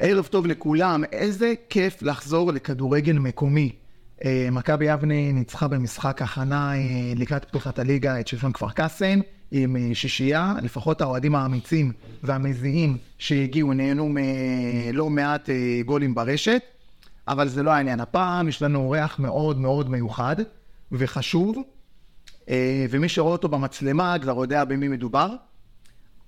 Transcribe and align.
ערב 0.00 0.26
טוב 0.26 0.46
לכולם, 0.46 1.04
איזה 1.12 1.54
כיף 1.68 2.02
לחזור 2.02 2.52
לכדורגל 2.52 3.18
מקומי. 3.18 3.72
אה, 4.24 4.48
מכבי 4.52 4.84
יבנה 4.84 5.32
ניצחה 5.32 5.68
במשחק 5.68 6.22
הכנה 6.22 6.74
אה, 6.74 7.12
לקראת 7.16 7.44
פתוחת 7.44 7.78
הליגה 7.78 8.20
את 8.20 8.28
שמשון 8.28 8.52
כפר 8.52 8.70
קאסם 8.70 9.20
עם 9.50 9.76
אה, 9.76 9.90
שישייה, 9.94 10.54
לפחות 10.62 11.00
האוהדים 11.00 11.34
האמיצים 11.34 11.92
והמזיעים 12.22 12.96
שהגיעו 13.18 13.72
נהנו 13.72 14.08
מלא 14.08 15.10
מעט 15.10 15.48
גולים 15.84 16.14
ברשת, 16.14 16.62
אבל 17.28 17.48
זה 17.48 17.62
לא 17.62 17.70
העניין. 17.70 18.00
הפעם 18.00 18.48
יש 18.48 18.62
לנו 18.62 18.78
אורח 18.78 19.18
מאוד 19.18 19.58
מאוד 19.58 19.90
מיוחד 19.90 20.36
וחשוב, 20.92 21.56
ומי 22.90 23.08
שרואה 23.08 23.32
אותו 23.32 23.48
במצלמה 23.48 24.16
כבר 24.18 24.40
יודע 24.40 24.64
במי 24.64 24.88
מדובר, 24.88 25.34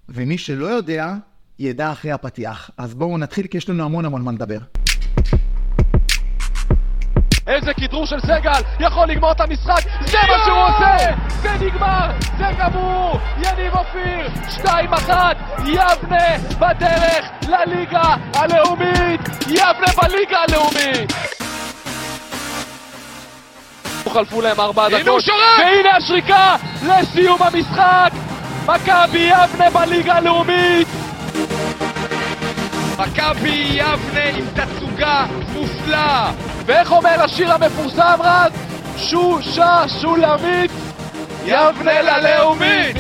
ומי 0.09 0.39
שלא 0.39 0.67
יודע, 0.67 1.15
ידע 1.61 1.93
אחרי 1.93 2.13
הפתיח. 2.13 2.71
אז 2.79 2.95
בואו 2.95 3.19
נתחיל 3.19 3.47
כי 3.47 3.57
יש 3.57 3.69
לנו 3.69 3.85
המון 3.85 4.05
המון 4.05 4.23
מה 4.23 4.33
לדבר. 4.33 4.59
איזה 7.47 7.75
כדרור 7.75 8.07
של 8.07 8.21
סגל, 8.21 8.61
יכול 8.81 9.09
לגמור 9.09 9.33
את 9.33 9.41
המשחק, 9.41 9.81
זה 10.07 10.19
מה 10.29 10.45
שהוא 10.45 10.59
עושה! 10.59 10.97
זה 11.43 11.65
נגמר, 11.65 12.11
זה 12.39 12.45
גמור! 12.59 13.19
יניב 13.39 13.75
אופיר, 13.75 14.29
2-1, 14.65 15.11
יבנה 15.67 16.39
בדרך 16.59 17.27
לליגה 17.49 18.15
הלאומית! 18.35 19.21
יבנה 19.47 19.93
בליגה 20.03 20.39
הלאומית! 20.49 21.13
חלפו 24.13 24.41
להם 24.41 24.61
ארבע 24.61 24.89
דקות, 24.89 25.25
והנה 25.59 25.97
השריקה 25.97 26.57
לסיום 26.87 27.43
המשחק! 27.43 28.11
מכבי 28.67 29.31
יבנה 29.31 29.71
בליגה 29.71 30.15
הלאומית! 30.15 31.00
מכבי 33.01 33.69
יבנה 33.73 34.25
עם 34.25 34.45
תצוגה 34.55 35.27
מופלאה! 35.53 36.33
ואיך 36.67 36.93
אומר 36.93 37.23
השיר 37.25 37.53
המפורסם 37.53 38.19
רז? 38.21 38.53
שושה 38.97 39.89
שולמית 40.01 40.71
יבנה 41.45 42.03
ללאומית! 42.03 42.97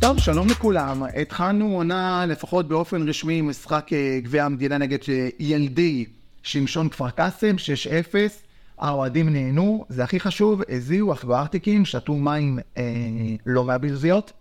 טוב, 0.00 0.18
שלום 0.18 0.48
לכולם. 0.48 1.02
התחלנו 1.20 1.76
עונה 1.76 2.24
לפחות 2.28 2.68
באופן 2.68 3.08
רשמי 3.08 3.42
משחק 3.42 3.92
אה, 3.92 4.18
גביע 4.22 4.44
המדינה 4.44 4.78
נגד 4.78 4.98
אה, 5.08 5.28
ילדי 5.38 6.04
שמשון 6.42 6.88
כפר 6.88 7.10
קאסם, 7.10 7.56
6-0. 7.56 8.14
האוהדים 8.78 9.28
נהנו, 9.28 9.84
זה 9.88 10.04
הכי 10.04 10.20
חשוב, 10.20 10.62
הזיעו, 10.68 11.14
ארטיקים, 11.30 11.84
שתו 11.84 12.14
מים 12.14 12.58
אה, 12.76 12.82
לא 13.46 13.64
מהברזיות. 13.64 14.32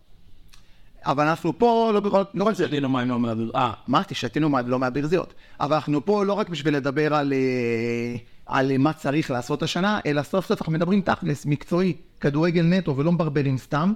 אבל 1.06 1.28
אנחנו 1.28 1.60
פה 1.60 1.92
לא 1.94 2.00
בכל... 2.00 2.24
לא 2.34 2.44
רק 2.44 2.54
שתינו 2.54 2.90
מים 2.90 3.10
לא 3.10 3.20
מהברזיות. 3.20 3.56
אה, 3.56 3.72
אמרתי, 3.90 4.16
שתינו 4.16 4.50
מים 4.50 4.68
לא 4.68 4.80
מהברזיות. 4.80 5.34
אבל 5.60 5.76
אנחנו 5.76 6.06
פה 6.06 6.26
לא 6.26 6.34
רק 6.34 6.50
בשביל 6.50 6.76
לדבר 6.76 7.16
על, 7.16 7.34
אה, 7.34 8.16
על 8.46 8.78
מה 8.78 8.94
צריך 8.94 9.32
לעשות 9.32 9.64
השנה, 9.64 10.00
אלא 10.06 10.24
סוף 10.24 10.46
סוף 10.46 10.62
אנחנו 10.62 10.74
מדברים 10.74 11.02
תכלס, 11.02 11.46
מקצועי, 11.46 11.94
כדורגל 12.20 12.64
נטו 12.64 12.98
ולא 12.98 13.12
מברבלים 13.12 13.58
סתם. 13.58 13.94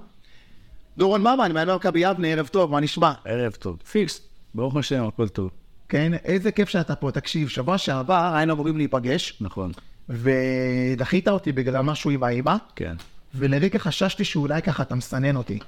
דורון 0.98 1.20
ממן, 1.20 1.52
מעניין 1.52 1.76
מכבי 1.76 2.00
יבנה, 2.00 2.28
ערב 2.28 2.46
טוב, 2.46 2.70
מה 2.70 2.80
נשמע? 2.80 3.12
ערב 3.24 3.52
טוב. 3.52 3.76
פיקס, 3.90 4.20
ברוך 4.54 4.76
השם, 4.76 5.04
הכל 5.04 5.28
טוב. 5.28 5.50
כן, 5.88 6.12
איזה 6.24 6.52
כיף 6.52 6.68
שאתה 6.68 6.94
פה. 6.94 7.10
תקשיב, 7.10 7.48
שבוע 7.48 7.78
שעבר 7.78 8.32
היינו 8.34 8.52
אמורים 8.52 8.76
להיפגש. 8.76 9.38
נכון. 9.40 9.72
ודחית 10.08 11.28
אותי 11.28 11.52
בגלל 11.52 11.80
משהו 11.82 12.10
עם 12.10 12.22
האימא. 12.22 12.56
כן. 12.76 12.94
ולרגע 13.34 13.78
חששתי 13.78 14.24
שאולי 14.24 14.62
ככה 14.62 14.82
אתה 14.82 14.94
מסנן 14.94 15.36
אותי. 15.36 15.58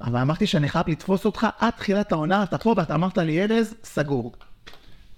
אבל 0.00 0.20
אמרתי 0.20 0.46
שאני 0.46 0.68
חייב 0.68 0.88
לתפוס 0.88 1.24
אותך 1.24 1.46
עד 1.58 1.72
תחילת 1.72 2.12
העונה, 2.12 2.42
אתה 2.42 2.58
פה 2.58 2.74
ואתה 2.76 2.94
אמרת 2.94 3.18
לי, 3.18 3.42
ארז, 3.42 3.74
סגור. 3.84 4.32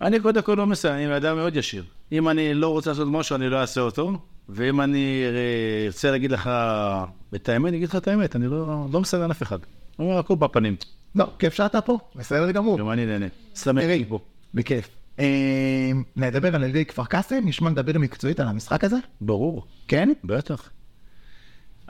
אני 0.00 0.20
קודם 0.20 0.42
כל 0.42 0.54
לא 0.54 0.66
מסיים, 0.66 1.08
אני 1.08 1.16
אדם 1.16 1.36
מאוד 1.36 1.56
ישיר. 1.56 1.84
אם 2.12 2.28
אני 2.28 2.54
לא 2.54 2.68
רוצה 2.68 2.90
לעשות 2.90 3.08
משהו, 3.10 3.36
אני 3.36 3.48
לא 3.48 3.60
אעשה 3.60 3.80
אותו. 3.80 4.12
ואם 4.48 4.80
אני 4.80 5.24
ארצה 5.86 6.10
להגיד 6.10 6.30
לך 6.30 6.50
את 7.34 7.48
האמת, 7.48 7.68
אני 7.68 7.76
אגיד 7.76 7.88
לך 7.88 7.96
את 7.96 8.08
האמת, 8.08 8.36
אני 8.36 8.46
לא, 8.46 8.86
לא 8.92 9.00
מסנן 9.00 9.30
אף 9.30 9.42
אחד. 9.42 9.58
אני 9.98 10.08
אומר, 10.08 10.18
הכל 10.18 10.34
בפנים. 10.34 10.76
לא, 11.14 11.26
כיף 11.38 11.54
שאתה 11.54 11.80
פה, 11.80 11.98
בסדר 12.14 12.50
גמור. 12.50 12.78
גם 12.78 12.90
אני 12.90 13.06
נהנה. 13.06 13.26
שמח 13.54 13.84
פה. 14.08 14.18
בכיף. 14.54 14.88
אה, 15.18 15.90
נדבר 16.16 16.54
על 16.54 16.64
ילדי 16.64 16.84
כפר 16.84 17.04
קאסם, 17.04 17.40
נשמע 17.44 17.70
לדבר 17.70 17.98
מקצועית 17.98 18.40
על 18.40 18.48
המשחק 18.48 18.84
הזה? 18.84 18.96
ברור. 19.20 19.66
כן? 19.88 20.12
בטח. 20.24 20.70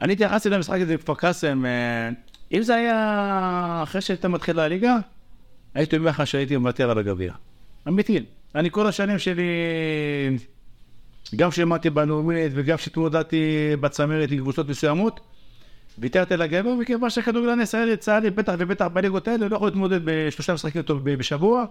אני 0.03 0.13
התייחסתי 0.13 0.51
למשחק 0.51 0.81
הזה 0.81 0.97
בכפר 0.97 1.15
קאסם, 1.15 1.67
אה, 1.67 2.11
אם 2.53 2.63
זה 2.63 2.75
היה 2.75 3.81
אחרי 3.83 4.01
שהייתה 4.01 4.29
מתחילה 4.29 4.65
הליגה, 4.65 4.97
הייתי 5.75 5.97
אומר 5.97 6.11
לך 6.11 6.27
שהייתי 6.27 6.57
מוותר 6.57 6.91
על 6.91 6.99
הגביע. 6.99 7.33
אמיתי. 7.89 8.25
אני 8.55 8.71
כל 8.71 8.87
השנים 8.87 9.19
שלי, 9.19 9.49
גם 11.37 11.51
כשלימדתי 11.51 11.91
בלאומית 11.91 12.53
וגם 12.55 12.77
כשהתמודדתי 12.77 13.77
בצמרת 13.81 14.31
עם 14.31 14.39
קבוצות 14.39 14.69
מסוימות, 14.69 15.21
ויתרתי 15.99 16.35
על 16.35 16.43
הגבר, 16.43 16.75
מכיוון 16.75 17.11
שכדורגלן 17.11 17.61
ישראלי 17.61 17.97
צה"לי, 17.97 18.31
בטח 18.31 18.55
ובטח 18.59 18.87
בליגות 18.87 19.29
האלה, 19.29 19.49
לא 19.49 19.57
יכול 19.57 19.69
להתמודד 19.69 20.01
בשלושה 20.05 20.55
משחקים 20.55 20.83
טוב 20.83 21.05
בשבוע. 21.05 21.65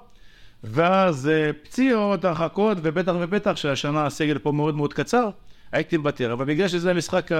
ואז 0.64 1.30
אה, 1.30 1.52
פציעות, 1.64 2.26
הרחקות, 2.26 2.78
ובטח 2.82 3.14
ובטח 3.20 3.56
שהשנה 3.56 4.06
הסגל 4.06 4.38
פה 4.38 4.52
מאוד 4.52 4.76
מאוד 4.76 4.94
קצר, 4.94 5.30
הייתי 5.72 5.98
מוותר. 5.98 6.34
אבל 6.34 6.46
בגלל 6.46 6.68
שזה 6.68 6.92
המשחק 6.92 7.32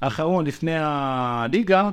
האחרון 0.00 0.46
לפני 0.46 0.74
הליגה, 0.76 1.90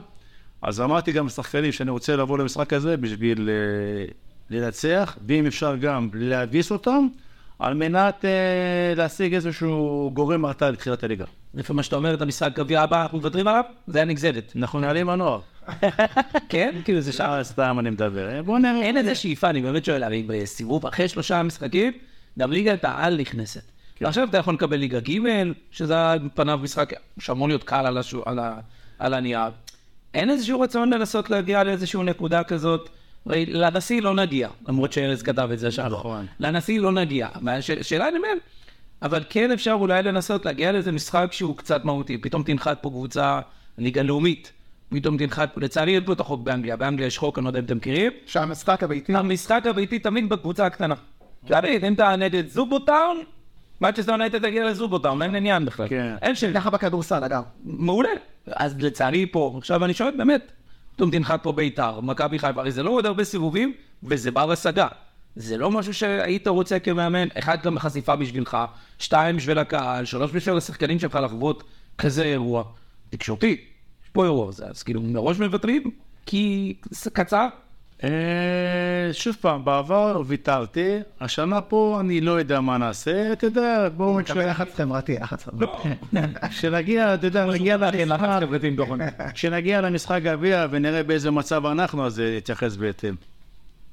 אז 0.61 0.81
אמרתי 0.81 1.11
גם 1.11 1.25
לשחקנים 1.25 1.71
שאני 1.71 1.91
רוצה 1.91 2.15
לבוא 2.15 2.37
למשחק 2.37 2.73
הזה 2.73 2.97
בשביל 2.97 3.49
uh, 3.49 4.13
לנצח, 4.49 5.17
ואם 5.27 5.45
אפשר 5.45 5.75
גם 5.75 6.09
להביס 6.13 6.71
אותם, 6.71 7.07
על 7.59 7.73
מנת 7.73 8.21
uh, 8.21 8.97
להשיג 8.97 9.33
איזשהו 9.33 10.11
גורם 10.13 10.45
הרתעה 10.45 10.71
לתחילת 10.71 11.03
הליגה. 11.03 11.25
לפי 11.53 11.73
מה 11.73 11.83
שאתה 11.83 11.95
אומר, 11.95 12.13
את 12.13 12.21
המשחק 12.21 12.51
גביע 12.55 12.81
הבא, 12.81 13.01
אנחנו 13.01 13.17
מוותרים 13.17 13.47
עליו? 13.47 13.63
זה 13.87 13.97
היה 13.97 14.05
נגזדת. 14.05 14.53
אנחנו 14.55 14.79
נעלים 14.79 15.09
הנוער. 15.09 15.39
כן? 16.49 16.75
כאילו 16.85 17.01
זה 17.01 17.11
שם. 17.11 17.39
סתם 17.41 17.79
אני 17.79 17.89
מדבר. 17.89 18.41
בוא 18.43 18.59
נראה. 18.59 18.81
אין 18.81 18.97
איזה 18.97 19.15
שאיפה, 19.15 19.49
אני 19.49 19.61
באמת 19.61 19.85
שואל, 19.85 20.03
הרי 20.03 20.23
בסיבוב 20.27 20.85
אחרי 20.85 21.07
שלושה 21.07 21.43
משחקים, 21.43 21.93
גם 22.39 22.51
ליגת 22.51 22.85
העל 22.85 23.17
נכנסת. 23.17 23.71
כן. 23.99 24.05
עכשיו 24.05 24.27
אתה 24.29 24.37
יכול 24.37 24.53
לקבל 24.53 24.77
ליגה 24.77 24.99
ג', 24.99 25.19
שזה 25.71 26.11
על 26.11 26.19
פניו 26.33 26.59
משחק 26.63 26.93
שאמור 27.19 27.47
להיות 27.47 27.63
קל 27.63 27.85
על, 27.85 27.97
השו, 27.97 28.23
על, 28.25 28.39
ה, 28.39 28.59
על 28.99 29.13
הנייר. 29.13 29.51
אין 30.13 30.29
איזשהו 30.29 30.59
רצון 30.59 30.93
לנסות 30.93 31.29
להגיע 31.29 31.63
לאיזושהי 31.63 32.03
נקודה 32.03 32.43
כזאת. 32.43 32.89
הרי 33.25 33.45
לנשיא 33.45 34.01
לא 34.01 34.15
נגיע, 34.15 34.49
למרות 34.67 34.93
שארז 34.93 35.23
כתב 35.23 35.49
את 35.53 35.59
זה 35.59 35.71
שם. 35.71 35.85
נכון. 35.85 36.25
לנשיא 36.39 36.79
לא 36.79 36.91
נגיע. 36.91 37.27
השאלה 37.79 38.07
אני 38.07 38.17
אומר, 38.17 38.33
אבל 39.01 39.23
כן 39.29 39.51
אפשר 39.51 39.71
אולי 39.71 40.03
לנסות 40.03 40.45
להגיע 40.45 40.71
לאיזה 40.71 40.91
משחק 40.91 41.27
שהוא 41.31 41.57
קצת 41.57 41.85
מהותי. 41.85 42.17
פתאום 42.17 42.43
תנחת 42.43 42.77
פה 42.81 42.89
קבוצה, 42.89 43.39
ליגה 43.77 44.01
לאומית. 44.01 44.51
פתאום 44.89 45.17
תנחת 45.17 45.57
לצערי 45.57 45.95
אין 45.95 46.05
פה 46.05 46.13
את 46.13 46.19
החוק 46.19 46.41
באנגליה, 46.41 46.75
באנגליה 46.75 47.07
יש 47.07 47.17
חוק, 47.17 47.37
אני 47.37 47.43
לא 47.43 47.49
יודע 47.49 47.59
אם 47.59 47.65
אתם 47.65 47.77
מכירים. 47.77 48.11
שהמשחק 48.25 48.83
הביתי? 48.83 49.15
המשחק 49.15 49.61
הביתי 49.65 49.99
תמיד 49.99 50.29
בקבוצה 50.29 50.65
הקטנה. 50.65 50.95
תמיד, 51.45 51.85
אם 51.85 51.93
אתה 51.93 52.15
נגד 52.15 52.47
זובוטאון, 52.47 53.17
מנצ'סטר 53.81 54.11
יונייטד 54.11 54.39
תגיע 54.39 54.65
לזובוטאון, 54.65 55.21
אין 55.21 55.35
עניין 55.35 55.65
בכלל. 55.65 55.87
כן. 55.87 56.15
אין 56.21 56.35
של 56.35 56.53
ככה 56.53 56.69
בכדורסל, 56.69 57.23
אגב. 57.23 57.43
מעולה. 57.63 58.09
אז 58.47 58.75
לצערי 58.79 59.25
פה, 59.25 59.55
עכשיו 59.57 59.85
אני 59.85 59.93
שואל 59.93 60.17
באמת, 60.17 60.51
פתאום 60.95 61.11
תנחת 61.11 61.43
פה 61.43 61.51
בית"ר, 61.51 62.01
מכבי 62.01 62.39
חיפה, 62.39 62.61
הרי 62.61 62.71
זה 62.71 62.83
לא 62.83 62.89
עוד 62.89 63.05
הרבה 63.05 63.23
סיבובים, 63.23 63.73
וזה 64.03 64.31
בר 64.31 64.51
השגה. 64.51 64.87
זה 65.35 65.57
לא 65.57 65.71
משהו 65.71 65.93
שהיית 65.93 66.47
רוצה 66.47 66.79
כמאמן, 66.79 67.27
אחד 67.39 67.57
גם 67.63 67.79
חשיפה 67.79 68.15
בשבילך, 68.15 68.57
שתיים 68.99 69.37
בשביל 69.37 69.59
הקהל, 69.59 70.05
שלוש 70.05 70.31
בשביל 70.31 70.57
השחקנים 70.57 70.99
שלך 70.99 71.19
לחוות 71.23 71.63
כזה 71.97 72.23
אירוע. 72.23 72.63
תקשורתי, 73.09 73.57
יש 74.03 74.09
פה 74.11 74.23
אירוע, 74.23 74.49
אז 74.49 74.83
כאילו 74.83 75.01
מראש 75.01 75.39
מוותרים, 75.39 75.91
כי 76.25 76.73
קצר, 77.13 77.47
שוב 79.11 79.35
פעם, 79.41 79.65
בעבר 79.65 80.21
ויתרתי, 80.27 80.97
השנה 81.21 81.61
פה 81.61 81.97
אני 81.99 82.21
לא 82.21 82.31
יודע 82.31 82.61
מה 82.61 82.77
נעשה, 82.77 83.33
אתה 83.33 83.45
יודע, 83.45 83.89
בואו 83.97 84.19
נקבל 84.19 84.49
לחץ 84.49 84.75
חברתי, 84.75 85.15
לחץ 85.19 85.43
חברתי. 85.43 85.89
כשנגיע, 86.49 87.13
אתה 87.13 87.27
יודע, 87.27 87.45
נגיע 87.45 87.77
למשחק, 87.77 88.39
כשנגיע 89.33 89.81
למשחק 89.81 90.19
גביע 90.23 90.67
ונראה 90.71 91.03
באיזה 91.03 91.31
מצב 91.31 91.65
אנחנו, 91.65 92.05
אז 92.05 92.19
נתייחס 92.37 92.75
בהתאם. 92.75 93.15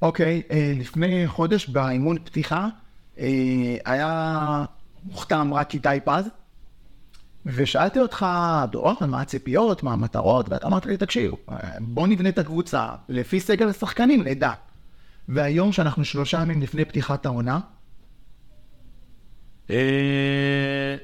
אוקיי, 0.01 0.41
אה, 0.51 0.73
לפני 0.79 1.27
חודש 1.27 1.69
באימון 1.69 2.17
פתיחה, 2.23 2.67
אה, 3.19 3.25
היה 3.85 4.65
מוכתם 5.05 5.53
רק 5.53 5.73
איתי 5.73 5.89
פז. 6.03 6.29
ושאלתי 7.45 7.99
אותך, 7.99 8.25
דורון, 8.71 8.95
מה 9.07 9.21
הציפיות, 9.21 9.83
מה 9.83 9.93
המטרות, 9.93 10.49
ואתה 10.49 10.67
אמרת 10.67 10.85
לי, 10.85 10.97
תקשיב, 10.97 11.31
בוא 11.79 12.07
נבנה 12.07 12.29
את 12.29 12.37
הקבוצה 12.37 12.89
לפי 13.09 13.39
סגל 13.39 13.67
השחקנים, 13.67 14.23
נדע. 14.23 14.51
והיום, 15.29 15.71
שאנחנו 15.71 16.05
שלושה 16.05 16.41
ימים 16.41 16.61
לפני 16.61 16.85
פתיחת 16.85 17.25
העונה, 17.25 17.59
אה, 19.69 20.95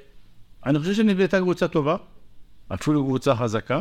אני 0.66 0.80
חושב 0.80 0.94
שנבנתה 0.94 1.40
קבוצה 1.40 1.68
טובה, 1.68 1.96
אפילו 2.74 3.06
קבוצה 3.06 3.36
חזקה. 3.36 3.80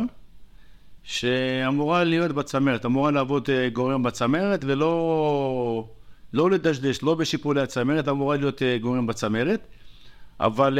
שאמורה 1.03 2.03
להיות 2.03 2.31
בצמרת, 2.31 2.85
אמורה 2.85 3.11
לעבוד 3.11 3.49
אה, 3.49 3.69
גורם 3.69 4.03
בצמרת 4.03 4.63
ולא 4.63 5.89
לא 6.33 6.51
לדשדש, 6.51 7.03
לא 7.03 7.15
בשיפולי 7.15 7.61
הצמרת, 7.61 8.07
אמורה 8.07 8.37
להיות 8.37 8.61
אה, 8.61 8.77
גורם 8.77 9.07
בצמרת. 9.07 9.67
אבל 10.39 10.79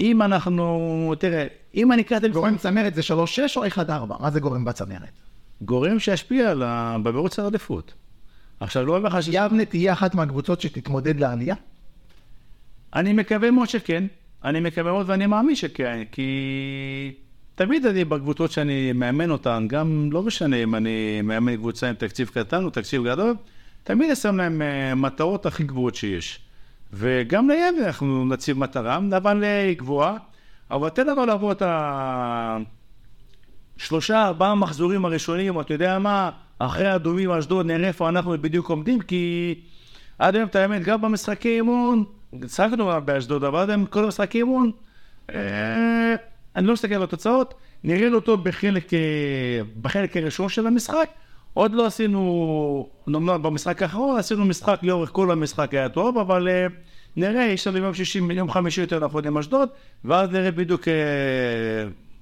אם 0.00 0.22
אנחנו, 0.22 1.14
תראה, 1.18 1.46
אם 1.74 1.92
אני 1.92 2.02
אקרא 2.02 2.16
את 2.16 2.24
המשחק, 2.24 2.40
גורם 2.40 2.56
צמרת 2.56 2.94
זה 2.94 3.00
3-6 3.02 3.12
או 3.56 3.66
1-4? 3.66 3.80
מה 4.20 4.30
זה 4.30 4.40
גורם 4.40 4.64
בצמרת? 4.64 5.12
גורם 5.62 5.98
שישפיע 5.98 6.50
על 6.50 6.62
ה- 6.62 6.96
במרוץ 7.02 7.38
העדיפות. 7.38 7.94
עכשיו, 8.60 8.86
לא 8.86 8.96
אומר 8.96 9.08
לך 9.08 9.22
ש... 9.22 9.28
יבנה 9.32 9.64
תהיה 9.64 9.92
אחת 9.92 10.14
מהקבוצות 10.14 10.60
שתתמודד 10.60 11.20
לעלייה? 11.20 11.54
אני 12.94 13.12
מקווה 13.12 13.50
מאוד 13.50 13.68
שכן, 13.68 14.04
אני 14.44 14.60
מקווה 14.60 14.92
מאוד 14.92 15.10
ואני 15.10 15.26
מאמין 15.26 15.54
שכן, 15.54 16.02
כי 16.12 16.30
תמיד 17.54 17.86
אני 17.86 18.04
בקבוצות 18.04 18.52
שאני 18.52 18.92
מאמן 18.92 19.30
אותן, 19.30 19.66
גם 19.68 20.08
לא 20.12 20.22
משנה 20.22 20.56
אם 20.56 20.74
אני 20.74 21.22
מאמן 21.22 21.56
קבוצה 21.56 21.88
עם 21.88 21.94
תקציב 21.94 22.28
קטן 22.34 22.64
או 22.64 22.70
תקציב 22.70 23.04
גדול, 23.04 23.34
תמיד 23.82 24.06
אני 24.06 24.16
שם 24.16 24.36
להם 24.36 24.62
אה, 24.62 24.94
מטרות 24.94 25.46
הכי 25.46 25.64
גבוהות 25.64 25.94
שיש. 25.94 26.45
וגם 26.92 27.50
ליבנה 27.50 27.86
אנחנו 27.86 28.24
נציב 28.24 28.58
מטרה, 28.58 28.98
אבל 29.16 29.44
היא 29.44 29.78
גבוהה, 29.78 30.16
אבל 30.70 30.88
תן 30.88 31.06
לנו 31.06 31.26
לעבור 31.26 31.52
את 31.52 31.62
השלושה, 33.78 34.26
ארבעה 34.26 34.54
מחזורים 34.54 35.04
הראשונים, 35.04 35.60
אתה 35.60 35.74
יודע 35.74 35.98
מה, 35.98 36.30
אחרי 36.58 36.94
אדומים 36.94 37.30
אשדוד 37.30 37.66
נראה 37.66 37.88
איפה 37.88 38.08
אנחנו 38.08 38.38
בדיוק 38.40 38.68
עומדים, 38.68 39.00
כי 39.00 39.54
עד 40.18 40.36
היום, 40.36 40.48
את 40.48 40.56
האמת, 40.56 40.82
גם 40.82 41.00
במשחקי 41.02 41.56
אימון, 41.56 42.04
הצחקנו 42.42 42.90
באשדוד, 43.04 43.44
אבל 43.44 43.58
עד 43.58 43.70
היום 43.70 43.86
כל 43.86 44.04
המשחקי 44.04 44.38
אימון, 44.38 44.70
אה, 45.34 46.14
אני 46.56 46.66
לא 46.66 46.72
מסתכל 46.72 46.94
על 46.94 47.02
התוצאות, 47.02 47.54
נראינו 47.84 48.16
אותו 48.16 48.36
בחלק, 48.36 48.94
אה, 48.94 48.98
בחלק 49.82 50.16
הראשון 50.16 50.48
של 50.48 50.66
המשחק, 50.66 51.08
עוד 51.56 51.72
לא 51.72 51.86
עשינו, 51.86 52.88
נאמר 53.06 53.38
במשחק 53.38 53.82
האחרון, 53.82 54.18
עשינו 54.18 54.44
משחק 54.44 54.78
לאורך 54.82 55.10
כל 55.12 55.30
המשחק 55.30 55.74
היה 55.74 55.88
טוב, 55.88 56.18
אבל 56.18 56.48
אה, 56.48 56.66
נראה, 57.16 57.44
יש 57.44 57.66
לנו 57.66 57.78
יום 57.78 57.94
שישי, 57.94 58.20
יום 58.30 58.50
חמישי 58.50 58.80
יותר 58.80 59.04
נכון 59.04 59.26
עם 59.26 59.38
אשדוד, 59.38 59.68
ואז 60.04 60.30
נראה 60.30 60.50
בדיוק 60.50 60.88
אה, 60.88 60.94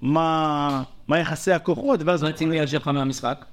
מה, 0.02 0.82
מה 1.08 1.18
יחסי 1.18 1.52
הכוחות, 1.52 2.02
ואז 2.02 2.20
אז 2.20 2.24
רצינו 2.24 2.52
להשאיר 2.52 2.80
לך 2.80 2.88
מהמשחק. 2.88 3.44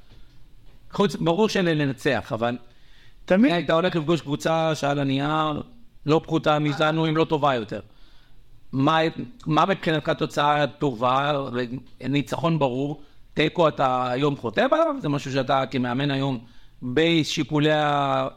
חוץ, 0.92 1.16
ברור 1.16 1.50
שלנצח, 1.50 2.32
אבל 2.34 2.58
תמיד, 3.26 3.54
היית 3.54 3.70
הולך 3.70 3.96
לפגוש 3.96 4.22
קבוצה 4.22 4.76
שעל 4.76 5.00
הנייר 5.00 5.62
לא 6.06 6.22
פחותה 6.24 6.60
מאיתנו, 6.60 7.08
אם 7.08 7.18
לא 7.18 7.26
טובה 7.26 7.56
יותר. 7.56 7.80
מה, 8.72 9.00
מה 9.46 9.66
מבחינתך 9.66 10.10
תוצאה 10.10 10.68
טובה, 10.68 11.32
ניצחון 12.10 12.60
ברור, 12.60 13.02
תיקו 13.34 13.68
אתה 13.68 14.12
היום 14.12 14.38
חוטא 14.38 14.68
עליו, 14.72 14.96
זה 15.00 15.10
משהו 15.10 15.32
שאתה 15.32 15.64
כמאמן 15.72 16.12
היום 16.12 16.40
ה- 17.72 18.28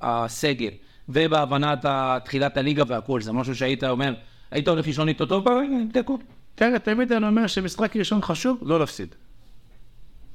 הסגל 0.00 0.70
ובהבנת 1.08 1.84
תחילת 2.24 2.56
הליגה 2.56 2.82
והכל, 2.86 3.20
זה 3.20 3.32
משהו 3.32 3.54
שהיית 3.54 3.84
אומר, 3.84 4.14
היית 4.50 4.68
הולך 4.68 4.86
לישון 4.86 5.08
איתו 5.08 5.26
טוב, 5.26 5.46
תיקו. 5.92 6.18
תראה, 6.54 6.78
תמיד 6.78 7.12
אני 7.12 7.26
אומר 7.26 7.46
שמשחק 7.46 7.96
ראשון 7.96 8.22
חשוב 8.22 8.58
לא 8.62 8.80
להפסיד. 8.80 9.14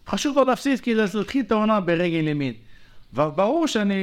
חשוב 0.08 0.38
לא 0.38 0.46
להפסיד, 0.46 0.80
כי 0.80 0.96
זה 0.96 1.18
להתחיל 1.18 1.44
את 1.46 1.52
העונה 1.52 1.80
ברגל 1.80 2.28
ימין. 2.28 2.54
וברור 3.14 3.68
שאני 3.68 3.96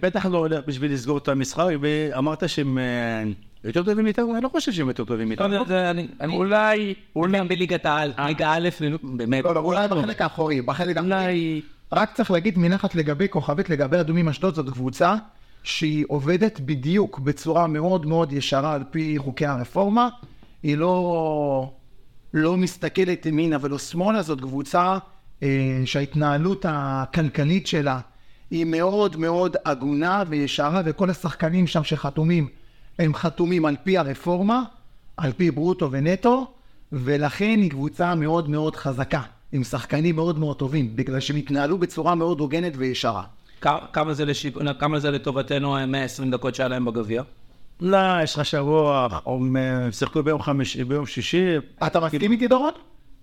בטח 0.00 0.26
לא 0.26 0.38
הולך 0.38 0.64
בשביל 0.66 0.92
לסגור 0.92 1.18
את 1.18 1.28
המשחק, 1.28 1.66
ואמרת 1.80 2.48
שהם 2.48 2.78
אה, 2.78 3.22
יותר 3.64 3.82
טובים 3.82 4.04
מאיתנו, 4.04 4.34
אני 4.34 4.42
לא 4.44 4.48
חושב 4.48 4.72
שהם 4.72 4.88
יותר 4.88 5.04
טובים 5.04 5.28
מאיתנו. 5.28 5.48
לא, 5.48 5.64
זה- 5.68 5.90
אני- 5.90 6.08
אני- 6.20 6.36
אולי, 6.36 6.94
אולי 7.16 7.40
בליגת 7.48 7.86
העל, 7.86 8.12
ליגה 8.26 8.52
א', 8.52 8.68
באמת. 9.02 9.44
לא, 9.44 9.54
לא, 9.54 9.60
אולי 9.60 9.88
בחלק 9.88 10.22
האחורי, 10.22 10.62
בחלק 10.62 10.96
האחורי. 10.96 11.60
רק 11.92 12.14
צריך 12.14 12.30
להגיד 12.30 12.58
מנחת 12.58 12.94
לגבי 12.94 13.26
כוכבית 13.30 13.70
לגבי 13.70 14.00
אדומים 14.00 14.28
אשדוד, 14.28 14.54
זאת 14.54 14.70
קבוצה 14.70 15.14
שהיא 15.62 16.04
עובדת 16.08 16.60
בדיוק 16.60 17.18
בצורה 17.18 17.66
מאוד 17.66 18.06
מאוד 18.06 18.32
ישרה 18.32 18.72
על 18.74 18.84
פי 18.90 19.14
חוקי 19.18 19.46
הרפורמה. 19.46 20.08
היא 20.62 20.76
לא, 20.76 21.72
לא 22.34 22.56
מסתכלת 22.56 23.26
ימינה 23.26 23.56
ולא 23.60 23.78
שמאלה, 23.78 24.22
זאת 24.22 24.40
קבוצה 24.40 24.98
אה, 25.42 25.48
שההתנהלות 25.84 26.64
הכלכלית 26.68 27.66
שלה 27.66 28.00
היא 28.50 28.64
מאוד 28.64 29.16
מאוד 29.16 29.56
הגונה 29.64 30.22
וישרה, 30.28 30.82
וכל 30.84 31.10
השחקנים 31.10 31.66
שם 31.66 31.84
שחתומים, 31.84 32.48
הם 32.98 33.14
חתומים 33.14 33.64
על 33.64 33.76
פי 33.84 33.98
הרפורמה, 33.98 34.62
על 35.16 35.32
פי 35.32 35.50
ברוטו 35.50 35.90
ונטו, 35.90 36.46
ולכן 36.92 37.58
היא 37.62 37.70
קבוצה 37.70 38.14
מאוד 38.14 38.50
מאוד 38.50 38.76
חזקה, 38.76 39.20
עם 39.52 39.64
שחקנים 39.64 40.16
מאוד 40.16 40.38
מאוד 40.38 40.56
טובים, 40.56 40.96
בגלל 40.96 41.20
שהם 41.20 41.36
התנהלו 41.36 41.78
בצורה 41.78 42.14
מאוד 42.14 42.40
הוגנת 42.40 42.72
וישרה. 42.76 43.22
כמה 43.92 44.14
זה 44.14 44.24
לשיפ- 44.24 44.72
כמה 44.78 44.98
זה 44.98 45.10
לטובתנו 45.10 45.76
ה- 45.76 45.86
120 45.86 46.30
דקות 46.30 46.54
שהיה 46.54 46.68
להם 46.68 46.84
בגביע? 46.84 47.22
לא, 47.80 47.98
יש 48.22 48.34
לך 48.38 48.44
שבוע, 48.44 49.08
הם 49.26 49.56
שיחקו 49.92 50.22
ביום 50.22 50.42
חמישי, 50.42 50.84
ביום 50.84 51.06
שישי, 51.06 51.46
אתה 51.86 52.00
מסכים 52.00 52.32
איתי 52.32 52.48
דורון? 52.48 52.72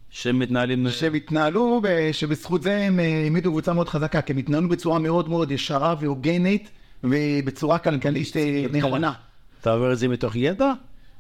שהם 0.10 0.40
מתנהלים... 0.40 0.90
שהם 0.90 1.14
התנהלו, 1.14 1.82
שבזכות 2.12 2.64
זה 2.64 2.78
הם 2.78 3.00
אה, 3.00 3.22
העמידו 3.24 3.52
קבוצה 3.52 3.74
מאוד 3.74 3.90
חזקה, 3.90 4.22
כי 4.22 4.32
הם 4.34 4.38
התנהלו 4.38 4.70
בצורה 4.70 5.00
מאוד 5.00 5.30
מאוד 5.30 5.52
ישרה 5.52 5.96
והוגנת, 6.00 6.62
ובצורה 7.04 7.78
כלכלית 7.78 8.38
אה, 8.38 8.66
נכונה. 8.74 9.14
אתה 9.62 9.74
אומר 9.74 9.94
את 9.94 9.98
זה 9.98 10.08
מתוך 10.08 10.36
ידע? 10.36 10.72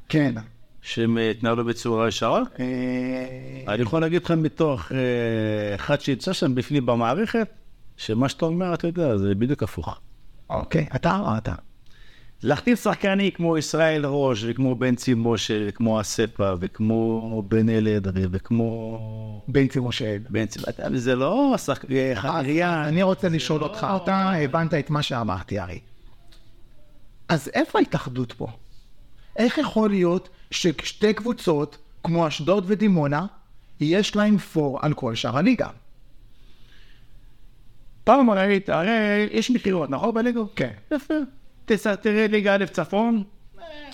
כן. 0.09 0.35
שהם 0.81 1.17
אה, 1.17 1.31
התנהלו 1.31 1.65
בצורה 1.65 2.07
ישרה? 2.07 2.43
אה, 2.59 3.73
אני 3.73 3.81
יכול 3.81 4.01
להגיד 4.01 4.23
לך 4.23 4.31
מתוך 4.31 4.91
אה, 4.91 4.97
אחד 5.75 6.01
שיצא 6.01 6.33
שם 6.33 6.55
בפנים 6.55 6.85
במערכת, 6.85 7.47
שמה 7.97 8.29
שאתה 8.29 8.45
אומר, 8.45 8.73
אתה 8.73 8.87
יודע, 8.87 9.17
זה 9.17 9.35
בדיוק 9.35 9.63
הפוך. 9.63 9.99
אוקיי, 10.49 10.85
אתה 10.95 11.19
או 11.19 11.37
אתה? 11.37 11.53
להחתים 12.43 12.75
שחקנים 12.75 13.31
כמו 13.31 13.57
ישראל 13.57 14.05
ראש, 14.05 14.45
וכמו 14.47 14.75
בנצי 14.75 15.13
משה, 15.17 15.63
וכמו 15.67 16.01
אספה, 16.01 16.53
וכמו 16.59 17.43
בן 17.47 17.69
אלדרי, 17.69 18.23
וכמו 18.31 19.43
בנצי 19.47 19.79
משה. 19.79 20.17
בנצי, 20.29 20.59
אתה- 20.69 20.87
זה 20.93 21.15
לא 21.15 21.55
שחקן. 21.57 21.87
אני 22.63 23.03
רוצה 23.03 23.29
לשאול 23.29 23.63
אותך, 23.63 23.87
אתה 24.03 24.15
הבנת 24.31 24.73
את 24.73 24.89
מה 24.89 25.01
שאמרתי 25.01 25.59
הרי. 25.59 25.79
אז 27.29 27.49
איפה 27.53 27.79
ההתאחדות 27.79 28.31
פה? 28.31 28.47
איך 29.35 29.57
יכול 29.57 29.89
להיות 29.89 30.29
ששתי 30.51 31.13
קבוצות, 31.13 31.77
כמו 32.03 32.27
אשדוד 32.27 32.63
ודימונה, 32.67 33.25
יש 33.79 34.15
להם 34.15 34.37
פור 34.37 34.79
על 34.81 34.93
כל 34.93 35.15
שאר 35.15 35.37
הליגה? 35.37 35.67
פעם 38.03 38.29
ראית, 38.29 38.69
הרי 38.69 38.89
יש 39.31 39.51
מכירות, 39.51 39.89
נכון 39.89 40.13
בליגה? 40.13 40.41
כן. 40.55 40.71
יפה. 40.91 41.13
תראה 42.01 42.27
ליגה 42.27 42.55
א' 42.55 42.65
צפון, 42.65 43.23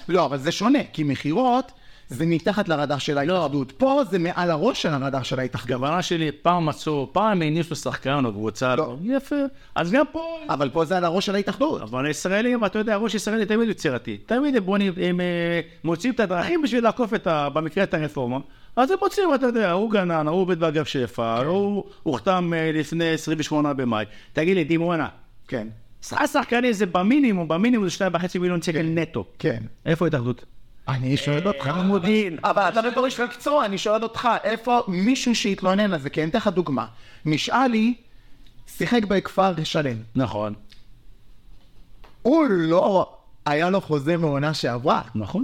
לא, 0.08 0.26
אבל 0.26 0.38
זה 0.38 0.52
שונה, 0.52 0.80
כי 0.94 1.04
מכירות 1.04 1.72
זה 2.10 2.26
מתחת 2.26 2.70
לרדאר 2.70 2.98
של 2.98 3.18
ההתאחדות. 3.18 3.72
פה 3.72 4.02
זה 4.10 4.20
מעל 4.20 4.52
הראש 4.52 4.82
של 4.82 4.90
הרדאר 4.90 5.24
של 5.24 5.40
ההתאחדות. 5.40 5.72
הכוונה 5.72 6.02
שלי, 6.02 6.32
פעם 6.32 6.66
מצאו, 6.66 7.10
פעם 7.12 7.42
הניסו 7.42 7.76
שחקן 7.76 8.26
או 8.26 8.32
קבוצה, 8.32 8.76
לא. 8.76 8.98
יפה. 9.04 9.36
אז 9.76 9.92
גם 9.92 10.06
פה, 10.12 10.38
אבל 10.50 10.70
פה 10.70 10.86
זה 10.86 10.98
על 10.98 11.06
הראש 11.06 11.26
של 11.26 11.36
ההתאחדות. 11.36 11.82
אבל 11.82 12.06
הישראלים, 12.06 12.66
אתה 12.66 12.80
יודע, 12.80 12.96
ראש 12.96 13.16
ישראלי 13.16 13.46
תמיד 13.46 13.70
יצירתי. 13.70 14.18
תמיד 14.18 14.56
הם 14.56 14.66
בונים, 14.66 14.94
הם 15.02 15.22
אה, 15.22 15.60
מוצאים 15.84 16.14
את 16.14 16.20
הדרכים 16.20 16.62
בשביל 16.62 16.84
לעקוף 16.84 17.14
את 17.14 17.28
ה... 17.28 17.50
במקרה 17.50 17.84
את 17.84 17.94
הרפורמה. 17.94 18.40
אז 18.76 18.92
הם 18.92 18.98
מוצאים, 19.02 19.34
אתה 19.36 19.46
יודע, 19.46 19.72
הוא 19.72 19.92
גנן, 19.92 20.28
הוא 20.28 20.42
עובד 20.42 20.60
באגף 20.60 20.88
שפע, 20.88 21.40
הוא 21.40 21.84
הוחתם 22.04 22.54
אה, 22.54 22.72
לפני 22.74 23.10
28 23.10 23.74
במאי. 23.74 24.06
תגיד 24.34 24.56
לי, 24.56 24.64
דימונה, 24.64 25.08
כן. 25.48 25.68
השחקנים 26.12 26.74
זה 26.74 26.86
במינימום, 26.86 27.48
במינימום 27.48 27.90
זה 27.90 28.08
2.5 28.08 28.40
מיליון 28.40 28.62
שקל 28.62 28.82
נטו. 28.82 29.26
כן. 29.40 29.64
איפה 29.86 30.06
ההתאחדות? 30.06 30.46
אני 30.88 31.18
שואל 31.18 31.48
אותך, 31.48 31.72
מודיעין. 31.86 32.38
אבל 32.44 32.62
אתה 32.70 32.82
לא 32.82 33.06
איש 33.06 33.20
מקצוע, 33.20 33.66
אני 33.66 33.78
שואל 33.78 34.04
אותך, 34.04 34.30
איפה 34.44 34.82
מישהו 34.88 35.36
שהתלונן 35.36 35.94
על 35.94 36.00
זה? 36.00 36.10
כי 36.10 36.22
אני 36.22 36.30
אתן 36.30 36.38
לך 36.38 36.48
דוגמה. 36.48 36.86
משאלי 37.26 37.94
שיחק 38.68 39.06
בכפר 39.06 39.64
שלם. 39.64 39.98
נכון. 40.16 40.54
הוא 42.22 42.46
לא, 42.50 43.16
היה 43.46 43.70
לו 43.70 43.82
חוזה 43.82 44.18
מעונה 44.18 44.54
שעברה. 44.54 45.02
נכון. 45.16 45.44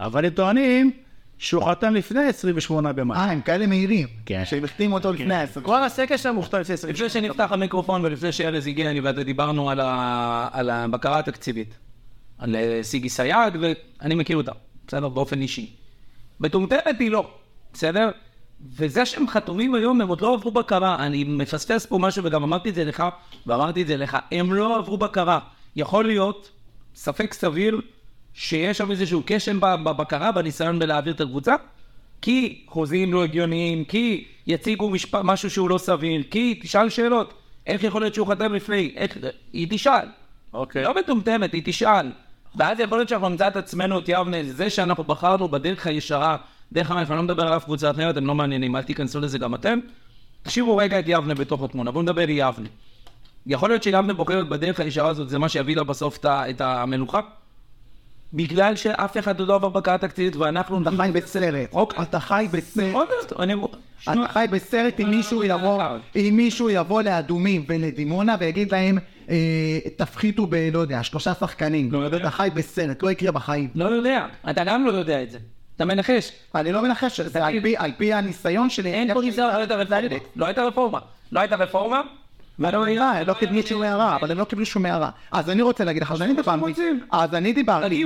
אבל 0.00 0.24
הם 0.24 0.30
טוענים 0.30 0.90
שהוא 1.38 1.64
חתם 1.70 1.94
לפני 1.94 2.26
28 2.28 2.92
במאי. 2.92 3.16
אה, 3.16 3.24
הם 3.24 3.40
כאלה 3.40 3.66
מהירים. 3.66 4.08
כן. 4.26 4.42
שהם 4.44 4.64
החתימו 4.64 4.94
אותו 4.94 5.12
לפני 5.12 5.34
העשר. 5.34 5.60
כל 5.60 5.84
הסקר 5.84 6.16
שם 6.16 6.34
מוכתב 6.34 6.56
לפני 6.58 6.74
28 6.74 7.06
לפני 7.06 7.20
שנפתח 7.20 7.52
המיקרופון 7.52 8.04
ולפני 8.04 8.32
שארז 8.32 8.66
הגיע, 8.66 8.90
אני 8.90 9.00
ואתה 9.00 9.22
דיברנו. 9.22 9.70
על 10.52 10.70
הבקרה 10.70 11.18
התקציבית. 11.18 11.74
על 12.42 12.56
אה, 12.56 12.78
סיגי 12.82 13.08
סייג, 13.08 13.56
ואני 13.60 14.14
מכיר 14.14 14.36
אותה, 14.36 14.52
בסדר? 14.86 15.08
באופן 15.08 15.40
אישי. 15.40 15.70
מטומטמת 16.40 16.98
היא 16.98 17.10
לא, 17.10 17.30
בסדר? 17.72 18.10
וזה 18.76 19.06
שהם 19.06 19.28
חתומים 19.28 19.74
היום, 19.74 20.00
הם 20.00 20.08
עוד 20.08 20.20
לא 20.20 20.34
עברו 20.34 20.50
בקרה. 20.50 21.06
אני 21.06 21.24
מפספס 21.24 21.86
פה 21.86 21.98
משהו, 21.98 22.24
וגם 22.24 22.42
אמרתי 22.42 22.68
את 22.68 22.74
זה 22.74 22.84
לך, 22.84 23.04
ואמרתי 23.46 23.82
את 23.82 23.86
זה 23.86 23.96
לך, 23.96 24.16
הם 24.32 24.54
לא 24.54 24.78
עברו 24.78 24.96
בקרה. 24.96 25.38
יכול 25.76 26.04
להיות, 26.04 26.50
ספק 26.94 27.32
סביר, 27.32 27.80
שיש 28.34 28.78
שם 28.78 28.90
איזשהו 28.90 29.22
כשל 29.26 29.58
ב- 29.58 29.84
בבקרה, 29.84 30.32
בניסיון 30.32 30.78
בלהעביר 30.78 31.14
את 31.14 31.20
הקבוצה, 31.20 31.54
כי 32.22 32.64
חוזים 32.68 33.12
לא 33.12 33.24
הגיוניים, 33.24 33.84
כי 33.84 34.24
יציגו 34.46 34.90
משפ... 34.90 35.14
משהו 35.14 35.50
שהוא 35.50 35.70
לא 35.70 35.78
סביר, 35.78 36.22
כי 36.30 36.58
תשאל 36.62 36.88
שאלות. 36.88 37.34
איך 37.66 37.84
יכול 37.84 38.00
להיות 38.00 38.14
שהוא 38.14 38.28
חתם 38.28 38.54
לפני? 38.54 38.92
איך... 38.96 39.18
היא 39.52 39.66
תשאל. 39.70 40.06
אוקיי. 40.52 40.84
לא 40.84 40.94
מטומטמת, 40.94 41.52
היא 41.52 41.62
תשאל. 41.64 42.10
ואז 42.56 42.80
יכול 42.80 42.98
להיות 42.98 43.08
שאנחנו 43.08 43.28
נמצא 43.28 43.48
את 43.48 43.56
עצמנו, 43.56 43.98
את 43.98 44.04
יבנה, 44.08 44.36
זה 44.44 44.70
שאנחנו 44.70 45.04
בחרנו 45.04 45.48
בדרך 45.48 45.86
הישרה, 45.86 46.36
דרך 46.72 46.90
המלך, 46.90 47.10
אני 47.10 47.16
לא 47.16 47.22
מדבר 47.22 47.46
על 47.46 47.56
אף 47.56 47.64
קבוצה 47.64 47.90
אחרת, 47.90 48.16
הם 48.16 48.26
לא 48.26 48.34
מעניינים, 48.34 48.76
אל 48.76 48.82
תיכנסו 48.82 49.20
לזה 49.20 49.38
גם 49.38 49.54
אתם. 49.54 49.78
תשאירו 50.42 50.76
רגע 50.76 50.98
את 50.98 51.04
יבנה 51.06 51.34
בתוך 51.34 51.62
התמונה, 51.62 51.90
בואו 51.90 52.02
נדבר 52.02 52.30
יבנה. 52.30 52.68
יכול 53.46 53.68
להיות 53.70 53.82
שיבנה 53.82 54.14
בוחרת 54.14 54.48
בדרך 54.48 54.80
הישרה 54.80 55.08
הזאת, 55.08 55.28
זה 55.28 55.38
מה 55.38 55.48
שיביא 55.48 55.76
לה 55.76 55.84
בסוף 55.84 56.16
את 56.16 56.24
ה- 56.24 56.50
את 56.50 56.60
המנוחה? 56.60 57.20
בגלל 58.34 58.76
שאף 58.76 59.18
אחד 59.18 59.40
לא 59.40 59.54
עבר 59.54 59.68
בקרה 59.68 59.98
תקציבית 59.98 60.36
ואנחנו... 60.36 60.80
אתה 60.82 60.90
חי 60.90 61.10
בסרט. 61.12 61.68
אוקיי. 61.72 62.02
אתה 62.02 62.20
חי 62.20 62.46
בסרט. 62.52 62.94
אתה 64.02 64.28
חי 64.32 64.46
בסרט 64.50 65.00
אם 65.00 65.10
מישהו 66.36 66.70
יבוא, 66.70 67.02
לאדומים 67.02 67.64
ולדימונה 67.68 68.36
ויגיד 68.40 68.72
להם, 68.72 68.98
תפחיתו 69.96 70.46
ב... 70.50 70.54
לא 70.72 70.78
יודע, 70.78 71.02
שלושה 71.02 71.34
שחקנים. 71.34 71.92
לא 71.92 71.98
יודע. 71.98 72.16
אתה 72.16 72.30
חי 72.30 72.48
בסרט, 72.54 73.02
לא 73.02 73.10
יקרה 73.10 73.32
בחיים. 73.32 73.68
לא 73.74 73.84
יודע, 73.84 74.26
אתה 74.50 74.64
גם 74.64 74.86
לא 74.86 74.92
יודע 74.92 75.22
את 75.22 75.30
זה. 75.30 75.38
אתה 75.76 75.84
מנחש. 75.84 76.32
אני 76.54 76.72
לא 76.72 76.82
מנחש, 76.82 77.20
זה 77.20 77.44
על 77.46 77.60
פי- 77.62 77.76
על 77.76 77.92
פי 77.98 78.12
הניסיון 78.12 78.70
שלי. 78.70 78.92
אין 78.92 79.14
פה 79.14 79.20
ניסיון, 79.20 79.50
לא 80.36 80.46
הייתה 80.46 80.64
רפורמה. 80.64 80.98
לא 81.32 81.40
הייתה 81.40 81.56
רפורמה. 81.56 82.00
לא 82.58 82.84
הייתה 82.84 83.04
הערה, 83.04 83.18
הם 83.18 83.26
לא 83.26 83.34
קיבלו 83.34 83.62
שום 83.62 83.82
הערה, 83.82 84.16
אבל 84.16 84.30
הם 84.30 84.38
לא 84.38 84.44
קיבלו 84.44 84.66
שום 84.66 84.86
הערה. 84.86 85.10
אז 85.32 85.50
אני 85.50 85.62
רוצה 85.62 85.84
להגיד 85.84 86.02
לך 86.02 86.16
שאני 86.16 86.34
דיברתי, 86.34 86.60
רוצים. 86.60 87.00
אז 87.12 87.34
אני 87.34 87.52
דיברתי. 87.52 88.04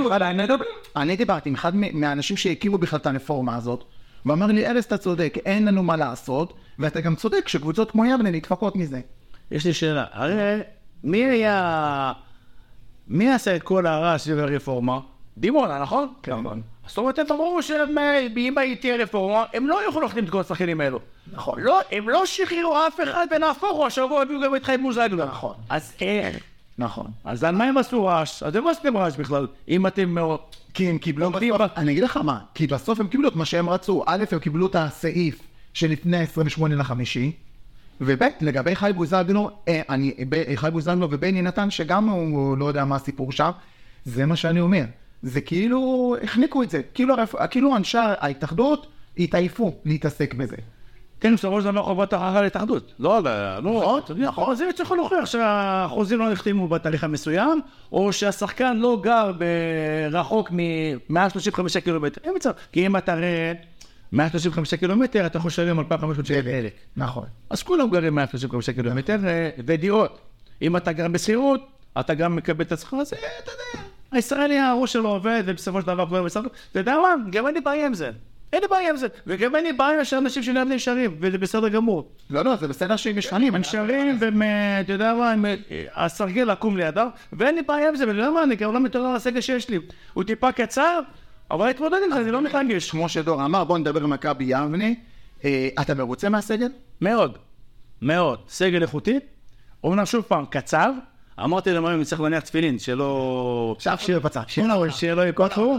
אני 0.96 1.16
דיברתי 1.16 1.48
עם 1.48 1.54
אחד 1.54 1.72
מהאנשים 1.76 2.36
שהקימו 2.36 2.78
בכלל 2.78 2.98
את 2.98 3.06
הרפורמה 3.06 3.56
הזאת, 3.56 3.84
ואמר 4.26 4.46
לי, 4.46 4.66
ארז, 4.66 4.84
אתה 4.84 4.98
צודק, 4.98 5.34
אין 5.46 5.64
לנו 5.64 5.82
מה 5.82 5.96
לעשות, 5.96 6.52
ואתה 6.78 7.00
גם 7.00 7.14
צודק 7.14 7.48
שקבוצות 7.48 7.90
כמו 7.90 8.04
יבנה 8.04 8.30
נדפקות 8.30 8.76
מזה. 8.76 9.00
יש 9.50 9.66
לי 9.66 9.72
שאלה, 9.72 10.04
הרי 10.12 10.34
מי 11.04 11.24
היה... 11.24 12.12
מי 13.08 13.32
עשה 13.32 13.56
את 13.56 13.62
כל 13.62 13.86
הרעש 13.86 14.22
סביב 14.22 14.38
הרפורמה? 14.38 14.98
דימונה, 15.38 15.78
נכון? 15.78 16.08
כן. 16.22 16.34
זאת 16.86 16.98
אומרת, 16.98 17.18
הם 17.18 17.26
אמרו 17.30 17.62
שאם 17.62 18.54
תהיה 18.80 18.96
רפורמה, 18.96 19.44
הם 19.54 19.66
לא 19.66 19.84
יוכלו 19.84 20.00
להחתים 20.00 20.24
את 20.24 20.30
כל 20.30 20.40
השחקנים 20.40 20.80
האלו. 20.80 21.00
נכון. 21.32 21.60
לא, 21.60 21.80
הם 21.92 22.08
לא 22.08 22.26
שחררו 22.26 22.76
אף 22.88 23.00
אחד 23.02 23.26
ונהפוך 23.36 23.76
הוא, 23.76 23.86
השבוע 23.86 24.22
הביאו 24.22 24.40
גם 24.40 24.56
את 24.56 24.64
חיים 24.64 24.80
מוזגלו. 24.80 25.24
נכון. 25.24 25.54
אז 25.68 25.92
איך? 26.00 26.36
נכון. 26.78 27.06
אז 27.24 27.44
על 27.44 27.54
מה 27.54 27.64
הם 27.64 27.78
עשו 27.78 28.04
רעש? 28.04 28.42
אז 28.42 28.56
הם 28.56 28.64
לא 28.64 28.70
עשיתם 28.70 28.96
רעש 28.96 29.16
בכלל, 29.16 29.46
אם 29.68 29.86
אתם... 29.86 30.08
מאוד- 30.08 30.40
כי 30.74 30.88
הם 30.88 30.98
קיבלו 30.98 31.30
ב- 31.30 31.36
אני 31.76 31.92
אגיד 31.92 32.04
לך 32.04 32.16
מה, 32.16 32.38
כי 32.54 32.66
בסוף 32.66 33.00
הם 33.00 33.08
קיבלו 33.08 33.28
את 33.28 33.36
מה 33.36 33.44
שהם 33.44 33.68
רצו. 33.70 34.02
א', 34.06 34.24
הם 34.32 34.38
קיבלו 34.38 34.66
את 34.66 34.76
הסעיף 34.78 35.38
שלפני 35.74 36.16
ה-28 36.16 36.68
לחמישי, 36.68 37.32
וב', 38.00 38.22
לגבי 38.40 38.76
חי 38.76 38.90
בוזגלו, 38.94 39.50
אה, 39.68 39.82
אני, 39.88 40.14
חי 40.54 40.70
בוזגלו 40.72 41.08
ובני 41.10 41.42
נתן, 41.42 41.70
שגם 41.70 42.08
הוא 42.08 42.58
לא 42.58 42.64
יודע 42.64 42.84
מה 42.84 42.96
הסיפור 42.96 43.32
שם, 43.32 43.50
זה 44.04 44.26
מה 44.26 44.36
שאני 44.36 44.60
אומר. 44.60 44.84
זה 45.22 45.40
כאילו, 45.40 46.16
החניקו 46.22 46.62
את 46.62 46.70
זה. 46.70 46.80
כאילו, 46.94 47.14
כאילו 47.50 47.76
אנשי 47.76 47.98
ההתאחדות 47.98 48.86
התעייפו 49.18 49.74
להתעסק 49.84 50.34
בזה. 50.34 50.56
כן, 51.20 51.34
בסופו 51.34 51.60
של 51.60 51.66
דבר 51.66 51.82
חובת 51.82 52.12
ההוכחה 52.12 52.42
להתאחדות. 52.42 52.92
לא, 52.98 53.22
לא, 53.22 53.58
לא, 53.58 54.00
נכון, 54.16 54.54
זה 54.54 54.68
צריך 54.74 54.92
להוכיח 54.92 55.26
שהחוזים 55.26 56.18
לא 56.18 56.32
נחתמו 56.32 56.68
בתהליך 56.68 57.04
המסוים, 57.04 57.60
או 57.92 58.12
שהשחקן 58.12 58.76
לא 58.76 59.00
גר 59.02 59.32
רחוק 60.10 60.50
מ-135 60.50 61.80
קילומטר. 61.84 62.20
אין 62.24 62.32
מצב, 62.36 62.50
כי 62.72 62.86
אם 62.86 62.96
אתה 62.96 63.14
135 64.12 64.74
קילומטר, 64.74 65.26
אתה 65.26 65.38
יכול 65.38 65.48
לשלם 65.48 65.78
2,500 65.78 66.26
שקל 66.26 66.38
לדלק. 66.38 66.72
נכון. 66.96 67.26
אז 67.50 67.62
כולם 67.62 67.90
גרים 67.90 68.14
135 68.14 68.70
קילומטר, 68.70 69.18
אה, 69.26 69.50
ודירות. 69.66 70.18
אם 70.62 70.76
אתה 70.76 70.92
גר 70.92 71.08
בשכירות, 71.08 71.66
אתה 72.00 72.14
גם 72.14 72.36
מקבל 72.36 72.64
את 72.64 72.72
השכר, 72.72 72.96
אז 72.96 73.12
אה, 73.12 73.18
אתה 73.18 73.50
יודע, 73.52 73.88
הישראלי 74.12 74.58
הראש 74.58 74.92
שלו 74.92 75.08
עובד, 75.08 75.42
ובסופו 75.46 75.80
של 75.80 75.86
דבר 75.86 76.06
כבר 76.06 76.22
בסדר. 76.22 76.48
אתה 76.72 76.80
יודע 76.80 76.96
מה? 77.02 77.14
גם 77.30 77.46
אין 77.46 77.54
לי 77.54 77.60
בעיה 77.60 77.86
עם 77.86 77.94
זה. 77.94 78.10
אין 78.52 78.62
לי 78.62 78.68
בעיה 78.68 78.90
עם 78.90 78.96
זה. 78.96 79.06
וגם 79.26 79.56
אין 79.56 79.64
לי 79.64 79.72
בעיה 79.72 80.04
שאנשים 80.04 80.42
שלהם 80.42 80.72
נשארים, 80.72 81.16
וזה 81.20 81.38
בסדר 81.38 81.68
גמור. 81.68 82.08
לא, 82.30 82.44
לא, 82.44 82.56
זה 82.56 82.68
בסדר 82.68 82.96
שהם 82.96 83.18
משנים. 83.18 83.54
הם 83.54 83.60
נשארים, 83.60 84.16
והם, 84.20 84.42
אה, 84.42 84.80
אתה 84.80 84.92
יודע 84.92 85.14
מה, 85.14 85.34
הסרגל 85.94 86.50
עקום 86.50 86.76
לידם, 86.76 87.08
ואין 87.32 87.54
לי 87.54 87.62
בעיה 87.62 87.88
עם 87.88 87.96
זה, 87.96 88.06
ואתה 88.06 88.18
יודע 88.18 88.30
מה, 88.30 88.42
אני 88.42 88.56
גם 88.56 88.74
לא 88.74 88.80
מתעורר 88.80 89.08
על 89.08 89.16
הסגל 89.16 89.40
שיש 89.40 89.68
לי. 89.68 89.78
הוא 90.14 90.24
טיפה 90.24 90.52
קצר, 90.52 91.00
אבל 91.50 91.66
להתמודד 91.66 91.98
עם 92.04 92.12
זה, 92.12 92.20
אני 92.20 92.30
לא 92.30 92.42
מתרגש. 92.42 92.90
כמו 92.90 93.08
שדור 93.08 93.44
אמר, 93.44 93.64
בוא 93.64 93.78
נדבר 93.78 94.02
עם 94.02 94.10
מכבי 94.10 94.44
יבנה. 94.44 94.88
אה, 95.44 95.68
אתה 95.80 95.94
מרוצה 95.94 96.28
מהסגל? 96.28 96.68
מאוד, 97.00 97.38
מאוד. 98.02 98.38
סגל 98.48 98.82
איכותי, 98.82 99.18
אומנם 99.84 100.06
שוב 100.06 100.24
פעם, 100.28 100.44
קצר, 100.50 100.90
אמרתי 101.44 101.72
להם 101.72 101.86
היום, 101.86 102.04
צריך 102.04 102.20
להניח 102.20 102.40
תפילין, 102.40 102.78
שלא... 102.78 103.74
עכשיו 103.76 103.96
שיר 104.00 104.18
בצד. 104.18 104.42
שלא 104.90 105.28
יקוטחו. 105.28 105.78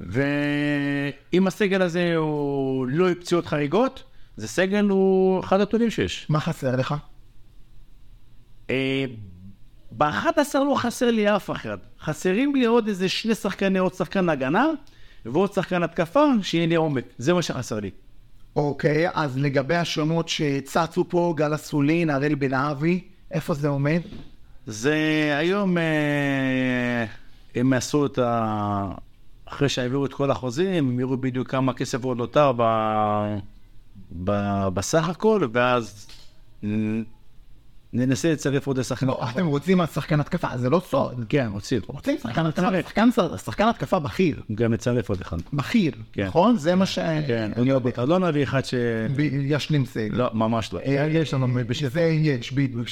ואם 0.00 1.46
הסגל 1.46 1.82
הזה 1.82 2.16
הוא 2.16 2.86
לא 2.86 3.14
פציעות 3.20 3.46
חריגות, 3.46 4.02
זה 4.36 4.48
סגל 4.48 4.84
הוא 4.84 5.40
אחד 5.40 5.60
הטובים 5.60 5.90
שיש. 5.90 6.26
מה 6.28 6.40
חסר 6.40 6.76
לך? 6.76 6.94
אה, 10.02 10.10
ב-11 10.10 10.58
לא 10.58 10.74
חסר 10.76 11.10
לי 11.10 11.36
אף 11.36 11.50
אחד. 11.50 11.78
חסרים 12.00 12.54
לי 12.54 12.64
עוד 12.64 12.88
איזה 12.88 13.08
שני 13.08 13.34
שחקני, 13.34 13.78
עוד 13.78 13.94
שחקן 13.94 14.28
הגנה, 14.28 14.66
ועוד 15.24 15.52
שחקן 15.52 15.82
התקפה, 15.82 16.24
שיהיה 16.42 16.66
לי 16.66 16.74
עומק. 16.74 17.04
זה 17.18 17.34
מה 17.34 17.42
שחסר 17.42 17.80
לי. 17.80 17.90
אוקיי, 18.56 19.08
אז 19.14 19.38
לגבי 19.38 19.76
השמות 19.76 20.28
שצצו 20.28 21.08
פה, 21.08 21.34
גל 21.36 21.54
אסולין, 21.54 22.10
הראל 22.10 22.34
בן 22.34 22.54
אבי, 22.54 23.00
איפה 23.30 23.54
זה 23.54 23.68
עומד? 23.68 24.00
זה 24.66 24.96
היום, 25.38 25.78
אה, 25.78 27.04
הם 27.54 27.72
עשו 27.72 28.06
את 28.06 28.18
ה... 28.18 28.92
אחרי 29.44 29.68
שהעבירו 29.68 30.06
את 30.06 30.12
כל 30.14 30.30
החוזים, 30.30 30.74
הם 30.74 31.00
יראו 31.00 31.16
בדיוק 31.16 31.50
כמה 31.50 31.72
כסף 31.72 32.04
עוד 32.04 32.16
נותר 32.16 32.52
ב... 32.56 32.62
ב... 34.24 34.32
בסך 34.74 35.08
הכל, 35.08 35.48
ואז 35.52 36.06
ננסה 37.92 38.32
לצרף 38.32 38.66
עוד 38.66 38.82
שחקן. 38.82 39.06
לא, 39.06 39.20
אתם 39.30 39.46
רוצים 39.46 39.80
על 39.80 39.86
שחקן 39.86 40.20
התקפה, 40.20 40.48
זה 40.56 40.70
לא 40.70 40.82
סוד. 40.90 41.24
כן, 41.28 41.48
רוצים. 41.52 41.80
רוצים 41.86 42.18
שחקן 42.18 42.46
התקפה, 42.46 43.36
שחקן, 43.44 43.68
התקפה 43.68 43.98
בכיר, 43.98 44.42
גם 44.54 44.72
לצרף 44.72 45.08
עוד 45.08 45.20
אחד. 45.20 45.36
בכיר, 45.52 45.92
כן. 46.12 46.26
נכון? 46.26 46.56
זה 46.56 46.74
מה 46.74 46.86
ש... 46.86 46.98
כן, 47.26 47.50
אני 47.56 47.70
יודע. 47.70 47.90
אז 47.96 48.08
לא 48.08 48.18
נביא 48.18 48.42
אחד 48.42 48.64
ש... 48.64 48.74
ישלים 49.42 49.86
סגל. 49.86 50.16
לא, 50.16 50.30
ממש 50.34 50.72
לא. 50.72 50.78
אה, 50.78 51.08
יש 51.10 51.34
לנו, 51.34 51.48
בשביל 51.66 51.90
זה 51.90 52.00
יש, 52.00 52.52
בדיוק. 52.52 52.86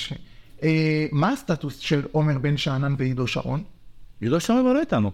אה, 0.63 1.07
מה 1.13 1.33
הסטטוס 1.33 1.79
של 1.79 2.03
עומר 2.13 2.39
בן 2.39 2.57
שאנן 2.57 2.95
ועידו 2.99 3.27
שרון? 3.27 3.63
ידו 4.23 4.41
שם 4.41 4.55
אבל 4.55 4.73
לא 4.73 4.81
איתנו. 4.81 5.11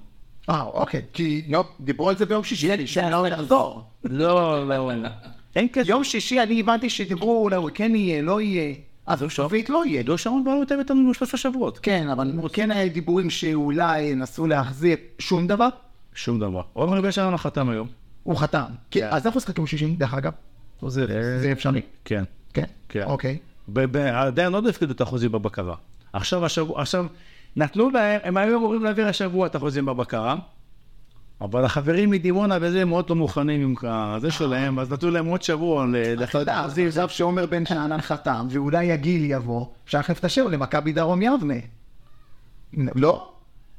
אה, 0.51 0.63
אוקיי, 0.63 1.03
כי 1.13 1.43
לא, 1.49 1.65
דיברו 1.81 2.09
על 2.09 2.17
זה 2.17 2.27
ביום 2.27 2.45
שישי, 2.45 2.87
שאני 2.87 3.11
לא 3.11 3.27
לחזור. 3.27 3.85
לא, 4.05 4.69
לא, 4.69 4.95
לא. 4.95 5.09
אין 5.57 5.69
כסף. 5.73 5.89
יום 5.89 6.05
שישי 6.05 6.43
אני 6.43 6.61
הבנתי 6.61 6.91
שדיברו, 6.91 7.43
אולי 7.43 7.57
הוא 7.57 7.71
כן 7.75 7.95
יהיה, 7.95 8.23
לא 8.23 8.41
יהיה. 8.41 8.75
אז 9.07 9.23
הוא 9.23 9.31
שביט 9.31 9.69
לא 9.69 9.87
יהיה. 9.87 10.01
ידו 10.01 10.19
שרון 10.19 10.43
כבר 10.43 10.55
לא 10.55 10.61
יותר 10.61 10.79
איתנו 10.79 11.15
שלושה 11.15 11.37
שבועות. 11.37 11.79
כן, 11.79 12.09
אבל 12.09 12.33
כן 12.53 12.71
היה 12.71 12.89
דיבורים 12.89 13.31
שאולי 13.31 14.03
ינסו 14.03 14.47
להחזיר 14.47 14.97
שום 15.19 15.47
דבר. 15.47 15.69
שום 16.15 16.41
דבר. 16.41 16.63
עומר 16.73 17.01
בן 17.01 17.13
שלנו 17.13 17.39
חתם 17.39 17.69
היום. 17.69 17.89
הוא 18.23 18.37
חתם. 18.37 18.65
כן, 18.91 19.09
אז 19.11 19.27
איך 19.27 19.35
הוא 19.35 19.41
ישחק 19.41 19.59
יום 19.59 19.67
שישי, 19.67 19.97
דרך 19.97 20.15
אגב? 20.15 20.33
זה 21.41 21.53
אפשרי. 21.53 21.81
כן. 22.05 22.25
כן. 22.53 22.65
כן. 22.89 23.03
אוקיי. 23.03 23.39
עדיין 24.13 24.53
לא 24.53 24.63
הפקידו 24.69 24.93
את 24.93 25.01
החוזים 25.01 25.33
בבקרה. 25.33 25.75
עכשיו, 26.13 26.45
עכשיו, 26.77 27.07
נתנו 27.57 27.91
להם, 27.91 28.21
הם 28.25 28.37
היו 28.37 28.59
אמורים 28.59 28.85
להעביר 28.85 29.09
השבוע 29.09 29.47
את 29.47 29.55
החוזים 29.55 29.87
בבקרה, 29.87 30.37
אבל 31.41 31.65
החברים 31.65 32.11
מדימונה 32.11 32.59
וזה 32.61 32.83
הם 32.83 32.89
מאוד 32.89 33.11
לא 33.11 33.17
מוכנים 33.17 33.61
עם 33.61 33.75
זה 34.21 34.31
שלהם, 34.31 34.79
אז 34.79 34.93
נתנו 34.93 35.11
להם 35.11 35.27
עוד 35.27 35.43
שבוע 35.43 35.87
ל- 35.87 36.23
אתה 36.25 36.39
יודע, 36.39 36.61
אז 36.61 36.81
שעומר 37.09 37.47
בן 37.47 37.67
שאנן 37.67 38.01
חתם, 38.01 38.47
ואולי 38.51 38.93
הגיל 38.93 39.31
יבוא, 39.31 39.67
אפשר 39.85 39.99
להחליף 39.99 40.19
את 40.19 40.25
השם 40.25 40.51
למכבי 40.51 40.93
דרום 40.93 41.23
יבנה. 41.23 41.55
לא? 42.95 43.31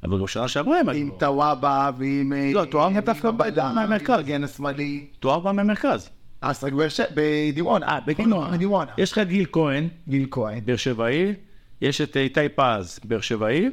אבל 0.04 0.22
בשנה 0.22 0.48
שעברה 0.48 0.80
הם 0.80 0.88
עם 0.88 0.94
היו. 0.96 1.10
טוואבה 1.18 1.90
ועם... 1.98 2.32
אה, 2.32 2.50
לא, 2.54 2.64
טוואבה 2.64 2.98
עם 2.98 3.00
דווקא 3.04 3.30
בדם, 3.30 3.72
מהמרכז. 3.74 4.10
עם 4.10 4.20
המגן 4.20 4.44
השמאלי. 4.44 5.06
בא 5.22 5.52
מהמרכז. 5.52 6.10
אז 6.40 6.64
רק 6.64 6.72
בדימונה. 7.14 7.86
אה, 7.86 8.00
בדימונה. 8.06 8.92
יש 8.98 9.12
לך 9.12 9.18
את 9.18 9.28
גיל 9.28 9.46
כהן, 9.52 9.88
גיל 10.08 10.26
כהן. 10.30 10.60
באר 10.64 10.76
שבעי, 10.76 11.34
יש 11.80 12.00
את 12.00 12.16
איתי 12.16 12.48
פז, 12.54 13.00
באר 13.04 13.20
שבעי, 13.20 13.68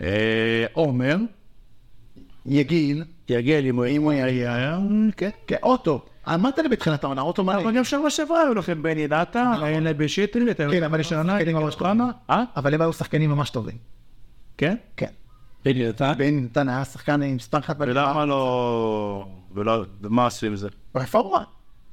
אה, 0.00 0.66
עומר, 0.72 1.16
יגיל. 2.48 3.04
יגל 3.28 3.62
אם 3.66 3.76
הוא 3.76 3.86
אם 3.86 4.02
הוא 4.02 4.12
יגיע. 4.12 4.78
כן. 5.16 5.30
כן, 5.46 5.56
אוטו. 5.62 6.02
אמרת 6.34 6.58
לי 6.58 6.68
בתחילת 6.68 7.04
העונה, 7.04 7.20
אוטו 7.22 7.44
מלא. 7.44 7.62
אבל 7.62 7.76
גם 7.76 7.84
שבוע 7.84 8.10
שעברה 8.10 8.42
היו 8.42 8.54
לכם 8.54 8.82
בני 8.82 9.08
דאטה, 9.08 9.52
היה 9.62 9.92
בשטרית, 9.94 10.56
כן, 10.56 10.82
אבל 10.82 11.00
יש 11.00 11.12
לנו 11.12 11.30
שחקנים 11.30 11.56
ממש 11.56 11.74
טובים. 11.74 12.00
אה? 12.30 12.44
אבל 12.56 12.74
הם 12.74 12.80
היו 12.80 12.92
שחקנים 12.92 13.30
ממש 13.30 13.50
טובים. 13.50 13.76
כן? 14.58 14.76
כן. 14.96 15.06
בני 15.64 15.88
נתן? 15.88 16.12
בני 16.18 16.30
נתן 16.30 16.68
היה 16.68 16.84
שחקן 16.84 17.22
עם 17.22 17.36
מספר 17.36 17.58
אחת 17.58 17.76
בליגה. 17.76 18.00
ולמה 18.06 18.24
לא... 18.24 19.26
ולא... 19.54 19.84
ומה 20.02 20.26
עשו 20.26 20.46
עם 20.46 20.56
זה? 20.56 20.68
רפורמה. 20.94 21.44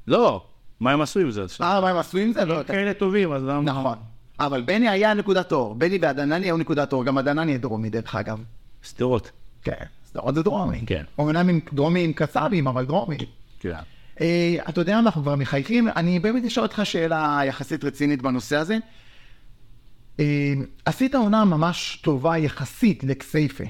לא, 0.07 0.43
מה 0.79 0.91
הם 0.91 1.01
עשו 1.01 1.19
עם 1.19 1.31
זה? 1.31 1.45
אה, 1.61 1.81
מה 1.81 1.89
הם 1.89 1.97
עשו 1.97 2.17
עם 2.17 2.33
זה? 2.33 2.45
לא, 2.45 2.61
אתה- 2.61 2.73
כאלה 2.73 2.93
טובים, 2.93 3.31
אז 3.31 3.43
למה... 3.43 3.61
נכון. 3.61 3.97
אבל 4.39 4.61
בני 4.61 4.89
היה 4.89 5.13
נקודת 5.13 5.51
אור. 5.51 5.75
בני 5.75 5.97
והדנני 6.01 6.45
היו 6.45 6.57
נקודת 6.57 6.93
אור. 6.93 7.05
גם 7.05 7.17
הדנני 7.17 7.57
דרומי, 7.57 7.89
דרך 7.89 8.15
אגב. 8.15 8.39
שדרות. 8.83 9.31
כן, 9.63 9.85
שדרות 10.15 10.35
זה 10.35 10.43
דרומי. 10.43 10.81
כן. 10.85 11.03
אומנם 11.17 11.49
עם 11.49 11.59
דרומי 11.73 12.03
עם 12.03 12.13
קסאבים, 12.13 12.67
אבל 12.67 12.85
דרומי. 12.85 13.17
כן. 13.59 13.73
אה, 14.21 14.55
אתה 14.69 14.81
יודע 14.81 14.93
מה, 14.93 14.99
אנחנו 14.99 15.21
כבר 15.21 15.35
מחייכים. 15.35 15.87
אני 15.95 16.19
באמת 16.19 16.45
אשאל 16.45 16.63
אותך 16.63 16.81
שאלה 16.83 17.41
יחסית 17.45 17.83
רצינית 17.83 18.21
בנושא 18.21 18.57
הזה. 18.57 18.77
אה, 20.19 20.53
עשית 20.85 21.15
עונה 21.15 21.45
ממש 21.45 21.99
טובה 22.03 22.37
יחסית 22.37 23.03
לכסייפה. 23.03 23.63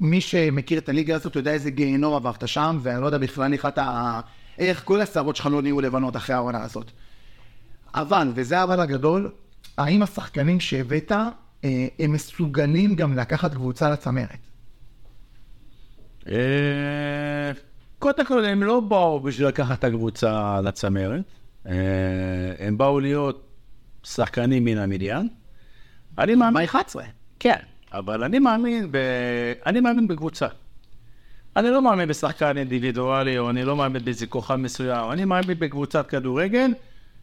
מי 0.00 0.20
שמכיר 0.20 0.78
את 0.78 0.88
הליגה 0.88 1.14
הזאת 1.14 1.36
יודע 1.36 1.52
איזה 1.52 1.70
גיהנום 1.70 2.14
עברת 2.14 2.48
שם, 2.48 2.78
ואני 2.82 3.00
לא 3.00 3.06
יודע 3.06 3.18
בכלל 3.18 3.52
איך 3.52 3.66
אתה... 3.66 4.20
איך 4.58 4.82
כל 4.84 5.00
השערות 5.00 5.36
שלך 5.36 5.46
לא 5.46 5.62
נהיו 5.62 5.80
לבנות 5.80 6.16
אחרי 6.16 6.36
העונה 6.36 6.62
הזאת. 6.62 6.90
אבל, 7.94 8.32
וזה 8.34 8.62
אבל 8.62 8.80
הגדול, 8.80 9.30
האם 9.78 10.02
השחקנים 10.02 10.60
שהבאת, 10.60 11.12
אה, 11.12 11.86
הם 11.98 12.12
מסוגלים 12.12 12.94
גם 12.94 13.18
לקחת 13.18 13.54
קבוצה 13.54 13.90
לצמרת? 13.90 14.53
אה, 16.28 17.52
קודם 17.98 18.26
כל, 18.26 18.44
הם 18.44 18.62
לא 18.62 18.80
באו 18.80 19.20
בשביל 19.20 19.48
לקחת 19.48 19.78
את 19.78 19.84
הקבוצה 19.84 20.60
לצמרת. 20.60 21.20
אה, 21.66 21.74
הם 22.58 22.78
באו 22.78 23.00
להיות 23.00 23.46
שחקנים 24.02 24.64
מן 24.64 24.78
המדיין. 24.78 25.28
אני 26.18 26.34
מאמין... 26.34 26.54
מה 26.54 26.64
11? 26.64 27.04
כן, 27.38 27.56
אבל 27.92 28.24
אני 28.24 28.38
מאמין, 28.38 28.88
ב... 28.90 28.96
אני 29.66 29.80
מאמין 29.80 30.08
בקבוצה. 30.08 30.46
אני 31.56 31.70
לא 31.70 31.82
מאמין 31.82 32.08
בשחקן 32.08 32.58
אינדיבידואלי, 32.58 33.38
או 33.38 33.50
אני 33.50 33.64
לא 33.64 33.76
מאמין 33.76 34.04
באיזה 34.04 34.26
כוכב 34.26 34.56
מסוים, 34.56 35.12
אני 35.12 35.24
מאמין 35.24 35.58
בקבוצת 35.58 36.06
כדורגל, 36.08 36.70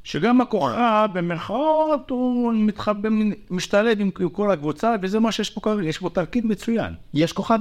שגם 0.03 0.41
הכוכב, 0.41 1.09
במרכאות, 1.13 2.09
הוא 2.09 2.53
מתחבר, 2.53 3.09
משתלב 3.49 3.99
עם, 3.99 4.11
כל 4.11 4.51
הקבוצה, 4.51 4.95
וזה 5.01 5.19
מה 5.19 5.31
שיש 5.31 5.49
פה 5.49 5.61
כרגע, 5.61 5.89
יש 5.89 5.97
פה 5.97 6.09
תרקיד 6.09 6.45
מצוין. 6.45 6.93
יש 7.13 7.33
כוכב? 7.33 7.59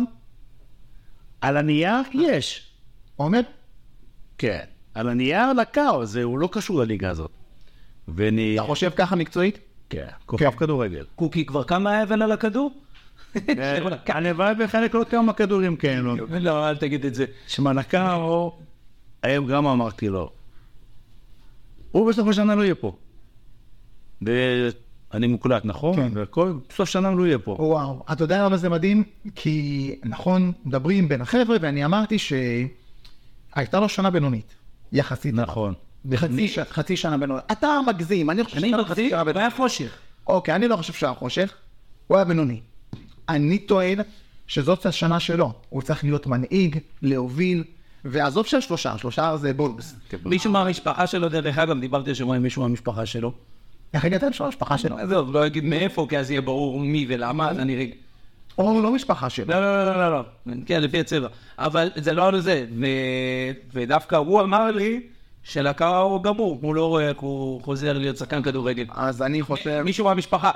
על 1.41 1.57
הנייר 1.57 1.97
יש. 2.13 2.71
עומד? 3.17 3.45
כן. 4.39 4.65
על 4.95 5.09
הנייר 5.09 5.53
לקאו, 5.53 6.07
זה 6.07 6.23
הוא 6.23 6.39
לא 6.39 6.49
קשור 6.53 6.79
לליגה 6.79 7.11
הזאת. 7.11 7.31
ואני... 8.09 8.55
אתה 8.55 8.63
חושב 8.63 8.91
ככה 8.97 9.17
מקצועית? 9.17 9.59
כן, 9.91 10.07
כוכב 10.27 10.51
כדורגל. 10.51 11.05
קוקי 11.17 11.47
כבר 11.47 11.65
כמה 11.65 12.03
אבן 12.03 12.23
על 12.23 12.33
הכדור? 12.33 12.71
הלוואי 14.09 14.55
וחלק 14.59 14.95
לא 14.95 15.05
כמה 15.11 15.33
כדורים 15.33 15.77
כאלו. 15.77 16.17
לא, 16.41 16.69
אל 16.69 16.77
תגיד 16.77 17.05
את 17.07 17.15
זה. 17.15 17.25
שמע, 17.47 17.73
לקאו, 17.73 18.59
היום 19.23 19.47
גם 19.47 19.67
אמרתי 19.67 20.09
לו, 20.09 20.33
הוא 21.91 22.09
בסוף 22.09 22.29
השנה 22.29 22.55
לא 22.55 22.63
יהיה 22.63 22.75
פה. 22.75 22.97
ואני 25.13 25.27
מוקלט, 25.27 25.65
נכון? 25.65 25.97
כן. 25.97 26.11
והכל, 26.15 26.53
בסוף 26.69 26.97
הוא 26.97 27.19
לא 27.19 27.27
יהיה 27.27 27.39
פה. 27.39 27.57
וואו, 27.59 28.03
אתה 28.13 28.25
יודע 28.25 28.45
למה 28.45 28.57
זה 28.57 28.69
מדהים? 28.69 29.05
כי 29.35 29.95
נכון, 30.05 30.53
מדברים 30.65 31.09
בין 31.09 31.21
החבר'ה, 31.21 31.57
ואני 31.61 31.85
אמרתי 31.85 32.17
שהייתה 32.19 33.81
לו 33.81 33.89
שנה 33.89 34.11
בינונית, 34.11 34.55
יחסית. 34.93 35.35
נכון. 35.35 35.75
חצי, 36.15 36.49
ש... 36.49 36.59
חצי 36.59 36.97
שנה 36.97 37.19
בינונית. 37.19 37.45
אתה 37.53 37.79
מגזים, 37.87 38.31
אני 38.31 38.45
חושב 38.45 38.57
אני 38.57 38.71
שאתה 38.71 38.85
חצי 38.85 39.11
שנה 39.11 39.25
בינונית. 39.25 39.37
והיה 39.37 39.51
חושך. 39.51 39.99
אוקיי, 40.27 40.55
אני 40.55 40.69
לא 40.69 40.77
חושב 40.77 40.93
שהוא 40.93 41.07
היה 41.07 41.15
חושך, 41.15 41.55
הוא 42.07 42.17
היה 42.17 42.25
בינוני. 42.25 42.61
אני 43.29 43.59
טוען 43.59 43.99
שזאת 44.47 44.87
השנה 44.87 45.21
שלו. 45.21 45.53
הוא 45.69 45.83
צריך 45.83 46.05
להיות 46.05 46.27
מנהיג, 46.27 46.79
להוביל, 47.03 47.65
ועזוב 48.05 48.47
של 48.47 48.61
שלושה, 48.61 48.99
שלושה 48.99 49.37
זה 49.37 49.53
בולבס. 49.53 49.95
מישהו 50.25 50.53
מהמשפחה 50.53 51.07
שלו, 51.07 51.29
דרך 51.29 51.59
אגב, 51.59 51.81
דיברתי 51.81 52.11
השבוע 52.11 52.37
עם 52.37 52.43
מישהו 52.43 52.63
מהמשפחה 52.63 53.07
שלו. 53.07 53.33
איך 53.95 54.05
הגעת 54.05 54.23
לשם 54.23 54.45
המשפחה 54.45 54.79
שלו? 54.79 54.99
עזוב, 54.99 55.33
לא 55.33 55.47
אגיד 55.47 55.65
מאיפה, 55.65 56.07
כי 56.09 56.19
אז 56.19 56.31
יהיה 56.31 56.41
ברור 56.41 56.81
מי 56.81 57.07
ולמה, 57.09 57.51
אז 57.51 57.59
אני 57.59 57.77
רגע... 57.77 57.95
או 58.59 58.83
לא 58.83 58.93
משפחה 58.93 59.31
שלו. 59.31 59.47
לא, 59.49 59.61
לא, 59.61 59.85
לא, 59.85 60.11
לא, 60.11 60.25
לא, 60.47 60.55
כן, 60.67 60.83
לפי 60.83 61.01
הצבע. 61.01 61.29
אבל 61.59 61.91
זה 61.97 62.13
לא 62.13 62.27
על 62.27 62.41
זה. 62.41 62.67
ודווקא 63.73 64.17
הוא 64.17 64.41
אמר 64.41 64.71
לי 64.71 65.01
שלקאו 65.43 66.23
גמור, 66.23 66.59
הוא 66.63 66.75
לא 66.75 66.89
רואה 66.89 67.09
איך 67.09 67.19
הוא 67.19 67.63
חוזר 67.63 67.99
להיות 67.99 68.17
שחקן 68.17 68.43
כדורגל. 68.43 68.85
אז 68.91 69.23
אני 69.23 69.43
חושב... 69.43 69.83
מישהו 69.83 70.05
מהמשפחה. 70.05 70.51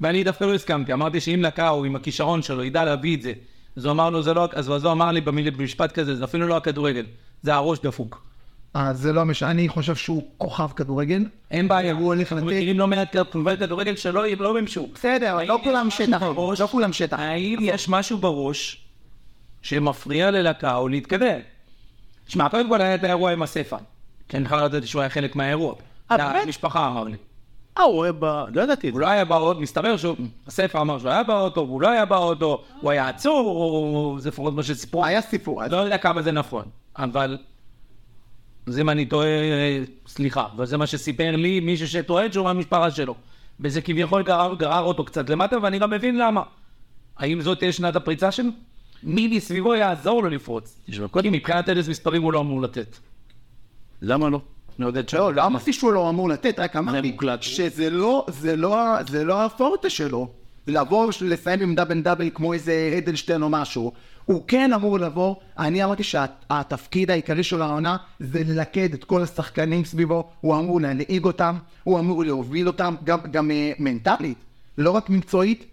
ואני 0.00 0.24
דווקא 0.24 0.44
לא 0.44 0.54
הסכמתי, 0.54 0.92
אמרתי 0.92 1.20
שאם 1.20 1.42
לקאו 1.42 1.84
עם 1.84 1.96
הכישרון 1.96 2.42
שלו 2.42 2.64
ידע 2.64 2.84
להביא 2.84 3.16
את 3.16 3.22
זה, 3.22 3.32
אז 3.76 3.84
הוא 3.84 3.92
אמר 3.92 4.10
לו, 4.10 4.22
זה 4.22 4.34
לא, 4.34 4.48
אז 4.54 4.68
הוא 4.68 4.92
אמר 4.92 5.10
לי 5.10 5.20
במשפט 5.20 5.92
כזה, 5.92 6.16
זה 6.16 6.24
אפילו 6.24 6.46
לא 6.46 6.56
הכדורגל, 6.56 7.06
זה 7.42 7.54
הראש 7.54 7.78
דפוק. 7.78 8.31
אז 8.74 8.98
זה 8.98 9.12
לא 9.12 9.24
משנה, 9.24 9.50
אני 9.50 9.68
חושב 9.68 9.94
שהוא 9.94 10.22
כוכב 10.38 10.68
כדורגל. 10.76 11.24
אין 11.50 11.68
בעיה, 11.68 11.92
הוא 11.92 12.06
הולך 12.06 12.32
אנחנו 12.32 12.46
לתת- 12.48 12.56
מכירים 12.56 12.78
לא 12.78 12.86
מעט 12.86 13.08
כדורגל 13.16 13.56
כדורגל 13.66 13.96
שלא 13.96 14.24
לא 14.38 14.54
מימשו. 14.54 14.86
בסדר, 14.94 15.38
לא 15.46 15.58
כולם 15.64 15.90
שטח? 15.90 16.22
לא 16.58 16.66
כולם 16.70 16.92
שטח. 16.92 17.18
האם 17.18 17.58
יש 17.62 17.88
משהו 17.88 18.18
בראש 18.18 18.84
שמפריע 19.62 20.30
ללקאו 20.30 20.88
להתקדם? 20.88 21.40
שמע, 22.28 22.48
קודם 22.48 22.68
כל 22.68 22.80
היה 22.80 22.94
את 22.94 23.04
האירוע 23.04 23.32
עם 23.32 23.42
הספר. 23.42 23.76
כן, 24.28 24.42
לא 24.50 24.64
ידעתי 24.64 24.86
שהוא 24.86 25.00
היה 25.02 25.10
חלק 25.10 25.36
מהאירוע. 25.36 25.74
אה, 26.10 26.16
באמת? 26.16 26.42
המשפחה 26.44 26.86
אמר 26.86 27.04
לי. 27.04 27.16
אה, 27.78 27.82
הוא 27.82 27.92
רואה 27.94 28.12
ב... 28.12 28.24
לא 28.54 28.62
ידעתי 28.62 28.88
הוא. 28.88 29.00
לא 29.00 29.08
היה 29.08 29.24
באוטו, 29.24 29.60
מסתבר 29.60 29.96
שהספר 29.96 30.80
אמר 30.80 30.98
שהוא 30.98 31.10
היה 31.10 31.22
באוטו, 31.22 31.60
והוא 31.60 31.82
לא 31.82 31.88
היה 31.88 32.04
באוטו, 32.04 32.62
הוא 32.80 32.90
היה 32.90 33.08
עצור, 33.08 33.46
או 33.46 34.16
זה 34.20 34.28
לפחות 34.28 34.54
מה 34.54 34.62
שסיפרו. 34.62 35.04
היה 35.04 35.20
סיפור, 35.22 35.64
אז 35.64 35.72
לא 35.72 35.76
יודע 35.76 35.98
כמה 35.98 36.22
זה 36.22 36.32
נכון, 36.32 36.64
אבל... 36.96 37.38
אז 38.66 38.78
אם 38.78 38.90
אני 38.90 39.06
טועה, 39.06 39.28
סליחה, 40.06 40.46
אבל 40.56 40.66
זה 40.66 40.76
מה 40.76 40.86
שסיפר 40.86 41.36
לי 41.36 41.60
מישהו 41.60 41.88
שטוען 41.88 42.32
שהוא 42.32 42.44
מהמשפחה 42.44 42.90
שלו. 42.90 43.14
וזה 43.60 43.80
כביכול 43.80 44.22
גרר, 44.22 44.54
גרר 44.54 44.82
אותו 44.82 45.04
קצת 45.04 45.30
למטה, 45.30 45.56
ואני 45.62 45.78
גם 45.78 45.90
מבין 45.90 46.18
למה. 46.18 46.42
האם 47.16 47.40
זאת 47.40 47.58
תהיה 47.58 47.72
שנת 47.72 47.96
הפריצה 47.96 48.30
שלו? 48.30 48.50
מי 49.02 49.36
מסביבו 49.36 49.74
יעזור 49.74 50.22
לו 50.22 50.28
לפרוץ? 50.28 50.78
תשמע, 50.90 51.06
כי 51.22 51.30
מבחינת 51.30 51.68
איזה 51.68 51.90
מספרים 51.90 52.22
הוא 52.22 52.32
לא 52.32 52.40
אמור 52.40 52.62
לתת. 52.62 52.96
למה 54.02 54.28
לא? 54.28 54.40
מעודד 54.78 55.08
שם. 55.08 55.18
לא, 55.18 55.34
לא 55.34 55.46
אמרתי 55.46 55.72
שהוא 55.72 55.92
לא 55.92 56.08
אמור 56.08 56.28
לתת, 56.28 56.58
רק 56.58 56.76
אמרתי. 56.76 57.16
שזה 57.40 57.90
לא, 57.90 58.26
זה 58.28 58.56
לא, 58.56 59.02
זה 59.08 59.24
לא 59.24 59.44
הפורטה 59.44 59.90
שלו. 59.90 60.28
לבוא 60.66 61.10
לסיים 61.20 61.60
עם 61.60 61.74
דאבל 61.74 62.00
דאבל 62.00 62.30
כמו 62.34 62.52
איזה 62.52 62.94
אדלשטיין 62.98 63.42
או 63.42 63.48
משהו. 63.48 63.92
הוא 64.24 64.42
כן 64.46 64.72
אמור 64.72 64.98
לבוא, 64.98 65.34
אני 65.58 65.84
אמרתי 65.84 66.02
שהתפקיד 66.02 67.10
העיקרי 67.10 67.42
של 67.42 67.62
העונה 67.62 67.96
זה 68.20 68.42
ללכד 68.46 68.94
את 68.94 69.04
כל 69.04 69.22
השחקנים 69.22 69.84
סביבו, 69.84 70.30
הוא 70.40 70.58
אמור 70.58 70.80
להנהיג 70.80 71.24
אותם, 71.24 71.56
הוא 71.84 71.98
אמור 71.98 72.24
להוביל 72.24 72.66
אותם, 72.66 72.94
גם, 73.04 73.18
גם 73.30 73.50
אה, 73.50 73.72
מנטלית, 73.78 74.38
לא 74.78 74.90
רק 74.90 75.10
מקצועית, 75.10 75.66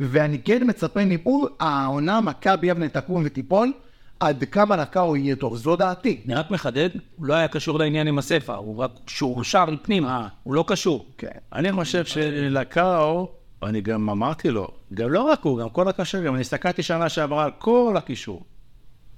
ואני 0.00 0.38
כן 0.38 0.62
מצפה 0.66 1.04
מפה, 1.04 1.46
העונה 1.60 2.20
מכבי 2.20 2.66
יבנה 2.66 2.88
תקום 2.88 3.22
ותיפול, 3.24 3.72
עד 4.20 4.44
כמה 4.44 4.76
לקאו 4.76 5.16
יהיה 5.16 5.36
טוב, 5.36 5.56
זו 5.56 5.76
דעתי. 5.76 6.20
אני 6.26 6.34
רק 6.34 6.50
מחדד, 6.50 6.88
הוא 7.16 7.26
לא 7.26 7.34
היה 7.34 7.48
קשור 7.48 7.78
לעניין 7.78 8.06
עם 8.06 8.18
הספר, 8.18 8.54
הוא 8.54 8.76
רק 8.76 8.90
שורשר 9.06 9.64
פנימה, 9.82 10.28
הוא 10.42 10.54
לא 10.54 10.64
קשור. 10.66 11.06
כן. 11.18 11.28
אני 11.52 11.72
חושב 11.72 12.04
שלקאו, 12.04 13.28
אני 13.66 13.80
גם 13.80 14.10
אמרתי 14.10 14.50
לו, 14.50 14.68
גם 14.94 15.12
לא 15.12 15.22
רק 15.22 15.40
הוא, 15.42 15.60
גם 15.60 15.68
כל 15.68 15.88
הקשרים, 15.88 16.34
אני 16.34 16.40
הסתכלתי 16.40 16.82
שנה 16.82 17.08
שעברה 17.08 17.44
על 17.44 17.50
כל 17.58 17.94
הקישור. 17.96 18.44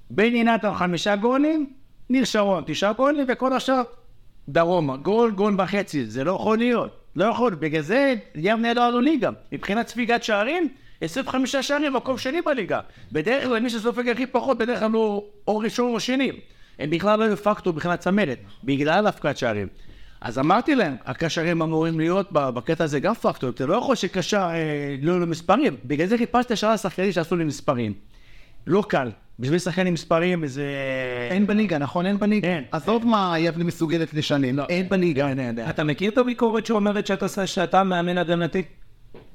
בני 0.09 0.43
נתן 0.43 0.73
חמישה 0.73 1.15
גולים, 1.15 1.73
ניר 2.09 2.23
שרון 2.23 2.63
תשעה 2.67 2.93
גולים, 2.93 3.25
וכל 3.29 3.53
השאר 3.53 3.81
דרומה. 4.49 4.97
גול, 4.97 5.31
גול 5.31 5.55
וחצי, 5.61 6.05
זה 6.05 6.23
לא 6.23 6.31
יכול 6.31 6.57
להיות. 6.57 6.99
לא 7.15 7.25
יכול, 7.25 7.55
בגלל 7.55 7.81
זה 7.81 8.15
יבנה 8.35 8.73
לא 8.73 8.87
עלו 8.87 9.01
ליגה. 9.01 9.29
מבחינת 9.51 9.87
ספיגת 9.87 10.23
שערים, 10.23 10.67
25 11.01 11.55
שערים, 11.55 11.93
מקום 11.93 12.17
שני 12.17 12.41
בליגה. 12.41 12.79
בדרך 13.11 13.43
כלל 13.43 13.59
מי 13.59 13.69
שסופג 13.69 14.09
הכי 14.09 14.25
פחות, 14.25 14.57
בדרך 14.57 14.79
כלל 14.79 14.91
הוא 14.91 15.23
או 15.47 15.57
ראשון 15.57 15.93
או 15.93 15.99
שני. 15.99 16.31
הם 16.79 16.89
בכלל 16.89 17.19
לא 17.19 17.23
היו 17.23 17.37
פקטור 17.37 17.73
מבחינת 17.73 17.99
צמרת, 17.99 18.39
בגלל 18.63 19.07
הפקעת 19.07 19.37
שערים. 19.37 19.67
אז 20.21 20.39
אמרתי 20.39 20.75
להם, 20.75 20.95
הקשרים 21.05 21.61
אמורים 21.61 21.99
להיות 21.99 22.27
בקטע 22.31 22.83
הזה 22.83 22.99
גם 22.99 23.13
פקטור, 23.13 23.49
אתה 23.49 23.65
לא 23.65 23.75
יכול 23.75 23.95
שקשר 23.95 24.47
אה, 24.51 24.95
לא 25.01 25.21
למספרים, 25.21 25.75
בגלל 25.85 26.07
זה 26.07 26.17
חיפשתי 26.17 26.55
שאר 26.55 26.69
השחקנים 26.69 27.11
שעשו 27.11 27.35
לי 27.35 27.43
מספרים. 27.43 27.93
לא 28.67 28.83
קל, 28.87 29.11
בשביל 29.39 29.59
שחקן 29.59 29.87
עם 29.87 29.93
מספרים 29.93 30.47
זה... 30.47 30.65
אין 31.31 31.47
בליגה, 31.47 31.77
נכון? 31.77 32.05
אין 32.05 32.19
בליגה. 32.19 32.47
אין. 32.47 32.63
עזוב 32.71 33.07
מה 33.07 33.39
יבנה 33.39 33.63
מסוגלת 33.63 34.13
לשלם, 34.13 34.59
אין 34.69 34.89
בליגה. 34.89 35.27
אין, 35.29 35.39
אין, 35.39 35.59
אין. 35.59 35.69
אתה 35.69 35.83
מכיר 35.83 36.11
את 36.11 36.17
הביקורת 36.17 36.65
שאומרת 36.65 37.07
שאתה, 37.07 37.47
שאתה 37.47 37.83
מאמן 37.83 38.17
הגנתי? 38.17 38.63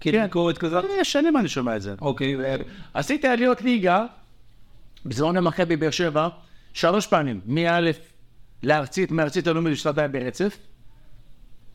כן. 0.01 0.23
ביקורת 0.23 0.59
כזאת? 0.59 0.85
אה, 0.85 1.05
שנים 1.05 1.37
אני 1.37 1.49
שומע 1.49 1.77
את 1.77 1.83
זה. 1.83 1.94
אוקיי, 2.01 2.37
ו- 2.37 2.42
עשיתי 2.94 3.29
עליות 3.29 3.62
ליגה, 3.62 4.05
בזמן 5.07 5.37
המכבי 5.37 5.77
באר 5.77 5.90
שבע, 5.90 6.29
שלוש 6.73 7.07
פעמים, 7.07 7.40
מא' 7.47 7.81
לארצית, 8.62 9.11
מארצית 9.11 9.47
הלאומית 9.47 9.79
שנתיים 9.79 10.12
ברצף. 10.12 10.59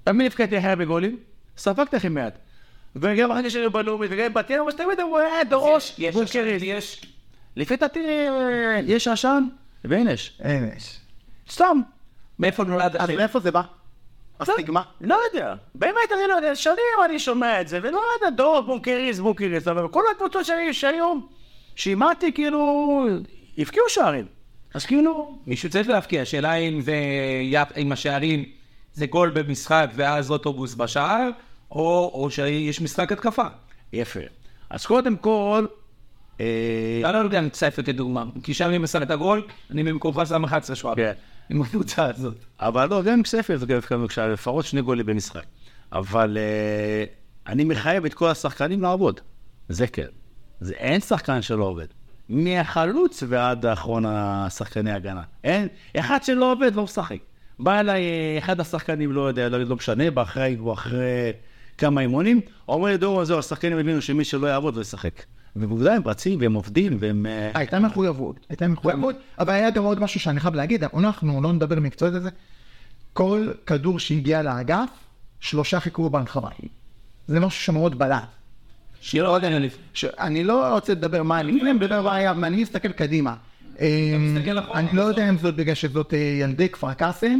תמיד 0.10 0.26
הבקעתי 0.26 0.58
הכי 0.58 0.67
הרבה 0.67 0.86
גולים, 0.86 1.17
ספגתי 1.58 1.95
הכי 1.95 2.10
מעט. 2.10 2.38
וגם 2.95 3.32
אחרי 3.32 3.50
שהיינו 3.50 3.72
בלאומית, 3.72 4.12
וגם 4.13 4.34
בתים, 4.34 4.62
אבל 4.62 4.72
תמיד 4.72 5.00
אמרו, 5.00 5.19
אה, 5.19 5.43
דורוש, 5.50 5.95
יש 5.98 6.15
בונקריסט. 6.15 6.65
יש. 6.65 7.02
לפי 7.56 7.76
דעתי, 7.76 8.00
יש 8.86 9.08
עשן 9.08 9.43
ואין 9.86 10.08
אש. 10.08 10.39
אין 10.43 10.72
אש. 10.78 11.00
סתם. 11.50 11.82
מאיפה 12.39 12.63
נולד 12.63 12.95
אז 12.95 13.10
השם? 13.10 13.17
מאיפה 13.17 13.39
זה 13.39 13.52
בא? 13.52 13.62
הסטיגמה? 14.39 14.82
לא 15.02 15.17
יודע, 15.34 15.54
באמת 15.76 16.12
אני 16.12 16.28
לא 16.30 16.34
יודע, 16.34 16.56
שנים 16.56 16.76
אני 17.06 17.19
שומע 17.19 17.62
את 17.62 17.67
זה, 17.67 17.80
ולא 17.84 18.02
יודע, 18.15 18.30
דור, 18.38 18.62
בונקריסט, 18.62 19.19
בונקריסט, 19.19 19.67
אבל 19.67 19.88
כל 19.88 20.04
הקבוצות 20.15 20.45
שהיו- 20.45 20.74
שהיום, 20.74 21.28
שאימדתי, 21.76 22.34
כאילו, 22.34 23.06
הבקיעו 23.58 23.86
שערים. 23.89 24.26
אז 24.74 24.86
כאילו, 24.86 25.38
מישהו 25.48 25.69
צריך 25.69 25.89
להבקיע, 25.89 26.22
השאלה 26.22 26.54
אם 26.54 26.82
זה, 26.82 26.95
אם 27.78 27.91
השערים 27.91 28.45
זה 29.00 29.06
גול 29.06 29.30
במשחק 29.30 29.90
ואז 29.96 30.32
אוטובוס 30.32 30.76
בשער, 30.76 31.30
או, 31.72 32.12
או 32.14 32.32
שיש 32.32 32.82
משחק 32.82 33.12
התקפה. 33.12 33.46
יפה. 33.94 34.20
אז 34.70 34.86
קודם 34.86 35.18
כל, 35.18 35.66
אה, 36.42 36.46
לא 37.04 37.18
יודע, 37.18 37.50
כסייפה 37.50 37.84
כדוגמה, 37.84 38.24
כי 38.44 38.54
שם 38.54 38.72
אם 38.72 38.82
מסר 38.82 39.04
את 39.04 39.12
הגול, 39.12 39.48
אני 39.72 39.84
במקומך 39.84 40.22
שם 40.30 40.44
11 40.44 40.76
שוער. 40.76 40.96
כן. 40.96 41.14
עם 41.50 41.62
הקבוצה 41.62 42.06
הזאת. 42.06 42.36
אבל 42.60 42.90
לא, 42.90 43.02
גם 43.02 43.14
עם 43.14 43.24
כספר 43.24 43.58
זה 43.58 43.66
גם 43.66 44.08
כאלה, 44.08 44.28
לפחות 44.28 44.66
שני 44.66 44.82
גולים 44.82 45.06
במשחק. 45.06 45.46
אבל 45.92 46.38
אה, 46.38 47.04
אני 47.48 47.64
מחייב 47.64 48.06
את 48.06 48.14
כל 48.14 48.30
השחקנים 48.30 48.82
לעבוד. 48.82 49.20
זה 49.70 49.88
כן. 49.88 50.08
זה, 50.62 50.74
אין 50.74 51.02
שחקן 51.02 51.42
שלא 51.42 51.64
עובד. 51.64 51.88
מהחלוץ 52.30 53.24
ועד 53.28 53.66
אחרון 53.66 54.06
השחקני 54.08 54.92
הגנה. 54.92 55.22
אין, 55.44 55.68
אחד 55.98 56.24
שלא 56.24 56.52
עובד 56.52 56.76
לא 56.76 56.84
משחק. 56.84 57.18
בא 57.60 57.80
אליי 57.80 58.04
אה, 58.04 58.38
אחד 58.38 58.60
השחקנים, 58.60 59.12
לא 59.12 59.22
יודע, 59.22 59.50
לא, 59.50 59.63
לא 59.63 59.76
משנה, 59.76 60.12
באחרי, 60.12 60.56
הוא 60.60 60.74
אחרי 60.74 61.32
כמה 61.78 62.02
אימונים, 62.02 62.41
אומר 62.67 62.88
לי, 62.88 62.98
דורון, 62.98 63.26
זהו, 63.26 63.39
השחקנים 63.39 63.78
הבינו 63.78 64.02
שמי 64.02 64.26
שלא 64.26 64.48
יעבוד 64.48 64.76
לא 64.76 64.82
ישחק. 64.82 65.24
ובעובדה 65.56 65.93
הם 65.93 66.02
רצים 66.06 66.39
והם 66.41 66.54
עובדים 66.54 66.98
והם... 67.00 67.26
אה, 67.26 67.52
הייתה 67.54 67.80
מחויבות, 67.80 68.45
הייתה 68.50 68.67
מחויבות, 68.67 69.15
אבל 69.39 69.54
היה 69.54 69.69
גם 69.69 69.84
עוד 69.84 70.00
משהו 70.00 70.19
שאני 70.19 70.39
חייב 70.39 70.56
להגיד, 70.56 70.84
אנחנו 70.84 71.41
לא 71.41 71.54
נדבר 71.54 71.80
מקצועית 71.80 72.13
על 72.13 72.22
זה, 72.22 72.30
כל 73.13 73.52
כדור 73.65 74.00
שהגיע 74.00 74.41
לאגף, 74.41 74.89
שלושה 75.39 75.80
חיכו 75.80 76.10
בהרחבה. 76.10 76.50
זה 77.28 77.39
משהו 77.39 77.62
שמאוד 77.63 78.00
בלט. 78.00 78.24
שיר 79.02 79.26
עוד 79.28 79.43
אין 79.43 79.62
לפני. 79.62 80.10
אני 80.19 80.43
לא 80.43 80.74
רוצה 80.74 80.93
לדבר 80.93 81.24
מה 81.24 81.39
אני 81.39 81.62
אני 81.62 81.74
מדבר 81.74 82.02
מה 82.02 82.15
היה, 82.15 82.32
אני 82.32 82.62
מסתכל 82.62 82.91
קדימה. 82.91 83.36
אמ. 83.82 84.38
אני 84.74 84.88
לא 84.94 85.02
יודע 85.02 85.30
אם 85.30 85.38
זאת 85.38 85.56
בגלל 85.56 85.76
שזאת 85.76 86.13
אה, 86.13 86.18
ילדי 86.18 86.70
כפר 86.70 86.94
קאסם, 86.94 87.39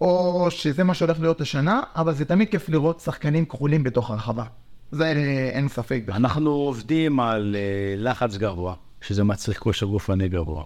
או 0.00 0.46
שזה 0.50 0.84
מה 0.84 0.94
שהולך 0.94 1.20
להיות 1.20 1.40
השנה, 1.40 1.80
אבל 1.96 2.14
זה 2.14 2.24
תמיד 2.24 2.48
כיף 2.48 2.68
לראות 2.68 3.00
שחקנים 3.00 3.44
כחולים 3.44 3.82
בתוך 3.82 4.10
הרחבה. 4.10 4.44
זה 4.92 5.04
אה, 5.04 5.50
אין 5.52 5.68
ספק. 5.68 6.02
אנחנו 6.08 6.50
עובדים 6.50 7.20
על 7.20 7.56
אה, 7.58 7.94
לחץ 7.96 8.36
גבוה, 8.36 8.74
שזה 9.00 9.24
מצריך 9.24 9.58
כושר 9.58 9.86
גופני 9.86 10.28
גבוה. 10.28 10.64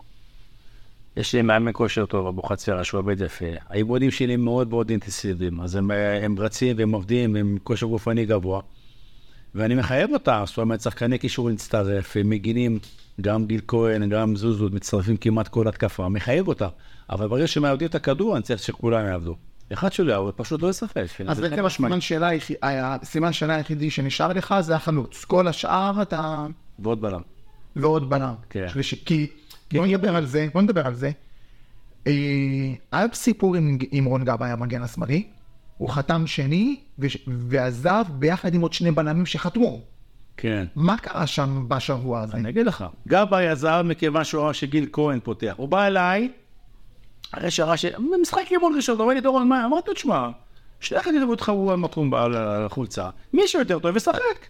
יש 1.17 1.35
לי 1.35 1.43
מאמן 1.43 1.73
כושר 1.75 2.07
טוב, 2.07 2.27
אבוחצירא, 2.27 2.83
שהוא 2.83 2.99
עובד 2.99 3.21
יפה. 3.21 3.47
האימונים 3.69 4.11
שלי 4.11 4.37
מאוד 4.37 4.69
מאוד 4.69 4.91
אינטנסיביים, 4.91 5.61
אז 5.61 5.75
הם, 5.75 5.91
הם 6.23 6.39
רצים 6.39 6.77
והם 6.79 6.93
עובדים 6.93 7.37
עם 7.37 7.59
כושר 7.65 7.87
גופני 7.87 8.27
גבוה. 8.27 8.61
ואני 9.55 9.75
מחייב 9.75 10.13
אותם, 10.13 10.43
זאת 10.47 10.59
אומרת, 10.59 10.81
שחקני 10.81 11.19
קישור 11.19 11.51
להצטרף, 11.51 12.17
הם 12.17 12.31
מגינים, 12.31 12.79
גם 13.21 13.47
גיל 13.47 13.61
כהן, 13.69 14.09
גם 14.09 14.37
זוזות, 14.37 14.73
מצטרפים 14.73 15.17
כמעט 15.17 15.49
כל 15.49 15.69
התקפה, 15.69 16.09
מחייב 16.09 16.49
אותם. 16.49 16.69
אבל 17.11 17.29
ברגע 17.29 17.47
שהם 17.47 17.63
מאבדים 17.63 17.89
את 17.89 17.95
הכדור, 17.95 18.37
אני 18.37 18.43
צריך 18.43 18.63
שכולם 18.63 19.07
יעבדו. 19.07 19.37
אחד 19.73 19.93
שלו 19.93 20.11
יעבוד, 20.11 20.35
פשוט 20.35 20.63
לא 20.63 20.69
ישחק. 20.69 20.97
אז 21.27 21.41
בעצם. 21.41 21.67
הסימן 21.67 22.01
שאלה 22.01 22.31
הסימן 22.63 23.33
שאלה 23.33 23.55
היחידי 23.55 23.91
שנשאר 23.91 24.33
לך 24.33 24.55
זה 24.61 24.77
החלוץ. 24.77 25.25
כל 25.25 25.49
השאר 25.49 26.03
אתה... 26.03 26.47
ועוד 26.79 27.01
בלם. 27.01 27.21
ועוד 27.77 28.11
בלם. 28.11 28.35
כן. 28.51 28.69
שלישי. 28.69 29.05
כי 29.05 29.27
בוא 29.73 29.87
נדבר 29.87 30.17
על 30.17 30.27
זה, 30.27 30.49
בוא 30.53 30.63
נדבר 30.63 30.87
על 30.87 30.95
זה. 30.95 31.11
אה, 32.07 32.13
היה 32.93 33.07
סיפור 33.13 33.57
עם, 33.57 33.79
עם 33.91 34.05
רון 34.05 34.25
גבאי 34.25 34.51
המגן 34.51 34.83
השמאלי, 34.83 35.27
הוא 35.79 35.91
חתם 35.91 36.27
שני 36.27 36.77
ועזב 37.27 38.05
ביחד 38.09 38.55
עם 38.55 38.61
עוד 38.61 38.73
שני 38.73 38.91
בלמים 38.91 39.27
שחתמו. 39.27 39.81
כן. 40.37 40.67
מה 40.77 40.99
קרה 40.99 41.27
שם 41.27 41.65
בשבוע 41.69 42.21
הזה? 42.21 42.37
אני 42.37 42.49
אגיד 42.49 42.67
לך, 42.67 42.85
גבאי 43.09 43.49
עזב 43.49 43.83
מכיוון 43.85 44.25
שהוא 44.25 44.45
ראה 44.45 44.55
שגיל 44.55 44.89
כהן 44.93 45.21
פותח. 45.21 45.55
הוא 45.57 45.69
בא 45.69 45.87
אליי, 45.87 46.31
אחרי 47.33 47.51
שראה 47.51 47.77
ש... 47.77 47.85
משחק 48.23 48.45
אימון 48.51 48.75
ראשון, 48.77 49.01
אומר 49.01 49.15
לי, 49.15 49.21
דורון, 49.21 49.49
מה? 49.49 49.65
אמרתי 49.65 49.91
לו, 49.91 49.95
תשמע, 49.95 50.29
שני 50.81 50.99
אחד 50.99 51.11
ידברו 51.15 51.33
איתך 51.33 51.49
הוא 51.49 51.73
המקום 51.73 52.15
על 52.15 52.35
החולצה, 52.37 53.11
מישהו 53.33 53.59
יותר 53.59 53.79
טוב 53.79 53.97
ישחק. 53.97 54.47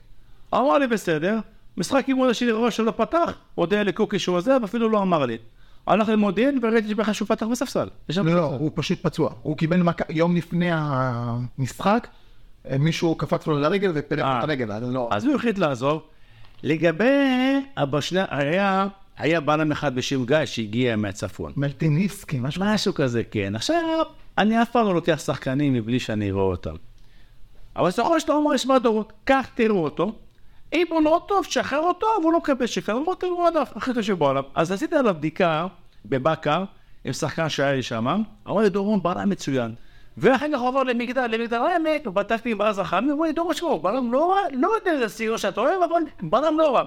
אמר 0.54 0.78
לי, 0.78 0.86
בסדר, 0.86 1.38
משחק 1.76 2.04
אימון 2.08 2.30
השני 2.30 2.50
ראש 2.50 2.76
שלו 2.76 2.96
פתח, 2.96 3.32
הודיע 3.54 3.84
לקוקי 3.84 4.18
שהוא 4.18 4.36
עוזב, 4.36 4.60
אפילו 4.64 4.88
לא 4.88 5.02
אמר 5.02 5.26
לי. 5.26 5.38
הלך 5.92 6.08
למודיעין 6.08 6.58
וראיתי 6.62 6.88
שבכלל 6.88 7.14
שהוא 7.14 7.28
פתח 7.28 7.46
בספסל. 7.46 7.88
לא, 8.16 8.24
לא. 8.24 8.44
הוא 8.44 8.70
פשוט 8.74 8.98
פצוע. 9.02 9.30
הוא 9.42 9.56
קיבל 9.56 9.82
מכה, 9.82 10.04
יום 10.08 10.36
לפני 10.36 10.68
המשחק, 10.72 12.08
אה, 12.70 12.78
מישהו 12.78 13.14
קפץ 13.14 13.46
לו 13.46 13.58
לרגל 13.58 13.92
ופרק 13.94 14.18
אה. 14.20 14.38
את 14.38 14.44
הרגל, 14.44 14.72
אז 14.72 14.82
לא. 14.82 15.08
אז 15.12 15.24
הוא 15.24 15.34
החליט 15.34 15.58
לעזוב. 15.58 16.02
לגבי 16.62 17.60
הבשנה, 17.76 18.24
היה, 18.30 18.86
היה 19.16 19.40
בלם 19.40 19.72
אחד 19.72 19.94
בשם 19.94 20.24
גיא 20.24 20.44
שהגיע 20.44 20.96
מהצפון. 20.96 21.52
מלטיניסקי, 21.56 22.38
משהו. 22.40 22.64
משהו 22.64 22.94
כזה, 22.94 23.22
כן. 23.30 23.54
עכשיו, 23.54 23.76
אני 24.38 24.62
אף 24.62 24.70
פעם 24.70 24.86
לא 24.86 24.94
לוקח 24.94 25.20
שחקנים 25.24 25.72
מבלי 25.72 26.00
שאני 26.00 26.30
רואה 26.30 26.44
אותם. 26.44 26.74
אבל 27.76 27.88
בסופו 27.88 28.20
של 28.20 28.26
דבר 28.26 28.36
אומר, 28.36 28.56
שמע 28.56 28.78
דורות, 28.78 29.12
קח, 29.24 29.48
תראו 29.54 29.84
אותו. 29.84 30.12
אם 30.72 30.86
הוא 30.90 31.02
לא 31.02 31.22
טוב, 31.28 31.44
תשחרר 31.44 31.80
אותו, 31.80 32.06
והוא 32.20 32.32
לא 32.32 32.38
מקבל 32.38 32.66
שחרר, 32.66 32.98
בוא 33.04 33.14
תראו 33.14 33.46
עליו, 33.46 33.66
הכי 33.74 33.94
טוב 33.94 34.02
שבעולם. 34.02 34.42
אז 34.54 34.72
עשיתי 34.72 34.96
עליו 34.96 35.14
בדיקה 35.14 35.66
בבאקה, 36.04 36.64
עם 37.04 37.12
שחקן 37.12 37.48
שהיה 37.48 37.72
לי 37.72 37.82
שם, 37.82 38.06
אמר 38.48 38.60
לי, 38.60 38.68
דורון, 38.68 39.02
בלם 39.02 39.28
מצוין. 39.28 39.74
ואחר 40.16 40.46
כך 40.52 40.60
הוא 40.60 40.68
עבר 40.68 40.82
למגדל, 40.82 41.26
למגדל 41.26 41.56
העמק, 41.56 42.06
ובדקתי 42.06 42.50
עם 42.50 42.58
ברז 42.58 42.78
החם, 42.78 43.06
ואמר 43.10 43.24
לי, 43.24 43.32
דורון, 43.32 43.54
שמע, 43.54 43.68
הוא 43.68 43.82
בלם 43.82 44.12
לא 44.12 44.32
רע, 44.32 44.40
לא 44.52 44.68
יודע 44.74 44.92
איזה 44.92 45.08
סיור 45.08 45.36
שאתה 45.36 45.60
אוהב, 45.60 45.82
אבל 45.82 46.02
בלם 46.22 46.58
לא 46.58 46.76
רע. 46.76 46.82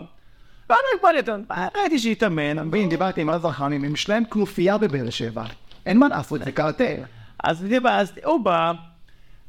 ואני 0.70 0.80
בא 1.04 1.10
לי, 1.10 1.44
ראיתי 1.76 2.00
שהתאמן, 2.00 2.72
והנה, 2.72 2.90
דיברתי 2.90 3.22
עם 3.22 3.30
עזר 3.30 3.52
חמים, 3.52 3.84
הם 3.84 3.94
יש 3.94 4.10
להם 4.10 4.26
כנופיה 4.26 4.78
בבאר 4.78 5.10
שבע. 5.10 5.44
אין 5.86 5.98
מה 5.98 6.08
לעשות, 6.08 6.44
זה 6.44 6.52
קרטל. 6.52 6.96
אז, 7.44 7.66
אז 7.90 8.14
הוא 8.24 8.40
בא, 8.40 8.72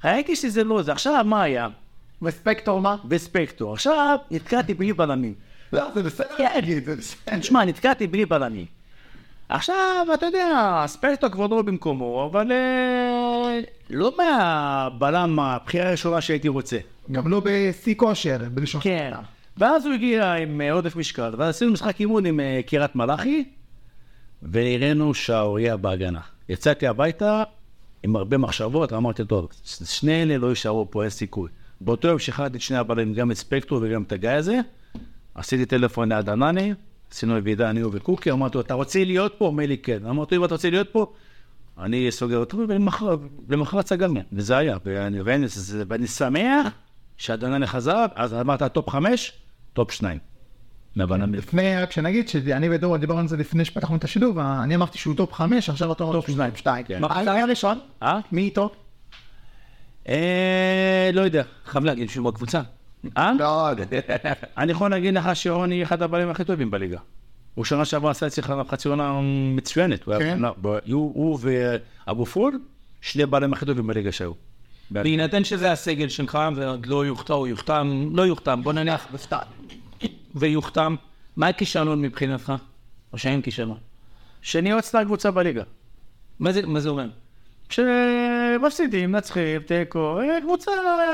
ראיתי 0.04 0.36
שזה 0.36 0.64
לא 0.64 0.82
זה, 0.82 0.92
עכשיו 0.92 1.24
מה 1.24 1.42
היה? 1.42 1.68
וספקטור 2.22 2.80
מה? 2.80 2.96
בספקטור. 3.04 3.72
עכשיו 3.72 4.18
נתקעתי 4.30 4.74
בלי 4.74 4.92
בלמים. 4.92 5.34
לא, 5.72 5.82
זה 5.94 6.02
בסדר 6.02 6.34
להגיד, 6.38 6.84
זה 6.84 6.96
בסדר. 6.96 7.38
תשמע, 7.38 7.64
נתקעתי 7.64 8.06
בלי 8.06 8.26
בלמים. 8.26 8.66
עכשיו, 9.48 10.06
אתה 10.14 10.26
יודע, 10.26 10.84
ספקטור 10.86 11.30
כבר 11.30 11.46
לא 11.46 11.62
במקומו, 11.62 12.28
אבל 12.30 12.52
אה, 12.52 13.60
לא 13.90 14.12
מהבלם 14.18 15.38
הבחירה 15.40 15.88
הראשונה 15.88 16.20
שהייתי 16.20 16.48
רוצה. 16.48 16.78
גם 17.12 17.28
לא 17.28 17.42
בשיא 17.44 17.94
כושר, 17.94 18.38
בלשון 18.54 18.80
כן. 18.80 19.12
ואז 19.56 19.86
הוא 19.86 19.94
הגיע 19.94 20.32
עם 20.32 20.60
אה, 20.60 20.72
עודף 20.72 20.96
משקל, 20.96 21.34
ואז 21.38 21.54
עשינו 21.54 21.72
משחק 21.72 22.00
אימון 22.00 22.26
עם 22.26 22.40
אה, 22.40 22.60
קריית 22.66 22.96
מלאכי, 22.96 23.44
והראינו 24.42 25.14
שערורייה 25.14 25.76
בהגנה. 25.76 26.20
יצאתי 26.48 26.86
הביתה 26.86 27.42
עם 28.02 28.16
הרבה 28.16 28.38
מחשבות, 28.38 28.92
ואמרתי, 28.92 29.24
טוב, 29.24 29.48
שני 29.84 30.22
אלה 30.22 30.38
לא 30.38 30.46
יישארו 30.46 30.90
פה, 30.90 31.02
אין 31.02 31.10
סיכוי. 31.10 31.48
באותו 31.84 32.08
יום 32.08 32.18
שחררתי 32.18 32.56
את 32.56 32.60
שני 32.60 32.76
הבלמים, 32.76 33.14
גם 33.14 33.30
את 33.30 33.36
ספקטור 33.36 33.78
וגם 33.82 34.02
את 34.02 34.12
הגיא 34.12 34.30
הזה, 34.30 34.60
עשיתי 35.34 35.66
טלפון 35.66 36.08
לעדנני, 36.08 36.74
עשינו 37.10 37.44
ועידה, 37.44 37.70
אני 37.70 37.84
וקוקי, 37.84 38.30
אמרתי 38.30 38.54
לו, 38.54 38.60
אתה 38.60 38.74
רוצה 38.74 39.04
להיות 39.04 39.34
פה? 39.38 39.46
אומר 39.46 39.66
לי, 39.66 39.78
כן. 39.78 40.06
אמרתי 40.06 40.34
לו, 40.34 40.40
אם 40.40 40.46
אתה 40.46 40.54
רוצה 40.54 40.70
להיות 40.70 40.88
פה, 40.92 41.12
אני 41.78 42.10
סוגר 42.10 42.38
אותו, 42.38 42.58
ולמחרת 43.48 43.86
סגרנו, 43.86 44.20
וזה 44.32 44.56
היה. 44.56 44.76
ואני, 44.84 45.22
ואני, 45.22 45.46
ואני 45.88 46.06
שמח 46.06 46.66
שעדנני 47.16 47.66
חזר, 47.66 48.06
אז 48.14 48.34
אמרת 48.34 48.62
טופ 48.62 48.90
חמש, 48.90 49.32
טופ 49.72 49.90
שניים. 49.90 50.18
מהבלמים. 50.96 51.34
לפני, 51.34 51.76
רק 51.76 51.92
שנגיד 51.92 52.28
שאני 52.28 52.68
ודורון 52.70 53.00
דיברנו 53.00 53.20
על 53.20 53.28
זה 53.28 53.36
לפני 53.36 53.64
שפתחנו 53.64 53.96
את 53.96 54.04
השידור, 54.04 54.36
ואני 54.36 54.74
אמרתי 54.74 54.98
שהוא 54.98 55.14
טופ 55.16 55.32
חמש, 55.32 55.70
עכשיו 55.70 55.92
אתה 55.92 56.04
אומר 56.04 56.14
טופ 56.20 56.30
שניים, 56.30 56.56
שתיים. 56.56 56.84
כן. 56.84 57.00
מה 57.00 57.18
היה 57.18 57.44
ראשון? 57.44 57.78
אה? 58.02 58.20
מי 58.32 58.42
איתו? 58.42 58.70
אה, 60.08 61.10
לא 61.12 61.20
יודע. 61.20 61.42
חייב 61.66 61.84
להגיד 61.84 62.10
שהוא 62.10 62.30
בקבוצה. 62.32 62.60
אה? 63.16 63.32
לא, 63.38 63.68
אני 64.58 64.72
יכול 64.72 64.90
להגיד 64.90 65.14
לך 65.14 65.36
שרוני 65.36 65.82
אחד 65.82 66.02
הבלמים 66.02 66.28
הכי 66.28 66.44
טובים 66.44 66.70
בליגה. 66.70 66.98
הוא 67.54 67.64
שנה 67.64 67.84
שעברה 67.84 68.10
עשה 68.10 68.26
אצלך 68.26 68.54
חצי 68.68 68.88
עונה 68.88 69.20
מצוינת. 69.56 70.04
הוא 70.04 70.14
כן? 70.18 70.38
לא, 70.38 70.54
הוא- 70.64 71.12
הוא 71.14 71.38
ואבו 72.06 72.26
פול, 72.26 72.60
שני 73.00 73.22
הבלמים 73.22 73.52
הכי 73.52 73.66
טובים 73.66 73.86
בליגה 73.86 74.12
שהיו. 74.12 74.32
בהינתן 74.90 75.44
שזה 75.44 75.72
הסגל 75.72 76.08
שלך 76.08 76.38
ועוד 76.56 76.86
לא 76.86 77.06
יוחתם, 77.06 77.34
או 77.34 77.46
יוחתם, 77.46 78.08
לא 78.12 78.22
יוחתם, 78.22 78.62
בוא 78.62 78.72
נניח, 78.72 79.06
בסתם, 79.12 79.36
ויוחתם, 80.34 80.96
מה 81.36 81.48
הכישלון 81.48 82.02
מבחינתך? 82.02 82.52
או 83.12 83.18
שאין 83.18 83.42
כישלון? 83.42 83.78
שני 84.42 84.72
הוצאה 84.72 85.04
קבוצה 85.04 85.30
בליגה. 85.30 85.62
מה 86.40 86.52
זה, 86.52 86.66
מה 86.66 86.80
זה 86.80 86.88
אומר? 86.88 87.08
מפסידים, 88.58 89.12
מנצחים, 89.12 89.62
תיקו, 89.62 90.20
אה, 90.20 90.40
קבוצה 90.40 90.70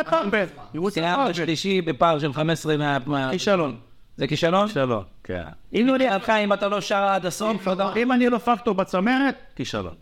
חרבן. 0.06 0.44
קבוצה 0.72 1.14
חרבן. 1.16 1.34
שלישי 1.34 1.80
בפער 1.80 2.18
של 2.18 2.32
15 2.32 2.76
מה... 2.76 3.30
כישלון. 3.30 3.76
זה 4.16 4.26
כישלון? 4.26 4.68
כישלון, 4.68 5.04
כן. 5.24 5.42
אם 5.74 5.84
לא 5.86 5.98
נראית 5.98 6.28
אם 6.30 6.52
אתה 6.52 6.68
לא 6.68 6.80
שר 6.80 7.02
עד 7.02 7.26
הסוף, 7.26 7.68
אם 7.96 8.12
אני 8.12 8.28
לא 8.28 8.38
פקטור 8.38 8.74
בצמרת, 8.74 9.34
כישלון. 9.56 9.94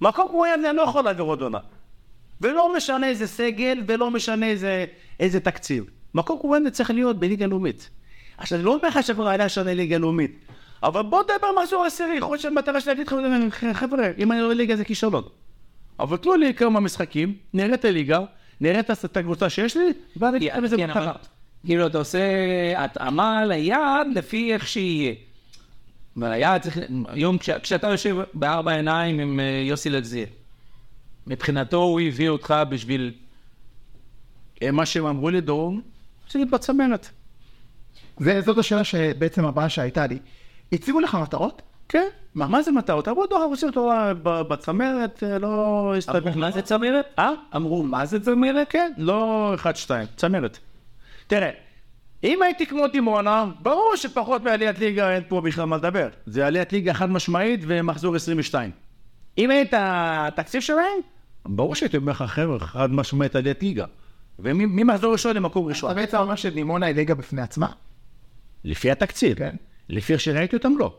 מקום 0.00 0.28
כמו 0.28 0.46
יבנה 0.46 0.72
לא 0.72 0.82
יכול 0.82 1.04
להעביר 1.04 1.24
עוד 1.24 1.42
עונה. 1.42 1.58
ולא 2.40 2.76
משנה 2.76 3.08
איזה 3.08 3.26
סגל, 3.26 3.82
ולא 3.86 4.10
משנה 4.10 4.46
איזה, 4.46 4.84
איזה 5.20 5.40
תקציב. 5.40 5.84
מקום 6.14 6.38
כמו 6.40 6.56
יבנה 6.56 6.70
צריך 6.70 6.90
להיות 6.90 7.18
בליגה 7.18 7.46
לאומית. 7.46 7.90
עכשיו, 8.38 8.58
אני 8.58 8.66
לא 8.66 8.74
אומר 8.74 8.88
לך 8.88 9.02
שכבר 9.02 9.28
היה 9.28 9.48
שנה 9.48 9.74
ליגה 9.74 9.98
לאומית, 9.98 10.38
אבל 10.82 11.02
בוא 11.02 11.22
נדבר 11.22 11.62
מחזור 11.62 11.84
עשירי, 11.84 12.16
יכול 12.16 12.30
להיות 12.30 12.40
שהמטרה 12.40 12.80
שלי 12.80 12.94
להגיד 12.94 13.06
לכם, 13.46 13.72
חבר'ה, 13.72 14.10
אם 14.18 14.32
אני 14.32 14.40
לא 14.40 14.52
ליגה 14.52 14.76
זה 14.76 14.84
כישלון. 14.84 15.24
אבל 16.00 16.16
תנו 16.16 16.34
לי 16.34 16.54
כמה 16.54 16.80
משחקים, 16.80 17.34
נראה 17.54 17.74
את 17.74 17.84
הליגה, 17.84 18.18
נראה 18.60 18.80
את 18.80 19.16
הקבוצה 19.16 19.50
שיש 19.50 19.76
לי, 19.76 19.84
ואני 20.16 20.36
אגיד 20.36 20.52
לכם 20.52 20.64
איזה 20.64 20.76
כן, 20.76 20.90
מטרה. 20.90 21.04
אבל 21.10 21.18
כאילו 21.66 21.86
אתה 21.86 21.98
עושה 21.98 22.20
התאמה 22.76 23.44
ליעד 23.44 24.06
לפי 24.14 24.52
איך 24.54 24.68
שיהיה. 24.68 25.14
והיעד 26.16 26.60
צריך, 26.62 26.78
היום 27.08 27.38
כש- 27.38 27.50
כשאתה 27.50 27.86
יושב 27.86 28.16
בארבע 28.34 28.72
עיניים 28.72 29.20
עם 29.20 29.40
אה, 29.40 29.62
יוסי 29.68 29.90
לגזיר, 29.90 30.26
מבחינתו 31.26 31.76
הוא 31.76 32.00
הביא 32.00 32.28
אותך 32.28 32.54
בשביל... 32.68 33.12
אה, 34.62 34.70
מה 34.70 34.86
שהם 34.86 35.06
אמרו 35.06 35.30
לי, 35.30 35.40
דורון, 35.40 35.80
שאני 36.28 36.44
בצמרת. 36.44 37.08
זה- 38.18 38.40
זאת 38.40 38.58
השאלה 38.58 38.84
שבעצם 38.84 39.44
הבאה 39.44 39.68
שהייתה 39.68 40.06
לי. 40.06 40.18
הציבו 40.72 41.00
לך 41.00 41.14
מטרות? 41.14 41.62
כן, 41.88 42.06
מה, 42.34 42.46
מה 42.46 42.62
זה 42.62 42.72
מטרות? 42.72 43.08
אמרו, 43.08 43.26
דור, 43.26 43.44
רוצים 43.44 43.68
אותו 43.68 43.90
ב- 44.22 44.40
בצמרת, 44.40 45.22
אה, 45.22 45.38
לא. 45.38 45.94
מה 46.36 46.50
זה 46.50 46.62
צמרת? 46.62 47.06
אה? 47.18 47.30
אמרו, 47.56 47.82
מה 47.82 48.06
זה 48.06 48.20
צמרת? 48.20 48.66
כן, 48.70 48.92
לא 48.96 49.52
אחד, 49.54 49.76
שתיים, 49.76 50.06
צמרת. 50.16 50.58
תראה, 51.26 51.50
אם 52.24 52.42
הייתי 52.42 52.66
כמו 52.66 52.88
דימונה, 52.88 53.44
ברור 53.62 53.92
שפחות 53.96 54.42
מעליית 54.42 54.78
ליגה 54.78 55.14
אין 55.14 55.22
פה 55.28 55.40
בכלל 55.40 55.64
מה 55.64 55.76
לדבר. 55.76 56.08
זה 56.26 56.46
עליית 56.46 56.72
ליגה 56.72 56.94
חד 56.94 57.10
משמעית 57.10 57.60
ומחזור 57.66 58.16
22. 58.16 58.70
אם 59.38 59.50
היית 59.50 59.72
התקציב 59.76 60.60
שלהם, 60.60 61.00
ברור 61.46 61.74
שהייתי 61.74 61.96
אומר 61.96 62.12
לך, 62.12 62.22
חבר'ה, 62.22 62.58
חד 62.58 62.92
משמעית 62.92 63.36
עליית 63.36 63.62
ליגה. 63.62 63.84
וממחזור 64.38 65.12
ראשון 65.12 65.36
למקום 65.36 65.66
ראשון. 65.66 65.90
אתה 65.90 66.00
בעצם 66.00 66.16
אומר 66.16 66.34
שדימונה 66.34 66.86
היא 66.86 66.94
ליגה 66.94 67.14
בפני 67.14 67.42
עצמה. 67.42 67.66
לפי 68.64 68.90
התקציב. 68.90 69.38
כן. 69.38 69.56
לפי 69.88 70.12
איך 70.12 70.20
שראיתי 70.20 70.56
אותם, 70.56 70.72
לא. 70.78 70.96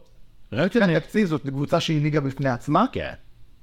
אותם, 0.64 0.82
התקציב 0.82 1.28
זאת 1.28 1.42
קבוצה 1.42 1.80
שהיא 1.80 2.02
ליגה 2.02 2.22
בפני 2.22 2.50
עצמה. 2.50 2.86
כן. 2.92 3.14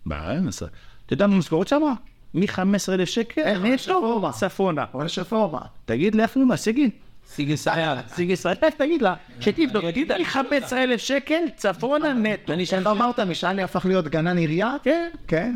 מה, 0.05 0.33
אין 0.33 0.45
מסע. 0.45 0.67
אתה 1.07 1.13
יודע 1.13 1.27
מה 1.27 1.35
המשכורת 1.35 1.69
שמה? 1.69 1.93
מ-15,000 2.35 3.07
שקל, 3.07 3.41
איך? 3.41 3.59
נטו, 3.63 4.31
צפונה. 4.33 4.85
אבל 4.95 5.07
יש 5.07 5.19
רפורמה. 5.19 5.61
תגיד 5.85 6.15
לי, 6.15 6.23
איך 6.23 6.33
קוראים 6.33 6.51
לה? 6.51 6.57
סיגי? 6.57 6.91
סיגי 7.27 7.57
סייע. 7.57 8.01
סיגי 8.09 8.35
איך 8.63 8.75
תגיד 8.75 9.03
לה? 9.03 9.15
שתבדוק, 9.41 9.85
תגיד 9.85 10.13
לי 10.13 10.25
15,000 10.25 11.01
שקל, 11.01 11.43
צפונה 11.57 12.13
נטו. 12.13 12.53
אני 12.53 12.65
אתה 12.83 12.91
אמרת, 12.91 13.21
משעני 13.21 13.63
הפך 13.63 13.87
להיות 13.87 14.09
גנן 14.09 14.39
עירייה? 14.39 14.77
כן. 14.83 15.11
כן. 15.27 15.55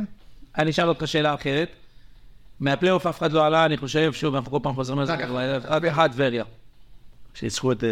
אני 0.58 0.70
אשאל 0.70 0.88
אותך 0.88 1.08
שאלה 1.08 1.34
אחרת. 1.34 1.68
מהפלייאוף 2.60 3.06
אף 3.06 3.18
אחד 3.18 3.32
לא 3.32 3.46
עלה, 3.46 3.64
אני 3.64 3.76
חושב, 3.76 4.12
שוב, 4.12 4.34
אנחנו 4.34 4.50
כל 4.50 4.58
פעם 4.62 4.74
חוזרים 4.74 4.98
על 4.98 5.06
זה, 5.06 5.14
רק 5.68 5.84
אחד 5.84 6.12
טבריה. 6.12 6.44
שניצחו 7.34 7.72
את... 7.72 7.84
אה, 7.84 7.90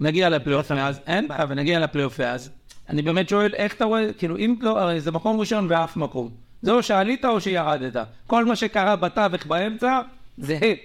נגיע 0.00 0.28
לפלייאוף 0.28 0.72
מאז, 0.72 1.00
אין 1.06 1.28
בעיה, 1.28 1.44
ונגיע 1.48 1.80
לפלייאוף 1.80 2.20
מאז. 2.20 2.50
אני 2.90 3.02
באמת 3.02 3.28
שואל, 3.28 3.54
איך 3.54 3.74
אתה 3.74 3.84
רואה, 3.84 4.12
כאילו, 4.12 4.36
אם 4.36 4.54
לא, 4.60 4.80
הרי 4.80 5.00
זה 5.00 5.10
מקום 5.10 5.40
ראשון 5.40 5.68
באף 5.68 5.96
מקום. 5.96 6.30
זה 6.62 6.72
או 6.72 6.82
שעלית 6.82 7.24
או 7.24 7.40
שירדת. 7.40 7.96
כל 8.26 8.44
מה 8.44 8.56
שקרה 8.56 8.96
בתווך 8.96 9.46
באמצע, 9.46 10.00
זה 10.38 10.58
הם. 10.60 10.76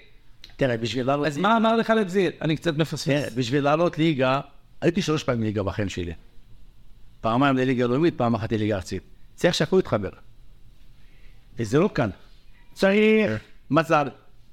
תראה, 0.55 0.77
בשביל 0.77 1.07
לעלות... 1.07 1.27
אז 1.27 1.37
מה 1.37 1.57
אמר 1.57 1.75
לך 1.75 1.89
לגזיר? 1.89 2.31
אני 2.41 2.55
קצת 2.55 2.71
תראה, 2.73 2.81
מפספס. 2.81 3.33
בשביל 3.33 3.63
לעלות 3.63 3.97
ליגה, 3.97 4.41
הייתי 4.81 5.01
שלוש 5.01 5.23
פעמים 5.23 5.43
ליגה 5.43 5.63
בחיים 5.63 5.89
שלי. 5.89 6.13
פעמיים 7.21 7.57
לליגה 7.57 7.87
לאומית, 7.87 8.17
פעם 8.17 8.35
אחת 8.35 8.51
לליגה 8.51 8.75
ארצית. 8.75 9.03
צריך 9.35 9.53
שהכול 9.53 9.79
יתחבר. 9.79 10.09
וזה 11.59 11.79
לא 11.79 11.89
קל. 11.93 12.09
צריך 12.73 13.39
מזל, 13.71 14.07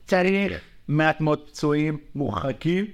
צריך 0.06 0.52
מעט 0.88 1.20
מאוד 1.20 1.46
פצועים, 1.46 1.98
מורחקים, 2.14 2.86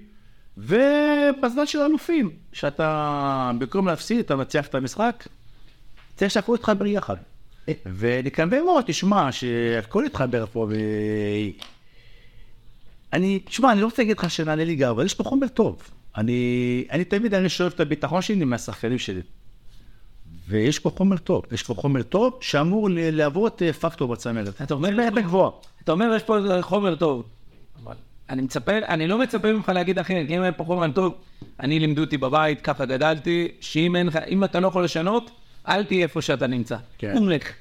ובזמן 0.58 1.66
של 1.66 1.78
אלופים, 1.78 2.30
שאתה 2.52 3.50
במקום 3.58 3.86
להפסיד, 3.86 4.18
אתה 4.18 4.36
מנצח 4.36 4.66
את 4.66 4.74
המשחק, 4.74 5.26
צריך 6.16 6.30
שהכול 6.30 6.54
יתחבר 6.54 6.86
יחד. 6.86 7.16
ונקווה 7.98 8.62
מאוד, 8.62 8.84
תשמע, 8.86 9.32
שהכל 9.32 10.04
יתחבר 10.06 10.46
פה, 10.46 10.66
ו... 10.70 10.74
אני, 13.12 13.38
תשמע, 13.38 13.72
אני 13.72 13.80
לא 13.80 13.84
רוצה 13.84 14.02
להגיד 14.02 14.18
לך 14.18 14.30
שנעלה 14.30 14.64
ליגה, 14.64 14.90
אבל 14.90 15.04
יש 15.04 15.14
פה 15.14 15.24
חומר 15.24 15.48
טוב. 15.48 15.82
אני, 16.16 16.84
אני 16.90 17.04
תמיד 17.04 17.34
אני 17.34 17.48
שואב 17.48 17.72
את 17.74 17.80
הביטחון 17.80 18.22
שלי 18.22 18.44
מהשחקנים 18.44 18.98
שלי. 18.98 19.20
ויש 20.48 20.78
פה 20.78 20.90
חומר 20.90 21.16
טוב, 21.16 21.42
יש 21.52 21.62
פה 21.62 21.74
חומר 21.74 22.02
טוב 22.02 22.38
שאמור 22.40 22.88
להוות 22.92 23.62
אה, 23.62 23.72
פקטור 23.72 24.08
בצמרת. 24.08 24.62
אתה 24.62 24.74
אומר. 24.74 24.88
אתה 25.84 25.92
אומר, 25.92 26.12
יש 26.16 26.22
פה 26.22 26.36
חומר 26.60 26.94
טוב. 26.94 27.22
אני 28.30 28.42
מצפה, 28.42 28.72
אני 28.78 29.06
לא 29.06 29.18
מצפה 29.18 29.52
ממך 29.52 29.68
להגיד 29.68 29.98
אחרת, 29.98 30.26
אם 30.30 30.52
פה 30.56 30.64
חומר 30.64 30.92
טוב, 30.92 31.14
אני 31.60 31.78
לימדו 31.78 32.00
אותי 32.00 32.16
בבית, 32.16 32.60
ככה 32.60 32.84
גדלתי, 32.84 33.48
שאם 33.60 33.96
אין 33.96 34.06
לך, 34.06 34.16
אם 34.28 34.44
אתה 34.44 34.60
לא 34.60 34.68
יכול 34.68 34.84
לשנות, 34.84 35.30
אל 35.68 35.84
תהיה 35.84 36.02
איפה 36.02 36.22
שאתה 36.22 36.46
נמצא. 36.46 36.76
כן. 36.98 37.14
קום 37.14 37.28
לך. 37.28 37.52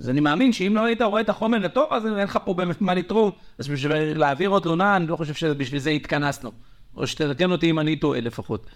אז 0.00 0.10
אני 0.10 0.20
מאמין 0.20 0.52
שאם 0.52 0.76
לא 0.76 0.84
היית 0.84 1.02
רואה 1.02 1.20
את 1.20 1.28
החומר 1.28 1.64
הטוב, 1.64 1.92
אז 1.92 2.06
אין 2.06 2.14
לך 2.14 2.38
פה 2.44 2.54
באמת 2.54 2.80
מה 2.80 2.94
לתרום. 2.94 3.30
אז 3.58 3.68
בשביל 3.68 4.18
להעביר 4.18 4.50
עוד 4.50 4.66
עונה, 4.66 4.96
אני 4.96 5.06
לא 5.06 5.16
חושב 5.16 5.34
שבשביל 5.34 5.80
זה 5.80 5.90
התכנסנו. 5.90 6.52
או 6.96 7.06
שתתקן 7.06 7.50
אותי 7.50 7.70
אם 7.70 7.78
אני 7.78 7.96
טועה 7.96 8.20
לפחות. 8.20 8.66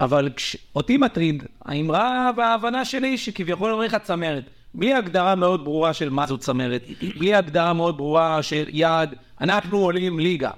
אבל 0.00 0.30
כש... 0.36 0.56
אותי 0.76 0.96
מטריד 0.96 1.44
האמרה 1.64 2.30
וההבנה 2.36 2.84
שלי 2.84 3.18
שכביכול 3.18 3.72
אומרים 3.72 3.90
לך 3.90 3.96
צמרת. 4.02 4.44
בלי 4.74 4.94
הגדרה 4.94 5.34
מאוד 5.34 5.64
ברורה 5.64 5.92
של 5.94 6.10
מה 6.10 6.26
זו 6.26 6.38
צמרת, 6.38 6.82
בלי 7.18 7.34
הגדרה 7.34 7.72
מאוד 7.72 7.96
ברורה 7.96 8.42
של 8.42 8.64
יעד, 8.68 9.14
אנחנו 9.40 9.78
עולים 9.78 10.18
ליגה. 10.18 10.50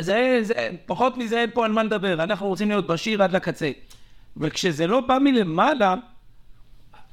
זה, 0.00 0.38
זה, 0.42 0.54
פחות 0.86 1.16
מזה 1.16 1.40
אין 1.40 1.50
פה 1.54 1.64
על 1.64 1.72
מה 1.72 1.82
לדבר, 1.82 2.22
אנחנו 2.22 2.46
רוצים 2.46 2.68
להיות 2.68 2.86
בשיר 2.86 3.22
עד 3.22 3.32
לקצה. 3.32 3.70
וכשזה 4.36 4.86
לא 4.86 5.00
בא 5.00 5.18
מלמעלה, 5.18 5.94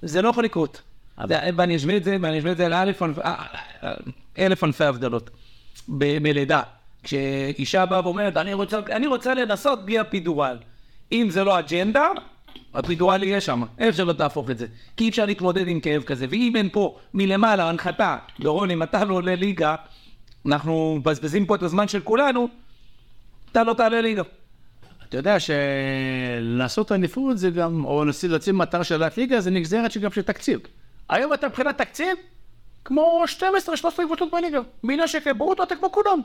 זה 0.01 0.21
לא 0.21 0.29
יכול 0.29 0.43
לקרות. 0.43 0.81
זה- 1.27 1.49
ואני 1.55 1.75
אשווה 1.75 1.97
את 1.97 2.03
זה, 2.03 2.17
ואני 2.21 2.37
אשווה 2.39 2.51
את 2.51 2.57
זה 2.57 2.67
לאלף 2.69 3.01
אלף- 3.03 3.19
אה, 3.19 3.43
אה, 3.83 3.93
אלפי 4.63 4.83
הבדלות 4.85 5.29
בלידה. 5.87 6.61
כשאישה 7.03 7.85
באה 7.85 8.01
ואומרת, 8.03 8.37
אני 8.37 8.53
רוצה, 8.53 8.79
אני 8.91 9.07
רוצה 9.07 9.33
לנסות 9.33 9.85
בלי 9.85 9.99
הפידורל. 9.99 10.57
אם 11.11 11.27
זה 11.29 11.43
לא 11.43 11.59
אג'נדה, 11.59 12.07
הפידורל 12.73 13.23
יהיה 13.23 13.41
שם, 13.41 13.63
אי 13.79 13.89
אפשר 13.89 14.03
לא 14.03 14.13
תהפוך 14.13 14.49
את 14.49 14.57
זה. 14.57 14.67
כי 14.97 15.03
אי 15.03 15.09
אפשר 15.09 15.25
להתמודד 15.25 15.67
עם 15.67 15.79
כאב 15.79 16.03
כזה. 16.03 16.25
ואם 16.29 16.53
אין 16.55 16.69
פה 16.69 16.97
מלמעלה 17.13 17.69
הנחתה, 17.69 18.17
דורון, 18.39 18.71
אם 18.71 18.83
אתה 18.83 19.05
לא 19.05 19.13
עולה 19.13 19.35
ליגה, 19.35 19.75
אנחנו 20.45 20.95
מבזבזים 20.99 21.45
פה 21.45 21.55
את 21.55 21.63
הזמן 21.63 21.87
של 21.87 21.99
כולנו, 21.99 22.47
אתה 23.51 23.63
לא 23.63 23.73
תעלה 23.73 24.01
ליגה. 24.01 24.23
אתה 25.09 25.17
יודע 25.17 25.37
שלעשות 25.39 26.91
אליפות 26.91 27.37
זה 27.37 27.49
גם, 27.49 27.85
או 27.85 28.05
לשים 28.05 28.31
להציב 28.31 28.55
מטרה 28.55 28.83
של 28.83 28.95
עליית 28.95 29.17
ליגה, 29.17 29.41
זה 29.41 29.51
נגזרת 29.51 29.97
גם 29.97 30.11
של 30.11 30.21
תקציב. 30.21 30.59
היום 31.09 31.33
אתה 31.33 31.47
מבחינת 31.47 31.77
תקציב, 31.77 32.17
כמו 32.85 33.23
12-13 33.39 33.41
קבוצות 34.05 34.31
בליגה. 34.31 34.59
מיליון 34.83 35.07
שקל 35.07 35.33
ברוטו, 35.33 35.63
אתה 35.63 35.75
כמו 35.75 35.91
כולם. 35.91 36.21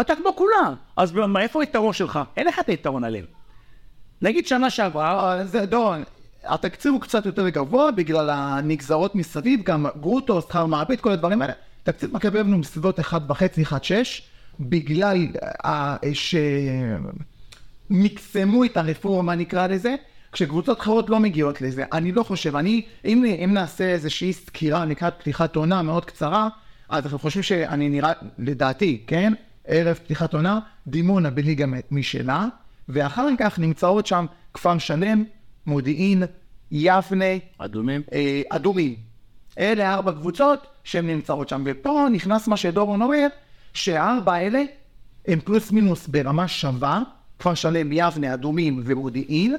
אתה 0.00 0.16
כמו 0.16 0.36
כולם. 0.36 0.74
אז 0.96 1.12
מאיפה 1.12 1.60
היתרון 1.60 1.92
שלך? 1.92 2.20
אין 2.36 2.46
לך 2.46 2.58
את 2.58 2.68
היתרון 2.68 3.04
עליהם. 3.04 3.24
נגיד 4.22 4.46
שנה 4.46 4.70
שעברה, 4.70 5.38
אה, 5.38 5.44
זה 5.46 5.66
דורון, 5.66 6.02
התקציב 6.44 6.92
הוא 6.92 7.00
קצת 7.00 7.26
יותר 7.26 7.48
גבוה 7.48 7.90
בגלל 7.90 8.30
הנגזרות 8.30 9.14
מסביב, 9.14 9.62
גם 9.62 9.86
גרוטו, 10.00 10.42
שכר 10.42 10.66
מעביד, 10.66 11.00
כל 11.00 11.12
הדברים 11.12 11.42
האלה. 11.42 11.52
תקציב 11.82 12.14
מכבי 12.14 12.40
אבנו 12.40 12.60
בסביבות 12.60 13.00
1.5-1.6, 13.00 13.12
בגלל 14.60 15.26
אה, 15.64 15.96
שמקסמו 17.90 18.64
את 18.64 18.76
הרפורמה 18.76 19.34
נקרא 19.34 19.66
לזה, 19.66 19.94
כשקבוצות 20.32 20.80
אחרות 20.80 21.10
לא 21.10 21.20
מגיעות 21.20 21.60
לזה. 21.60 21.84
אני 21.92 22.12
לא 22.12 22.22
חושב, 22.22 22.56
אני, 22.56 22.86
אם, 23.04 23.24
אם 23.44 23.50
נעשה 23.54 23.84
איזושהי 23.84 24.32
סקירה 24.32 24.84
לקראת 24.84 25.14
פתיחת 25.18 25.56
עונה 25.56 25.82
מאוד 25.82 26.04
קצרה, 26.04 26.48
אז 26.88 27.04
אנחנו 27.04 27.18
חושבים 27.18 27.42
שאני 27.42 27.88
נראה, 27.88 28.12
לדעתי, 28.38 29.02
כן? 29.06 29.32
ערב 29.66 29.94
פתיחת 29.96 30.34
עונה, 30.34 30.58
דימונה 30.86 31.30
בליגה 31.30 31.66
משלה, 31.90 32.46
ואחר 32.88 33.28
כך 33.38 33.58
נמצאות 33.58 34.06
שם 34.06 34.26
כפר 34.54 34.78
שלם, 34.78 35.24
מודיעין, 35.66 36.22
יבנה, 36.70 37.24
אדומים, 37.58 38.02
אה, 38.12 38.42
אדומים. 38.48 38.94
אלה 39.58 39.94
ארבע 39.94 40.12
קבוצות 40.12 40.66
שהן 40.84 41.06
נמצאות 41.06 41.48
שם. 41.48 41.62
ופה 41.66 42.06
נכנס 42.12 42.48
מה 42.48 42.56
שדורון 42.56 43.02
אומר, 43.02 43.26
שהארבע 43.74 44.32
האלה 44.32 44.62
הם 45.26 45.40
פלוס 45.40 45.72
מינוס 45.72 46.06
ברמה 46.06 46.48
שווה, 46.48 47.02
כפר 47.38 47.54
שלם, 47.54 47.92
יבנה, 47.92 48.34
אדומים 48.34 48.82
ומודיעין, 48.84 49.56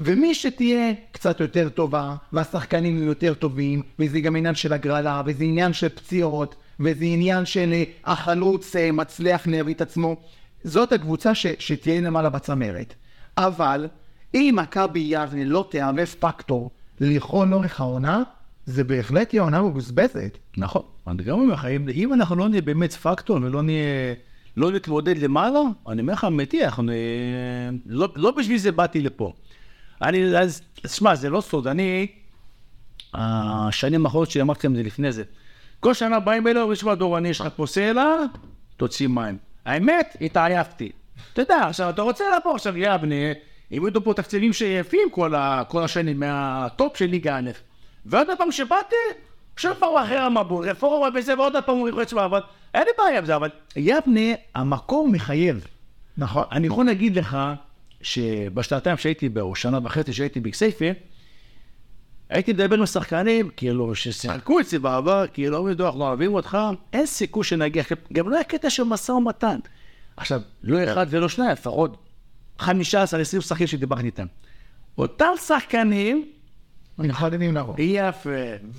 ומי 0.00 0.34
שתהיה 0.34 0.92
קצת 1.12 1.40
יותר 1.40 1.68
טובה, 1.68 2.14
והשחקנים 2.32 2.96
יהיו 2.96 3.06
יותר 3.06 3.34
טובים, 3.34 3.82
וזה 3.98 4.20
גם 4.20 4.36
עניין 4.36 4.54
של 4.54 4.72
הגרלה, 4.72 5.22
וזה 5.26 5.44
עניין 5.44 5.72
של 5.72 5.88
פציעות, 5.88 6.54
וזה 6.80 7.04
עניין 7.04 7.46
של 7.46 7.72
אה, 7.72 7.84
החלוץ 8.04 8.76
אה, 8.76 8.92
מצליח 8.92 9.46
להביא 9.46 9.74
את 9.74 9.80
עצמו, 9.80 10.16
זאת 10.64 10.92
הקבוצה 10.92 11.34
ש, 11.34 11.46
שתהיה 11.58 12.00
למעלה 12.00 12.28
בצמרת. 12.28 12.94
אבל 13.36 13.88
אם 14.34 14.54
מכבי 14.62 15.00
יבנה 15.00 15.44
לא 15.44 15.68
תהווה 15.70 16.06
פקטור 16.06 16.70
לכל 17.00 17.52
אורך 17.52 17.80
העונה, 17.80 18.22
זה 18.66 18.84
בהחלט 18.84 19.34
יהיה 19.34 19.42
עונה 19.42 19.62
מבוזבזת. 19.62 20.38
נכון, 20.56 20.82
אני 21.06 21.22
גם 21.22 21.40
אומר 21.40 21.54
לך, 21.54 21.64
אם, 21.94 22.14
אנחנו 22.14 22.36
לא 22.36 22.48
נהיה 22.48 22.62
באמת 22.62 22.92
פקטור 22.92 23.36
ולא 23.42 23.62
נהיה, 23.62 24.14
לא 24.56 24.72
נתמודד 24.72 25.18
למעלה, 25.18 25.60
אני 25.88 26.00
אומר 26.02 26.12
לך 26.12 26.24
אמיתי, 26.24 26.64
אנחנו 26.64 26.92
לא, 27.86 28.08
לא 28.16 28.30
בשביל 28.30 28.58
זה 28.58 28.72
באתי 28.72 29.00
לפה. 29.00 29.32
אני, 30.02 30.38
אז, 30.38 30.62
שמע, 30.86 31.14
זה 31.14 31.30
לא 31.30 31.40
סוד, 31.40 31.66
אני, 31.66 32.06
השנים 33.14 34.06
האחרונות 34.06 34.30
שלי, 34.30 34.42
אמרתי 34.42 34.58
לכם 34.58 34.76
זה 34.76 34.82
לפני 34.82 35.12
זה, 35.12 35.22
כל 35.80 35.94
שנה 35.94 36.20
באים 36.20 36.46
אליו, 36.46 36.68
ושמע 36.72 36.94
דור, 36.94 37.18
אני 37.18 37.28
יש 37.28 37.40
לך 37.40 37.48
פה 37.56 37.66
סלע, 37.66 38.16
תוציא 38.76 39.08
מים. 39.08 39.49
האמת, 39.64 40.16
התעייפתי. 40.20 40.92
אתה 41.32 41.42
יודע, 41.42 41.66
עכשיו, 41.66 41.90
אתה 41.90 42.02
רוצה 42.02 42.24
לבוא 42.36 42.54
עכשיו 42.54 42.78
יבנה, 42.78 43.32
העמידו 43.70 44.04
פה 44.04 44.14
תקציבים 44.14 44.52
שיפים 44.52 45.10
כל, 45.10 45.34
ה, 45.34 45.62
כל 45.68 45.82
השנים 45.82 46.20
מהטופ 46.20 46.96
של 46.96 47.06
ליגה 47.06 47.36
א'. 47.38 47.50
ועוד 48.06 48.26
פעם 48.38 48.52
שבאתי, 48.52 48.96
שוב 49.56 49.72
פעם 49.74 49.96
אחרי 49.96 50.18
המבול, 50.18 50.68
רפורמה 50.68 51.08
וזה, 51.14 51.38
ועוד 51.38 51.56
פעם 51.66 51.76
הוא 51.76 51.88
לצבוע, 51.88 52.24
אבל 52.24 52.40
אין 52.74 52.82
לי 52.82 52.90
בעיה 52.98 53.18
עם 53.18 53.24
זה, 53.24 53.36
אבל 53.36 53.48
יבנה, 53.76 54.20
המקום 54.54 55.12
מחייב. 55.12 55.66
נכון. 56.16 56.44
אני 56.52 56.66
יכול 56.66 56.86
להגיד 56.86 57.16
לך 57.16 57.38
שבשנתיים 58.02 58.96
שהייתי, 58.96 59.28
או 59.40 59.54
שנה 59.54 59.78
וחצי 59.82 60.12
שהייתי 60.12 60.40
בכסייפה, 60.40 60.84
הייתי 62.30 62.52
מדבר 62.52 62.78
עם 62.78 62.86
שחקנים, 62.86 63.50
כאילו, 63.56 63.94
ששיחקו 63.94 64.60
אצלי 64.60 64.78
בעבר, 64.78 65.24
כאילו, 65.32 65.56
אומרים, 65.56 65.76
אנחנו 65.80 66.04
אוהבים 66.04 66.34
אותך, 66.34 66.58
אין 66.92 67.06
סיכוי 67.06 67.44
שנגיע, 67.44 67.82
גם 68.12 68.28
לא 68.28 68.34
היה 68.34 68.44
קטע 68.44 68.70
של 68.70 68.82
משא 68.82 69.12
ומתן. 69.12 69.58
עכשיו, 70.16 70.40
לא 70.62 70.84
אחד 70.84 71.06
ולא 71.10 71.28
שניים, 71.28 71.50
לפחות 71.50 71.96
15-20 72.60 72.66
שחקנים 73.40 73.66
שדיברתי 73.66 74.06
איתם. 74.06 74.26
אותם 74.98 75.32
שחקנים, 75.46 76.24
מתחדדים 76.98 77.54
לבוא. 77.54 77.74
יפה, 77.78 78.30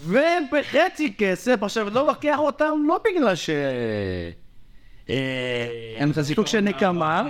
ובחצי 0.06 1.14
כסף, 1.18 1.64
עכשיו, 1.64 1.90
לא 1.90 2.08
לוקח 2.08 2.38
אותם 2.40 2.72
לא 2.88 3.00
בגלל 3.06 3.36
ש... 3.36 3.50
אה, 5.10 5.68
אין 5.96 6.10
לך 6.10 6.22
סוג 6.22 6.48
של 6.48 6.62
נקמה, 6.62 7.30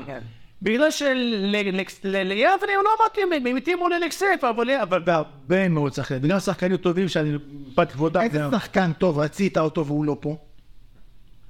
בגלל 0.61 0.91
שליבנה 0.91 1.81
הוא 2.75 2.83
לא 2.83 3.05
מתאים, 3.05 3.47
הם 3.47 3.55
התאימו 3.55 3.89
לכסף, 3.89 4.43
אבל 4.81 4.99
בהרבה 4.99 5.69
מאוד 5.69 5.93
שחקנים, 5.93 6.21
בגלל 6.21 6.39
שחקנים 6.39 6.77
טובים 6.77 7.07
שאני 7.07 7.37
בת 7.77 7.91
כבודה. 7.91 8.21
איזה 8.21 8.43
שחקן 8.51 8.91
טוב 8.93 9.19
רצית 9.19 9.57
אותו 9.57 9.85
והוא 9.85 10.05
לא 10.05 10.17
פה? 10.19 10.37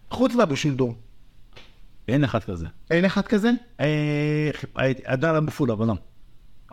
חוץ 0.10 0.36
מהבושילדור. 0.36 0.94
אין 2.08 2.24
אחד 2.24 2.44
כזה. 2.44 2.66
אין 2.92 3.06
אחד 3.06 3.28
כזה? 3.28 3.52
אדר 5.06 5.38
אבו 5.38 5.74
אבל 5.74 5.88
לא. 5.88 5.94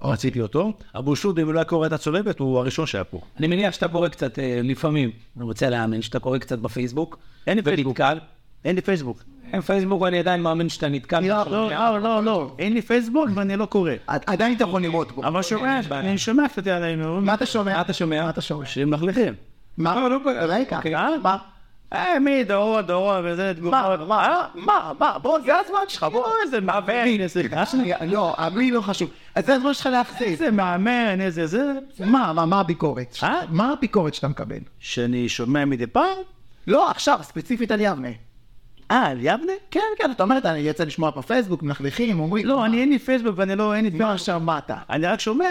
רציתי 0.02 0.40
אותו. 0.40 0.72
אבו 0.98 1.16
שוד, 1.16 1.38
אם 1.38 1.52
לא 1.52 1.58
היה 1.58 1.64
קורא 1.64 1.86
את 1.86 1.92
הצולבת, 1.92 2.38
הוא 2.38 2.58
הראשון 2.58 2.86
שהיה 2.86 3.04
פה. 3.04 3.20
אני 3.38 3.46
מניח 3.46 3.74
שאתה 3.74 3.88
קורא 3.88 4.08
קצת, 4.08 4.38
אה, 4.38 4.60
לפעמים, 4.64 5.10
אני 5.36 5.44
רוצה 5.44 5.70
להאמין 5.70 6.02
שאתה 6.02 6.18
קורא 6.18 6.38
קצת 6.38 6.58
בפייסבוק. 6.58 7.18
אין 7.46 7.56
לי 7.56 7.62
פייסבוק. 7.62 8.00
אין 8.64 8.76
לי 8.76 8.82
פייסבוק. 8.82 9.22
אין 9.52 9.60
פייסבוק, 9.60 10.02
אני 10.02 10.18
עדיין 10.18 10.42
מאמין 10.42 10.68
שאתה 10.68 10.88
נתקל. 10.88 11.20
לא, 11.20 11.70
לא, 11.70 11.98
לא, 12.00 12.24
לא. 12.24 12.54
אין 12.58 12.72
לי 12.72 12.82
פייסבוק 12.82 13.28
ואני 13.34 13.56
לא 13.56 13.66
קורא. 13.66 13.92
עדיין 14.06 14.56
אתה 14.56 14.64
יכול 14.64 14.82
לראות 14.82 15.12
בו. 15.12 15.24
אבל 15.24 15.42
שומע, 15.42 15.80
אני 15.90 16.18
שומע 16.18 16.48
קצת 16.48 16.66
עלינו. 16.66 17.20
מה 17.20 17.34
אתה 17.34 17.46
שומע? 17.46 17.74
מה 17.74 17.80
אתה 17.80 17.92
שומע? 17.92 18.22
מה 18.22 18.30
אתה 18.30 18.40
שומע? 18.40 18.66
שהם 18.66 18.90
מלכלכים. 18.90 19.34
מה? 19.78 19.94
לא, 19.94 20.10
לא, 20.10 20.18
רגע, 20.24 20.78
אה? 20.94 21.18
מה? 21.22 21.36
אה, 21.92 22.18
מי, 22.18 22.44
דורו, 22.44 22.82
דורו, 22.82 23.12
וזה 23.24 23.52
תגובות. 23.56 24.08
מה? 24.08 24.46
מה? 24.54 24.92
מה? 24.98 25.18
בוא, 25.18 25.38
זה 25.40 25.58
הזמן 25.58 25.78
שלך, 25.88 26.06
בוא. 26.12 26.26
איזה 26.44 26.60
מאמן, 26.60 27.20
איזה... 27.20 27.42
שנייה, 27.64 27.96
לא, 28.06 28.36
מי 28.54 28.70
לא 28.70 28.80
חשוב. 28.80 29.10
אז 29.34 29.46
זה 29.46 29.54
הזמן 29.54 29.74
שלך 29.74 29.86
להחזיק. 29.86 30.28
איזה 30.28 30.50
מאמן, 30.50 31.20
איזה 31.20 31.46
זה... 31.46 31.72
מה, 32.00 32.32
מה, 32.32 32.46
מה 32.46 32.60
הביקורת? 32.60 33.16
אה? 33.22 33.40
מה 33.48 33.72
הביקורת 33.72 34.14
שאתה 34.14 34.28
מקבל? 34.28 34.58
שאני 34.78 35.28
שומע 35.28 35.64
מדי 35.64 35.86
פעם? 35.86 36.16
לא, 36.66 36.90
עכשיו, 36.90 37.18
ספציפית 37.22 37.70
על 37.70 37.80
יבנה. 37.80 38.08
אה, 38.90 39.06
על 39.06 39.18
יבנה? 39.20 39.52
כן, 39.70 39.80
כן, 39.98 40.10
אתה 40.10 40.22
אומר, 40.22 40.38
אני 40.44 40.58
יוצא 40.58 40.84
לשמוע 40.84 41.10
בפייסבוק, 41.10 41.62
מלכלכים, 41.62 42.20
אומרים, 42.20 42.46
לא, 42.46 42.64
אני 42.64 42.80
אין 42.80 42.88
לי 42.88 42.98
פייסבוק 42.98 43.32
ואני 43.36 43.56
לא, 43.56 43.74
אין 43.74 43.84
לי... 43.84 43.90
מה 43.90 44.18
שמעת? 44.18 44.70
אני 44.90 45.06
רק 45.06 45.20
שומע 45.20 45.46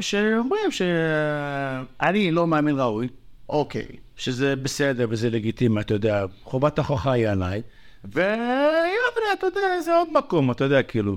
שאומרים 0.00 0.70
שאני 0.70 2.30
לא 2.30 2.46
מאמין 2.46 2.78
ראוי, 2.78 3.08
אוקיי. 3.48 3.86
שזה 4.16 4.56
בסדר 4.56 5.06
וזה 5.10 5.30
לגיטימי, 5.30 5.80
אתה 5.80 5.94
יודע, 5.94 6.24
חובת 6.44 6.78
ההוכחה 6.78 7.12
היא 7.12 7.28
עליי, 7.28 7.62
ויבנה, 8.04 9.32
אתה 9.38 9.46
יודע, 9.46 9.80
זה 9.80 9.96
עוד 9.96 10.08
מקום, 10.12 10.50
אתה 10.50 10.64
יודע, 10.64 10.82
כאילו. 10.82 11.16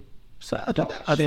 אז- 1.07 1.21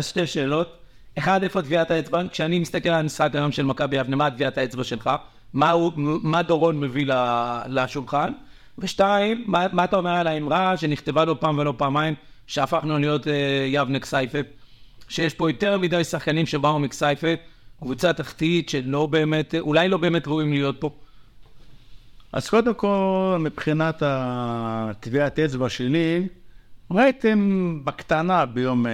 שתי 0.00 0.26
שאלות. 0.26 0.76
אחד, 1.18 1.42
איפה 1.42 1.62
טביעת 1.62 1.90
האצבע? 1.90 2.22
כשאני 2.28 2.58
מסתכל 2.58 2.88
על 2.88 3.00
המשחק 3.00 3.30
היום 3.34 3.52
של 3.52 3.64
מכבי 3.64 3.96
יבנה, 3.96 4.16
מה 4.16 4.30
טביעת 4.30 4.58
האצבע 4.58 4.84
שלך? 4.84 5.10
מה, 5.54 6.42
דורון 6.42 6.80
מביא 6.80 7.06
לשולחן? 7.66 8.32
ושתיים, 8.78 9.44
מה, 9.46 9.66
מה 9.72 9.84
אתה 9.84 9.96
אומר 9.96 10.10
על 10.10 10.26
האמרה 10.26 10.76
שנכתבה 10.76 11.24
לא 11.24 11.36
פעם 11.40 11.58
ולא 11.58 11.74
פעמיים, 11.76 12.14
שהפכנו 12.46 12.98
להיות 12.98 13.28
אה, 13.28 13.66
יבנה 13.68 14.00
כסייפה? 14.00 14.38
שיש 15.08 15.34
פה 15.34 15.50
יותר 15.50 15.78
מדי 15.78 16.04
שחקנים 16.04 16.46
שבאו 16.46 16.78
מכסייפה, 16.78 17.26
קבוצה 17.80 18.12
תחתית 18.12 18.68
שלא 18.68 19.06
באמת, 19.06 19.54
אולי 19.60 19.88
לא 19.88 19.96
באמת 19.96 20.26
ראויים 20.26 20.52
להיות 20.52 20.76
פה. 20.80 20.90
אז 22.32 22.48
קודם 22.48 22.74
כל, 22.74 23.36
מבחינת 23.40 24.02
הטביעת 24.06 25.38
אצבע 25.38 25.68
שלי, 25.68 26.26
ראיתם 26.90 27.80
בקטנה 27.84 28.46
ביום, 28.46 28.86
אה, 28.86 28.92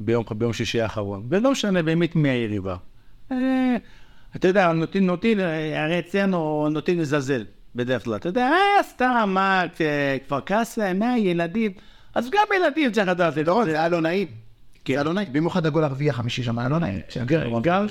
ביום, 0.00 0.24
ביום 0.30 0.52
שישי 0.52 0.80
האחרון, 0.80 1.26
ולא 1.28 1.52
משנה 1.52 1.82
באמת 1.82 2.16
מי 2.16 2.28
היריבה. 2.28 2.76
אה, 3.32 3.76
אתה 4.36 4.48
יודע, 4.48 4.72
נוטים, 4.72 5.06
נוטים, 5.06 5.40
אה, 5.40 5.84
הרי 5.84 5.98
אצלנו 5.98 6.68
נוטים 6.70 7.00
לזלזל 7.00 7.44
בדרך 7.76 8.04
כלל. 8.04 8.16
אתה 8.16 8.28
יודע, 8.28 8.50
אה, 8.50 8.82
סתם, 8.82 9.30
מה, 9.34 9.64
אה, 9.80 10.16
כפר 10.26 10.40
קאסם, 10.40 10.98
מה, 10.98 11.18
ילדים. 11.18 11.72
אז 12.14 12.30
גם 12.30 12.44
ילדים 12.56 12.92
צריך 12.92 13.08
לדעת, 13.08 13.34
זה 13.34 13.42
לא... 13.42 13.62
זה 13.64 13.70
היה 13.70 13.88
לא 13.88 14.00
נעים. 14.00 14.28
זה 14.86 14.92
היה 14.92 15.02
לא 15.02 15.12
נעים. 15.12 15.32
במיוחד 15.32 15.66
הגול 15.66 15.84
הרביעי 15.84 16.10
החמישי 16.10 16.42
שם 16.42 16.58
היה 16.58 16.68
לא 16.68 16.78
נעים. 16.78 17.00
גם, 17.62 17.86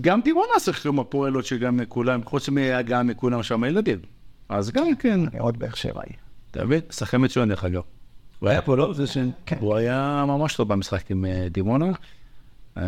גם 0.00 0.20
דימונה 0.20 0.52
שיחקו 0.58 1.00
הפועלות 1.00 1.44
שגם 1.44 1.80
כולם, 1.88 2.24
חוץ 2.24 2.48
מהגעה 2.48 3.02
מכולם 3.02 3.42
שם 3.42 3.64
ילדים. 3.64 3.98
אז 4.48 4.70
גם 4.70 4.96
כן, 4.98 5.20
מאוד 5.32 5.58
באר 5.58 5.74
שבעי. 5.74 6.12
אתה 6.50 6.64
מבין? 6.64 6.80
שחקן 6.90 7.24
מצוין 7.24 7.48
דרך 7.48 7.64
אגב. 7.64 7.82
הוא 8.38 8.48
היה 8.48 8.62
פה, 8.62 8.76
לא? 8.76 8.92
זה 8.92 9.06
ש... 9.06 9.18
כן. 9.46 9.56
הוא 9.60 9.76
היה 9.76 10.24
ממש 10.26 10.54
טוב 10.54 10.68
במשחק 10.68 11.10
עם 11.10 11.24
אה, 11.24 11.46
דימונה. 11.50 11.86
אה, 12.78 12.86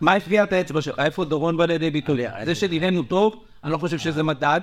מה 0.00 0.20
טביעת 0.20 0.52
האצבע 0.52 0.80
שלך? 0.80 0.98
איפה 0.98 1.24
דורון 1.24 1.56
בא 1.56 1.66
לידי 1.66 1.90
ביטוי? 1.90 2.22
זה 2.44 2.54
שנראינו 2.54 3.02
טוב, 3.02 3.44
אני 3.64 3.72
לא 3.72 3.78
חושב 3.78 3.98
שזה 3.98 4.22
מדד, 4.22 4.60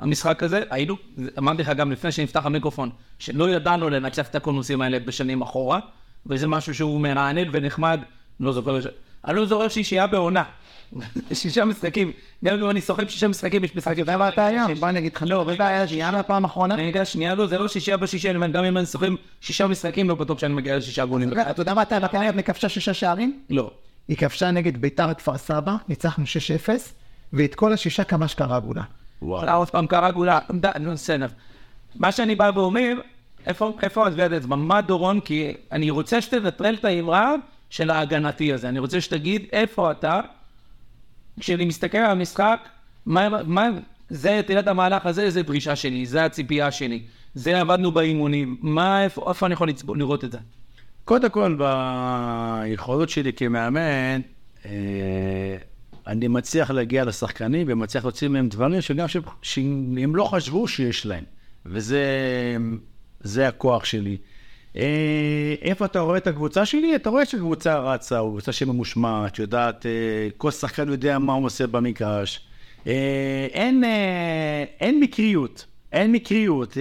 המשחק 0.00 0.42
הזה. 0.42 0.62
היינו, 0.70 0.96
אמרתי 1.38 1.62
לך 1.62 1.68
גם 1.68 1.92
לפני 1.92 2.12
שנפתח 2.12 2.46
המיקרופון, 2.46 2.90
שלא 3.18 3.50
ידענו 3.50 3.90
לנצח 3.90 4.28
את 4.28 4.34
הקונוסים 4.34 4.82
האלה 4.82 4.98
בשנים 4.98 5.42
אחורה, 5.42 5.80
וזה 6.26 6.46
משהו 6.46 6.74
שהוא 6.74 7.00
מרענן 7.00 7.48
ונחמד. 7.52 8.00
לא 8.40 8.52
זוכר, 8.52 8.78
אני 9.24 9.36
לא 9.36 9.46
זוכר 9.46 9.68
שישייה 9.68 10.06
בעונה. 10.06 10.42
שישה 11.32 11.64
משחקים, 11.64 12.12
גם 12.44 12.58
אם 12.58 12.70
אני 12.70 12.80
סוחב 12.80 13.08
שישה 13.08 13.28
משחקים, 13.28 13.64
יש 13.64 13.76
משחק 13.76 13.98
יותר. 13.98 14.16
מה 14.16 14.28
אתה 14.28 14.46
היה? 14.46 14.66
בוא 14.80 14.88
אני 14.88 14.98
אגיד 14.98 15.14
לך, 15.14 15.24
לא, 15.26 15.50
מה 15.58 15.68
היה 15.68 15.88
שיהיה 15.88 16.10
מהפעם 16.10 16.44
האחרונה? 16.44 16.74
אני 16.74 16.82
יודע, 16.82 17.04
שנייה 17.04 17.34
לא, 17.34 17.46
זה 17.46 17.58
לא 17.58 17.68
שישייה 17.68 17.96
בשישה, 17.96 18.28
אני 18.30 18.36
אומר, 18.36 18.46
גם 18.46 18.64
אם 18.64 18.76
אני 18.78 18.86
סוחב 18.86 19.06
שישה 19.40 19.66
משחקים, 19.66 20.08
לא 20.08 20.14
בטוח 20.14 20.38
שאני 20.38 20.54
מגיע 20.54 20.76
לשישה 20.76 21.04
גולים. 21.04 21.32
אתה 21.32 21.62
יודע 21.62 21.74
מתי 21.74 21.94
מכבי 22.02 22.26
יבנה 22.26 22.42
כבשה 22.42 22.68
שישה 22.68 22.94
שערים? 22.94 23.40
לא. 23.50 23.70
היא 24.08 24.16
כבשה 24.16 24.50
נגד 24.50 24.76
ביתר 24.76 25.14
כפר 25.14 25.38
סבא, 25.38 25.76
ניצחנו 25.88 26.24
6-0, 26.66 26.68
ואת 27.32 27.54
כל 27.54 27.72
השישה 27.72 28.04
כמה 28.04 28.28
שקרה 28.28 28.60
גולה. 28.60 28.82
וואלה, 29.22 29.54
עוד 29.54 29.70
פעם 29.70 29.86
די, 30.60 30.68
נו, 30.80 30.92
בסדר. 30.92 31.26
מה 31.96 32.12
שאני 32.12 32.34
בא 32.34 32.50
ואומר, 32.54 32.94
איפה 33.82 34.08
אצבע? 34.08 34.56
מה 34.56 34.80
דורון? 34.80 35.20
כי 35.20 35.52
אני 35.72 35.90
רוצה 35.90 36.20
שתנטרל 36.20 36.74
את 36.74 36.84
האמרה 36.84 37.34
של 37.70 37.90
ההגנתי 37.90 38.52
הזה. 38.52 38.68
אני 38.68 38.78
רוצה 38.78 39.00
שתגיד 39.00 39.42
איפה 39.52 39.90
אתה, 39.90 40.20
כשאני 41.40 41.64
מסתכל 41.64 41.98
על 41.98 42.10
המשחק, 42.10 42.68
מה, 43.06 43.28
מה, 43.46 43.68
זה, 44.08 44.40
תראה 44.46 44.60
את 44.60 44.68
המהלך 44.68 45.06
הזה, 45.06 45.30
זה 45.30 45.42
דרישה 45.42 45.76
שלי, 45.76 46.06
זה 46.06 46.24
הציפייה 46.24 46.70
שלי. 46.70 47.02
זה 47.34 47.60
עבדנו 47.60 47.92
באימונים, 47.92 48.56
מה, 48.60 49.04
איפה, 49.04 49.26
איפה 49.28 49.46
אני 49.46 49.52
יכול 49.52 49.68
לצפ- 49.68 49.94
לראות 49.96 50.24
את 50.24 50.32
זה? 50.32 50.38
קודם 51.04 51.30
כל, 51.30 51.58
ביכולות 51.58 53.08
שלי 53.08 53.32
כמאמן, 53.32 54.20
אה, 54.66 54.70
אני 56.08 56.28
מצליח 56.28 56.70
להגיע 56.70 57.04
לשחקנים 57.04 57.66
ומצליח 57.70 58.04
להוציא 58.04 58.28
מהם 58.28 58.48
דברים 58.48 58.80
שגם 58.80 59.06
שהם 59.42 60.16
לא 60.16 60.24
חשבו 60.24 60.68
שיש 60.68 61.06
להם. 61.06 61.24
וזה 61.66 62.04
זה 63.20 63.48
הכוח 63.48 63.84
שלי. 63.84 64.16
אה, 64.76 65.54
איפה 65.62 65.84
אתה 65.84 66.00
רואה 66.00 66.16
את 66.16 66.26
הקבוצה 66.26 66.66
שלי? 66.66 66.96
אתה 66.96 67.10
רואה 67.10 67.26
שקבוצה 67.26 67.78
רצה, 67.78 68.18
או 68.18 68.30
קבוצה 68.30 68.52
שממושמעת, 68.52 69.38
יודעת, 69.38 69.86
אה, 69.86 69.90
כל 70.36 70.50
שחקן 70.50 70.88
יודע 70.88 71.18
מה 71.18 71.32
הוא 71.32 71.46
עושה 71.46 71.66
במגרש. 71.66 72.40
אה, 72.86 73.46
אין, 73.52 73.84
אין 74.80 75.00
מקריות, 75.00 75.66
אין 75.92 76.12
מקריות. 76.12 76.76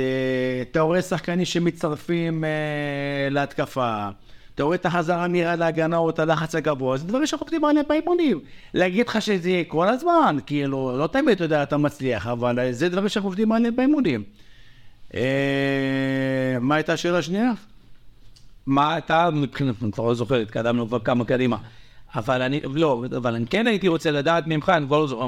אתה 0.61 0.81
רואה 0.81 1.01
שחקנים 1.01 1.45
שמצטרפים 1.45 2.43
להתקפה. 3.31 4.09
אתה 4.57 4.63
רואה 4.63 4.75
את 4.75 4.85
החזרה 4.85 5.27
מהירה 5.27 5.55
להגנה 5.55 5.97
או 5.97 6.09
את 6.09 6.19
הלחץ 6.19 6.55
הגבוה, 6.55 6.97
זה 6.97 7.07
דברים 7.07 7.25
שאנחנו 7.25 7.43
עובדים 7.43 7.65
עליהם 7.65 7.85
באימונים. 7.89 8.39
להגיד 8.73 9.07
לך 9.07 9.21
שזה 9.21 9.49
יהיה 9.49 9.63
כל 9.63 9.87
הזמן, 9.87 10.37
כאילו, 10.45 10.97
לא 10.97 11.07
תמיד 11.07 11.29
אתה 11.29 11.43
יודע, 11.43 11.63
אתה 11.63 11.77
מצליח, 11.77 12.27
אבל 12.27 12.59
אה, 12.59 12.73
זה 12.73 12.89
דברים 12.89 13.09
שאנחנו 13.09 13.27
עובדים 13.27 13.51
עליהם 13.51 13.75
באימונים. 13.75 14.23
אה, 15.15 16.57
מה 16.61 16.75
הייתה 16.75 16.93
השאלה 16.93 17.17
השנייה? 17.17 17.51
מה 18.65 18.97
מבחינת, 19.33 19.75
אני 19.83 19.91
כבר 19.91 20.07
לא 20.07 20.13
זוכר, 20.13 20.35
התקדמנו 20.35 20.87
כבר 20.87 20.99
כמה 20.99 21.25
קדימה. 21.25 21.57
אבל 22.15 22.41
אני, 22.41 22.61
לא, 22.73 23.05
אבל 23.17 23.35
אני 23.35 23.45
כן 23.47 23.67
הייתי 23.67 23.87
רוצה 23.87 24.11
לדעת 24.11 24.47
ממך, 24.47 24.69
אני 24.69 24.85
כבר 24.85 24.99
לא 24.99 25.07
זוכר, 25.07 25.25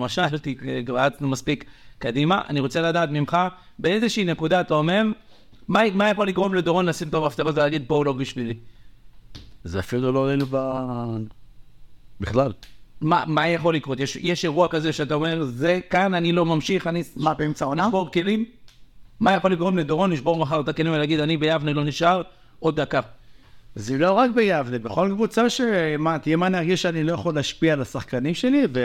כבר 0.85 0.97
רצנו 0.97 1.27
מספיק 1.27 1.65
קדימה, 1.99 2.41
אני 2.49 2.59
רוצה 2.59 2.81
לדעת 2.81 3.09
ממך, 3.09 3.37
באיזושהי 3.79 4.23
נקודה 4.23 4.61
אתה 4.61 4.73
אומר, 4.73 5.03
מה, 5.67 6.09
יכול 6.11 6.27
לגרום 6.27 6.53
לדורון 6.53 6.85
לשים 6.85 7.07
את 7.07 7.13
המפתחות 7.13 7.55
ולהגיד 7.55 7.85
הוא 7.89 8.05
לא 8.05 8.13
בשבילי? 8.13 8.53
זה 9.63 9.79
אפילו 9.79 10.11
לא 10.11 10.27
עלינו 10.27 10.45
ב... 10.49 10.57
בכלל. 12.21 12.51
מה, 13.01 13.23
מה 13.27 13.47
יכול 13.47 13.75
לקרות? 13.75 13.99
יש, 13.99 14.15
יש 14.15 14.45
אירוע 14.45 14.67
כזה 14.67 14.93
שאתה 14.93 15.13
אומר, 15.13 15.43
זה 15.43 15.79
כאן 15.89 16.13
אני 16.13 16.31
לא 16.31 16.45
ממשיך, 16.45 16.87
אני 16.87 17.03
מה, 17.15 17.33
באמצע 17.33 17.65
העונה? 17.65 17.85
לשבור 17.85 18.11
כלים? 18.11 18.45
מה 19.19 19.33
יכול 19.33 19.51
לגרום 19.51 19.77
לדורון 19.77 20.11
לשבור 20.11 20.37
מחר 20.37 20.61
את 20.61 20.67
הכלים 20.67 20.93
ולהגיד, 20.93 21.19
אני 21.19 21.37
ביבנה 21.37 21.73
לא 21.73 21.83
נשאר 21.83 22.21
עוד 22.59 22.81
דקה? 22.81 22.99
זה 23.75 23.97
לא 23.97 24.11
רק 24.11 24.31
ביבנה, 24.35 24.77
בכל 24.77 25.09
קבוצה 25.13 25.49
שמה, 25.49 26.19
תהיה 26.19 26.37
מה 26.37 26.49
נרגיש 26.49 26.81
שאני 26.81 27.03
לא 27.03 27.13
יכול 27.13 27.35
להשפיע 27.35 27.73
על 27.73 27.81
השחקנים 27.81 28.33
שלי, 28.33 28.67
ו... 28.73 28.79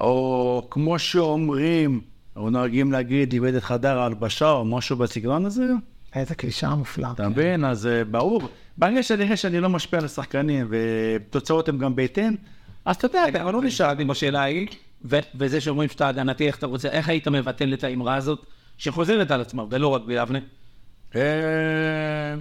או 0.00 0.66
כמו 0.70 0.98
שאומרים, 0.98 2.00
או 2.36 2.50
נוהגים 2.50 2.92
להגיד, 2.92 3.32
איבד 3.32 3.54
את 3.54 3.62
חדר 3.62 3.98
ההלבשה, 3.98 4.50
או 4.50 4.64
משהו 4.64 4.96
בסגנון 4.96 5.46
הזה, 5.46 5.66
איזה 6.14 6.34
קלישאה 6.34 6.74
מופלאה. 6.74 7.12
אתה 7.12 7.28
מבין? 7.28 7.64
אז 7.64 7.86
אה, 7.86 8.04
ברור. 8.04 8.48
ברגע 8.78 9.02
שאני 9.02 9.24
אראה 9.24 9.36
שאני 9.36 9.60
לא 9.60 9.68
משפיע 9.68 9.98
על 9.98 10.04
השחקנים, 10.04 10.68
ותוצאות 10.70 11.68
הן 11.68 11.78
גם 11.78 11.96
בהתאם, 11.96 12.34
אז 12.84 12.96
אתה 12.96 13.06
יודע, 13.06 13.24
אבל 13.42 13.52
לא 13.52 13.62
נשארתי 13.62 14.04
בשאלה 14.04 14.40
ההיא, 14.40 14.68
וזה 15.34 15.60
שאומרים 15.60 15.88
שאתה 15.88 16.08
הגנתי, 16.08 16.46
איך 16.46 16.58
אתה 16.58 16.66
רוצה, 16.66 16.88
איך 16.88 17.08
היית 17.08 17.28
מבטל 17.28 17.74
את 17.74 17.84
האמרה 17.84 18.14
הזאת, 18.14 18.46
שחוזרת 18.78 19.30
על 19.30 19.40
עצמה, 19.40 19.64
ולא 19.70 19.88
רק 19.88 20.02
ביבנה? 20.02 20.38
אה, 21.16 22.34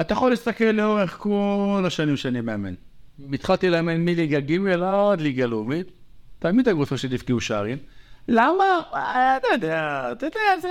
אתה 0.00 0.12
יכול 0.12 0.30
להסתכל 0.30 0.64
לאורך 0.64 1.16
כל 1.18 1.84
השנים 1.86 2.16
שאני 2.16 2.40
מאמן. 2.40 2.74
התחלתי 3.32 3.70
לאמן 3.70 4.04
מליגה 4.04 4.40
ג' 4.40 4.66
עד 5.12 5.20
ליגה 5.20 5.46
לאומית. 5.46 5.86
תמיד 6.38 6.68
שלי 6.96 7.14
הבקיעו 7.14 7.40
שערים. 7.40 7.78
למה? 8.28 8.64
אה, 8.94 9.36
אתה 9.36 9.48
יודע, 9.52 10.08
אתה 10.12 10.26
יודע, 10.26 10.40
זה 10.62 10.68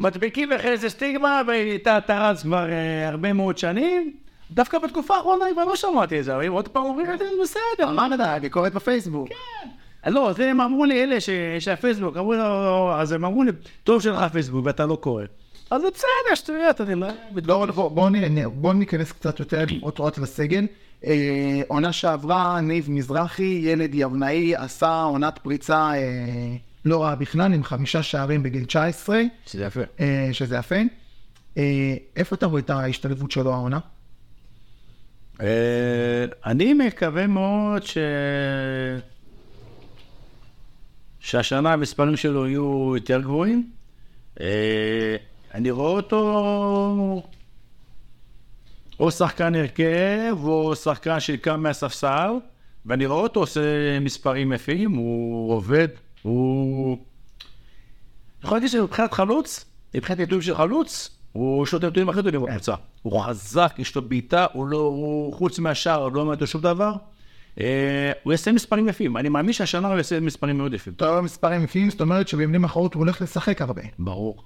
מדביקים 0.00 0.50
לך 0.50 0.64
איזה 0.64 0.88
סטיגמה, 0.88 1.42
ואיתה 1.48 1.98
אתה 1.98 2.30
רץ 2.30 2.42
כבר 2.42 2.70
אה, 2.70 3.08
הרבה 3.08 3.32
מאוד 3.32 3.58
שנים. 3.58 4.12
דווקא 4.50 4.78
בתקופה 4.78 5.16
האחרונה 5.16 5.44
אני 5.44 5.52
כבר 5.52 5.64
לא 5.64 5.76
שמעתי 5.76 6.18
את 6.20 6.24
זה, 6.24 6.34
אבל 6.34 6.44
אם 6.44 6.52
עוד 6.52 6.68
פעם 6.68 6.82
אומרים 6.84 7.06
את 7.12 7.18
זה, 7.18 7.24
בסדר. 7.42 7.90
מה 7.92 8.08
נדע, 8.08 8.38
ביקורת 8.38 8.74
בפייסבוק. 8.74 9.28
לא, 10.06 10.32
זה 10.36 10.50
הם 10.50 10.60
אמרו 10.60 10.84
לי, 10.84 11.02
אלה 11.04 11.16
שהפייסבוק, 11.60 12.16
אמרו 12.16 12.32
לו, 12.34 12.92
אז 12.94 13.12
הם 13.12 13.24
אמרו 13.24 13.42
לי, 13.42 13.50
טוב 13.84 14.02
שלך 14.02 14.32
פייסבוק 14.32 14.66
ואתה 14.66 14.86
לא 14.86 14.96
קורא. 14.96 15.24
אז 15.70 15.80
זה 15.82 15.88
בסדר, 15.94 16.34
שטויות, 16.34 16.80
אני 16.80 16.94
לא... 16.94 17.06
לא, 17.46 17.66
בוא, 17.66 17.88
בוא, 17.88 18.10
נ- 18.10 18.48
בוא 18.48 18.74
ניכנס 18.74 19.12
קצת 19.12 19.40
יותר 19.40 19.64
לפרוטרוט 19.70 20.18
לסגל. 20.18 20.66
אה, 21.06 21.12
עונה 21.68 21.92
שעברה, 21.92 22.60
ניב 22.60 22.90
מזרחי, 22.90 23.60
ילד 23.64 23.94
יבנאי, 23.94 24.56
עשה 24.56 25.02
עונת 25.02 25.38
פריצה 25.38 25.90
אה, 25.94 25.98
לא 26.86 27.02
רעה 27.02 27.14
בכלל, 27.14 27.52
עם 27.52 27.64
חמישה 27.64 28.02
שערים 28.02 28.42
בגיל 28.42 28.64
19, 28.64 29.22
שזה 29.46 29.64
יפה. 29.64 29.80
אה, 30.00 30.28
שזה 30.32 30.56
יפה. 30.56 30.76
אה, 31.58 31.96
איפה 32.16 32.36
אתה 32.36 32.46
רואה 32.46 32.60
את 32.60 32.70
ההשתלבות 32.70 33.30
שלו 33.30 33.52
העונה? 33.52 33.78
אה, 35.40 36.24
אני 36.46 36.74
מקווה 36.74 37.26
מאוד 37.26 37.82
ש... 37.82 37.98
שהשנה 41.20 41.72
המספרים 41.72 42.16
שלו 42.16 42.46
יהיו 42.46 42.96
יותר 42.96 43.20
גבוהים. 43.20 43.70
אה, 44.40 45.16
אני 45.54 45.70
רואה 45.70 45.90
אותו 45.90 47.22
או 49.00 49.10
שחקן 49.10 49.54
הרכב 49.54 50.36
או 50.42 50.76
שחקן 50.76 51.20
שקם 51.20 51.62
מהספסל, 51.62 52.30
ואני 52.86 53.06
רואה 53.06 53.20
אותו 53.20 53.40
עושה 53.40 54.00
מספרים 54.00 54.52
יפים, 54.52 54.92
הוא 54.92 55.52
עובד, 55.52 55.88
הוא... 56.26 56.98
יכול 58.44 58.56
להגיד 58.56 58.70
שמבחינת 58.70 59.12
חלוץ, 59.12 59.64
מבחינת 59.94 60.20
נתונים 60.20 60.42
של 60.42 60.54
חלוץ, 60.54 61.10
הוא 61.32 61.66
שוט 61.66 61.84
נתונים 61.84 62.08
הכי 62.08 62.22
טובים 62.22 62.42
בקבוצה. 62.42 62.74
הוא 63.02 63.20
חזק, 63.20 63.74
יש 63.78 63.96
לו 63.96 64.02
בעיטה, 64.02 64.46
הוא 64.52 64.66
לא, 64.66 64.76
הוא 64.76 65.34
חוץ 65.34 65.58
מהשאר, 65.58 66.08
לא 66.08 66.24
מעט 66.24 66.40
לו 66.40 66.46
שום 66.46 66.60
דבר. 66.60 66.92
אה, 67.60 68.12
הוא 68.22 68.32
יעשה 68.32 68.52
מספרים 68.52 68.88
יפים, 68.88 69.16
אני 69.16 69.28
מאמין 69.28 69.52
שהשנה 69.52 69.88
הוא 69.88 69.96
יעשה 69.96 70.20
מספרים 70.20 70.58
מאוד 70.58 70.74
יפים. 70.74 70.92
אתה 70.96 71.08
רואה 71.08 71.20
מספרים 71.20 71.64
יפים, 71.64 71.90
זאת 71.90 72.00
אומרת 72.00 72.28
שבמילים 72.28 72.64
אחרות 72.64 72.94
הוא 72.94 73.00
הולך 73.00 73.22
לשחק 73.22 73.62
הרבה. 73.62 73.82
ברור. 73.98 74.42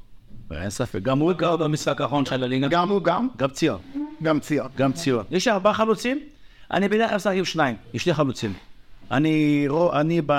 אין 0.51 0.70
ספק, 0.70 1.03
גם 1.03 1.18
הוא, 1.18 1.33
גר 1.33 1.57
במשחק 1.57 2.01
האחרון 2.01 2.24
של 2.26 2.45
הליגה. 2.45 2.68
גם 2.68 2.89
הוא, 2.89 3.03
גם, 3.03 3.28
גם 3.37 3.49
ציון. 3.49 3.78
גם 4.22 4.41
ציון. 4.41 4.68
גם 4.76 4.93
ציון. 4.93 5.24
יש 5.31 5.49
לי 5.49 5.53
ארבעה 5.53 5.74
חלוצים, 5.74 6.18
אני 6.70 6.89
בדרך 6.89 7.09
כלל 7.09 7.16
משחק 7.16 7.33
עם 7.35 7.45
שניים, 7.45 7.76
יש 7.95 8.07
לי 8.07 8.14
חלוצים. 8.14 8.53
אני, 9.11 9.66
אני 9.93 10.20
ב... 10.26 10.33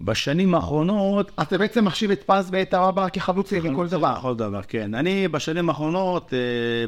בשנים 0.00 0.54
האחרונות, 0.54 1.30
אתה 1.42 1.58
בעצם 1.58 1.84
מחשיב 1.84 2.10
את 2.10 2.22
פז 2.22 2.48
ואת 2.52 2.74
הרבא 2.74 3.08
כחלוצים 3.08 3.62
בכל 3.62 3.88
דבר. 3.88 4.18
כל 4.20 4.36
דבר, 4.36 4.60
כן. 4.68 4.94
אני 4.94 5.28
בשנים 5.28 5.68
האחרונות, 5.68 6.34
אה, 6.34 6.38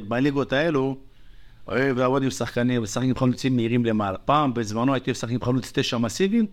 בליגות 0.08 0.52
האלו, 0.52 0.96
אוהב 1.68 1.98
לעבוד 1.98 2.22
עם 2.22 2.30
שחקנים, 2.30 2.82
לשחק 2.82 3.04
עם 3.04 3.14
חלוצים 3.16 3.56
מהירים 3.56 3.84
למעלה. 3.84 4.18
פעם, 4.18 4.54
בזמנו 4.54 4.94
הייתי 4.94 5.10
משחק 5.10 5.30
עם 5.30 5.42
חלוץ 5.42 5.72
תשע 5.74 5.98
מסיביים, 5.98 6.46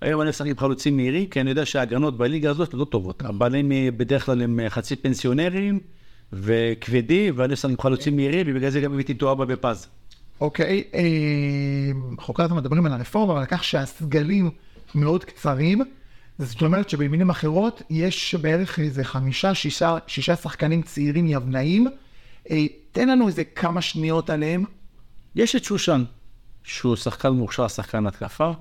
היום 0.00 0.22
אני 0.22 0.28
משחק 0.30 0.46
עם 0.46 0.58
חלוצים 0.58 0.96
מהירים, 0.96 1.26
כי 1.26 1.40
אני 1.40 1.50
יודע 1.50 1.66
שההגנות 1.66 2.16
בליגה 2.16 2.50
הזאת 2.50 2.74
לא 2.74 2.84
טובות. 2.84 3.22
הבעלים 3.24 3.72
אה, 3.72 3.88
בדרך 3.96 4.26
כלל 4.26 4.42
הם 4.42 4.60
אה, 4.60 4.70
חצי 4.70 4.96
פנסיונרים 4.96 5.80
וכבדים, 6.32 7.34
ואני 7.36 7.52
משחק 7.52 7.70
עם 7.70 7.80
חלוצים 7.80 8.16
מהירים, 8.16 8.46
ובגלל 8.48 8.70
זה 8.70 8.80
גם 8.80 8.92
הבאתי 8.92 9.12
איתו 9.12 9.32
אבא 9.32 9.44
בפז. 9.44 9.88
אוקיי, 10.40 10.84
אנחנו 12.18 12.34
כל 12.34 12.42
הזמן 12.42 12.56
מדברים 12.56 12.86
על 12.86 12.92
הרפורמה, 12.92 13.32
אבל 13.32 13.40
על 13.40 13.46
כך 13.46 13.64
שהסגלים 13.64 14.50
מאוד 14.94 15.24
קצרים, 15.24 15.82
זאת 16.38 16.62
אומרת 16.62 16.90
שבמילים 16.90 17.30
אחרות, 17.30 17.82
יש 17.90 18.34
בערך 18.34 18.78
איזה 18.78 19.04
חמישה, 19.04 19.54
שישה, 19.54 19.96
שישה 20.06 20.36
שחקנים 20.36 20.82
צעירים 20.82 21.26
יבנאים. 21.26 21.86
אה, 22.50 22.66
תן 22.92 23.08
לנו 23.08 23.28
איזה 23.28 23.44
כמה 23.44 23.82
שניות 23.82 24.30
עליהם. 24.30 24.64
יש 25.34 25.56
את 25.56 25.64
שושן, 25.64 26.04
שהוא 26.62 26.96
שחקן 26.96 27.28
מוכשר, 27.28 27.68
שחקן 27.68 28.06
התקפה. 28.06 28.52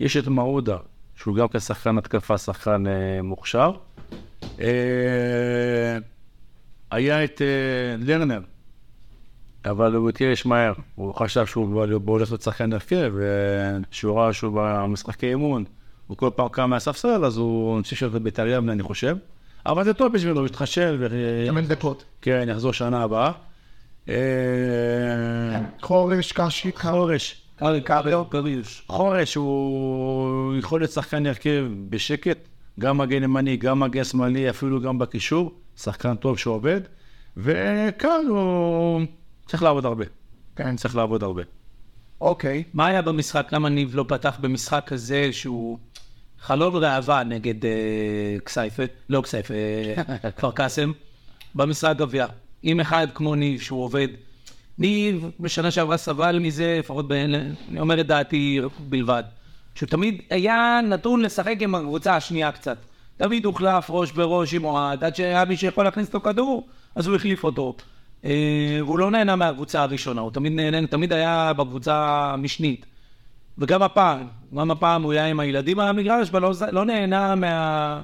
יש 0.00 0.16
את 0.16 0.26
מעודה, 0.26 0.76
שהוא 1.14 1.36
גם 1.36 1.46
כשחקן 1.48 1.98
התקפה, 1.98 2.38
שחקן 2.38 2.86
אה, 2.86 3.22
מוכשר. 3.22 3.72
אה, 4.60 5.98
היה 6.90 7.24
את 7.24 7.42
אה, 7.42 7.96
לרנר, 7.98 8.40
אבל 9.64 9.94
הוא 9.94 10.08
התייאש 10.08 10.46
מהר. 10.46 10.72
הוא 10.94 11.14
חשב 11.14 11.46
שהוא 11.46 11.86
הולך 12.06 12.30
להיות 12.30 12.42
שחקן 12.42 12.72
הרכב, 12.72 13.12
וכשהוא 13.16 14.20
ראה 14.20 14.32
שהוא 14.32 14.52
במשחקי 14.54 15.26
אימון, 15.26 15.64
הוא 16.06 16.16
כל 16.16 16.30
פעם 16.36 16.48
קם 16.48 16.70
מהספסל, 16.70 17.24
אז 17.24 17.36
הוא 17.36 17.76
המשיך 17.76 18.02
להיות 18.02 18.14
בבית"ר 18.14 18.46
יבנה, 18.46 18.72
אני 18.72 18.82
חושב. 18.82 19.16
אבל 19.66 19.84
זה 19.84 19.94
טוב 19.94 20.12
בשבילו, 20.12 20.38
הוא 20.38 20.46
התחשל, 20.46 20.96
ו... 21.00 21.06
יאמן 21.46 21.66
דקות. 21.66 22.04
כן, 22.22 22.46
יחזור 22.50 22.72
שנה 22.72 23.02
הבאה. 23.02 23.32
אה, 24.08 24.14
חורש, 25.82 26.32
קשי, 26.32 26.70
חורש. 26.76 27.40
חורש 28.86 29.34
הוא 29.34 30.56
יכול 30.56 30.80
להיות 30.80 30.90
שחקן 30.90 31.26
הרכב 31.26 31.64
בשקט, 31.88 32.38
גם 32.80 32.98
מגן 32.98 33.22
ימני, 33.22 33.56
גם 33.56 33.80
מגן 33.80 34.04
שמאלי, 34.04 34.50
אפילו 34.50 34.80
גם 34.80 34.98
בקישור, 34.98 35.52
שחקן 35.76 36.14
טוב 36.14 36.38
שעובד, 36.38 36.80
וכאן 37.36 38.26
הוא 38.28 39.00
צריך 39.46 39.62
לעבוד 39.62 39.84
הרבה. 39.84 40.04
כן, 40.56 40.76
צריך 40.76 40.96
לעבוד 40.96 41.22
הרבה. 41.22 41.42
אוקיי. 42.20 42.64
מה 42.74 42.86
היה 42.86 43.02
במשחק? 43.02 43.48
למה 43.52 43.68
ניב 43.68 43.96
לא 43.96 44.04
פתח 44.08 44.36
במשחק 44.40 44.84
כזה 44.86 45.32
שהוא 45.32 45.78
חלון 46.40 46.84
ראווה 46.84 47.24
נגד 47.24 47.64
אה, 47.64 47.70
כסייפה, 48.44 48.82
לא 49.08 49.20
כסייפה, 49.22 49.54
אה, 49.54 50.30
כפר 50.36 50.50
קאסם, 50.50 50.92
במשחק 51.54 51.94
גביע. 51.96 52.26
עם 52.62 52.80
אחד 52.80 53.06
כמו 53.14 53.34
ניב 53.34 53.60
שהוא 53.60 53.84
עובד. 53.84 54.08
ניב 54.78 55.30
בשנה 55.40 55.70
שעברה 55.70 55.96
סבל 55.96 56.38
מזה, 56.38 56.76
לפחות 56.78 57.08
ב... 57.08 57.12
אני 57.12 57.80
אומר 57.80 58.00
את 58.00 58.06
דעתי 58.06 58.60
בלבד. 58.78 59.22
שהוא 59.74 59.88
תמיד 59.88 60.22
היה 60.30 60.80
נתון 60.84 61.22
לשחק 61.22 61.56
עם 61.60 61.74
הקבוצה 61.74 62.16
השנייה 62.16 62.52
קצת. 62.52 62.78
תמיד 63.16 63.44
הוחלף 63.44 63.90
ראש 63.90 64.12
בראש 64.12 64.54
עם 64.54 64.64
אוהד, 64.64 65.04
עד 65.04 65.16
שהיה 65.16 65.44
מי 65.44 65.56
שיכול 65.56 65.84
להכניס 65.84 66.14
לו 66.14 66.22
כדור, 66.22 66.66
אז 66.94 67.06
הוא 67.06 67.16
החליף 67.16 67.44
אותו. 67.44 67.76
אה, 68.24 68.78
הוא 68.80 68.98
לא 68.98 69.10
נהנה 69.10 69.36
מהקבוצה 69.36 69.82
הראשונה, 69.82 70.20
הוא 70.20 70.30
תמיד 70.30 70.52
נהנה, 70.52 70.86
תמיד 70.86 71.12
היה 71.12 71.52
בקבוצה 71.52 72.30
המשנית. 72.32 72.86
וגם 73.58 73.82
הפעם, 73.82 74.26
גם 74.56 74.70
הפעם 74.70 75.02
הוא 75.02 75.12
היה 75.12 75.26
עם 75.26 75.40
הילדים 75.40 75.80
על 75.80 75.88
המגרש, 75.88 76.28
אבל 76.30 76.42
לא, 76.42 76.52
לא 76.72 76.84
נהנה 76.84 77.34
מה... 77.34 78.00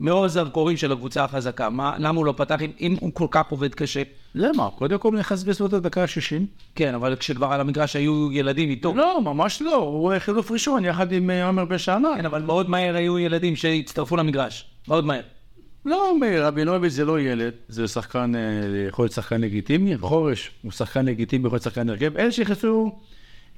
מאור 0.00 0.24
הזרקורים 0.24 0.76
של 0.76 0.92
הקבוצה 0.92 1.24
החזקה. 1.24 1.70
מה, 1.70 1.94
למה 1.98 2.18
הוא 2.18 2.26
לא 2.26 2.34
פתח 2.36 2.62
אם, 2.62 2.70
אם 2.80 2.96
הוא 3.00 3.10
כל 3.14 3.26
כך 3.30 3.50
עובד 3.50 3.74
קשה? 3.74 4.02
למה? 4.34 4.68
קודם 4.70 4.98
כל 4.98 5.10
נכנס 5.18 5.42
בסביבות 5.42 5.72
הדקה 5.72 6.02
ה-60. 6.02 6.42
כן, 6.74 6.94
אבל 6.94 7.16
כשכבר 7.16 7.46
על 7.46 7.60
המגרש 7.60 7.96
היו 7.96 8.32
ילדים 8.32 8.70
איתו. 8.70 8.94
לא, 8.96 9.20
ממש 9.22 9.62
לא, 9.62 9.76
הוא 9.76 10.12
חילוף 10.18 10.50
ראשון 10.50 10.84
יחד 10.84 11.12
עם 11.12 11.30
אה, 11.30 11.46
עומר 11.46 11.64
בן 11.64 11.78
שאנן. 11.78 12.16
כן, 12.16 12.26
אבל 12.26 12.42
מאוד 12.42 12.70
מהר 12.70 12.96
היו 12.96 13.18
ילדים 13.18 13.56
שהצטרפו 13.56 14.16
למגרש. 14.16 14.66
מאוד 14.88 15.04
מהר. 15.04 15.20
לא, 15.84 16.14
רבינוביץ' 16.40 16.92
זה 16.92 17.04
לא 17.04 17.20
ילד, 17.20 17.52
זה 17.68 17.88
שחקן, 17.88 18.32
אה, 18.34 18.40
יכול 18.88 19.02
להיות 19.02 19.12
שחקן 19.12 19.40
לגיטימי, 19.40 19.98
חורש 19.98 20.50
הוא 20.62 20.72
שחקן 20.72 21.06
לגיטימי, 21.06 21.46
יכול 21.46 21.56
להיות 21.56 21.62
שחקן 21.62 21.88
הרכב. 21.88 22.16
אלה 22.16 22.32
שנכנסו 22.32 22.98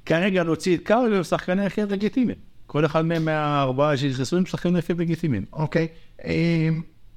כרגע 0.05 0.43
להוציא 0.43 0.77
את 0.77 0.81
קארל, 0.83 1.13
הם 1.13 1.23
שחקני 1.23 1.61
הרכב 1.61 1.91
לגיטימיים. 1.91 2.37
כל 2.67 2.85
אחד 2.85 3.05
מהם 3.05 3.25
מהארבעה 3.25 3.97
שנכנסו 3.97 4.37
הם 4.37 4.45
שחקני 4.45 4.75
הרכב 4.75 5.01
לגיטימיים. 5.01 5.45
אוקיי. 5.53 5.87
אה, 6.25 6.69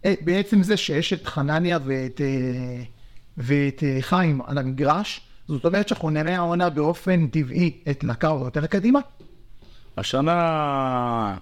אה, 0.04 0.14
בעצם 0.20 0.62
זה 0.62 0.76
שיש 0.76 1.12
את 1.12 1.26
חנניה 1.26 1.78
ואת, 1.84 2.20
ואת 3.36 3.82
חיים 4.00 4.40
על 4.46 4.58
המגרש, 4.58 5.20
זאת 5.48 5.64
אומרת 5.64 5.88
שאנחנו 5.88 6.10
נראה 6.10 6.36
העונה 6.36 6.70
באופן 6.70 7.26
טבעי 7.26 7.80
את 7.90 8.04
לקאו 8.04 8.44
יותר 8.44 8.66
קדימה? 8.66 9.00
השנה... 9.96 11.36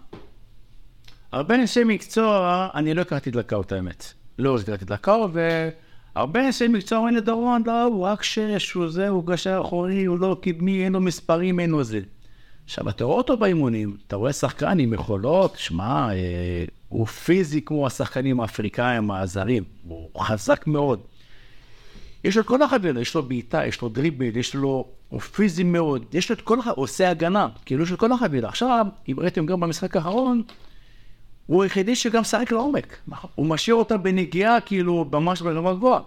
הרבה 1.36 1.54
אנשי 1.54 1.84
מקצוע, 1.84 2.68
אני 2.74 2.94
לא 2.94 3.00
הכרתי 3.00 3.30
את 3.30 3.36
לקאו, 3.36 3.60
את 3.60 3.72
האמת. 3.72 4.12
לא 4.38 4.58
הכרתי 4.58 4.84
את 4.84 4.90
לקאו, 4.90 5.28
והרבה 5.32 6.46
אנשי 6.46 6.68
מקצוע 6.68 6.98
אומרים 6.98 7.16
לדורון, 7.16 7.62
לא, 7.66 7.82
הוא 7.82 8.04
רק 8.04 8.22
שש, 8.22 8.72
הוא 8.72 8.88
זה, 8.88 9.08
הוא 9.08 9.26
גשר 9.26 9.60
אחורי, 9.64 10.04
הוא 10.04 10.18
לא 10.18 10.36
קדמי, 10.42 10.84
אין 10.84 10.92
לו 10.92 11.00
מספרים, 11.00 11.60
אין 11.60 11.70
לו 11.70 11.84
זה. 11.84 12.00
עכשיו, 12.64 12.88
אתה 12.88 13.04
רואה 13.04 13.16
אותו 13.16 13.36
באימונים, 13.36 13.96
אתה 14.06 14.16
רואה 14.16 14.32
שחקן 14.32 14.78
עם 14.78 14.92
יכולות, 14.92 15.56
שמע, 15.56 16.08
אה, 16.12 16.64
הוא 16.88 17.06
פיזי 17.06 17.62
כמו 17.62 17.86
השחקנים 17.86 18.40
האפריקאים 18.40 19.10
הזרים, 19.10 19.64
הוא 19.82 20.20
חזק 20.20 20.66
מאוד. 20.66 21.00
יש 22.24 22.36
לו 22.36 22.42
את 22.42 22.46
כל 22.46 22.62
החבילה, 22.62 23.00
יש 23.00 23.14
לו 23.14 23.22
בעיטה, 23.22 23.66
יש 23.66 23.82
לו 23.82 23.88
דריבל, 23.88 24.36
יש 24.36 24.54
לו... 24.54 24.86
הוא 25.08 25.20
פיזי 25.20 25.62
מאוד, 25.62 26.04
יש 26.12 26.30
לו 26.30 26.36
את 26.36 26.40
כל 26.40 26.58
החבילה, 26.58 26.76
עושה 26.76 27.10
הגנה, 27.10 27.48
כאילו 27.64 27.82
יש 27.82 27.90
לו 27.90 27.94
את 27.94 28.00
כל 28.00 28.12
החבילה. 28.12 28.48
עכשיו, 28.48 28.86
אם 29.08 29.20
ראיתם 29.20 29.46
גם 29.46 29.60
במשחק 29.60 29.96
האחרון, 29.96 30.42
הוא 31.46 31.62
היחידי 31.62 31.96
שגם 31.96 32.24
שחק 32.24 32.52
לעומק. 32.52 32.96
הוא 33.34 33.46
משאיר 33.46 33.76
אותה 33.76 33.96
בנגיעה, 33.96 34.60
כאילו, 34.60 35.06
ממש 35.12 35.42
ברמה 35.42 35.74
גבוהה. 35.74 36.00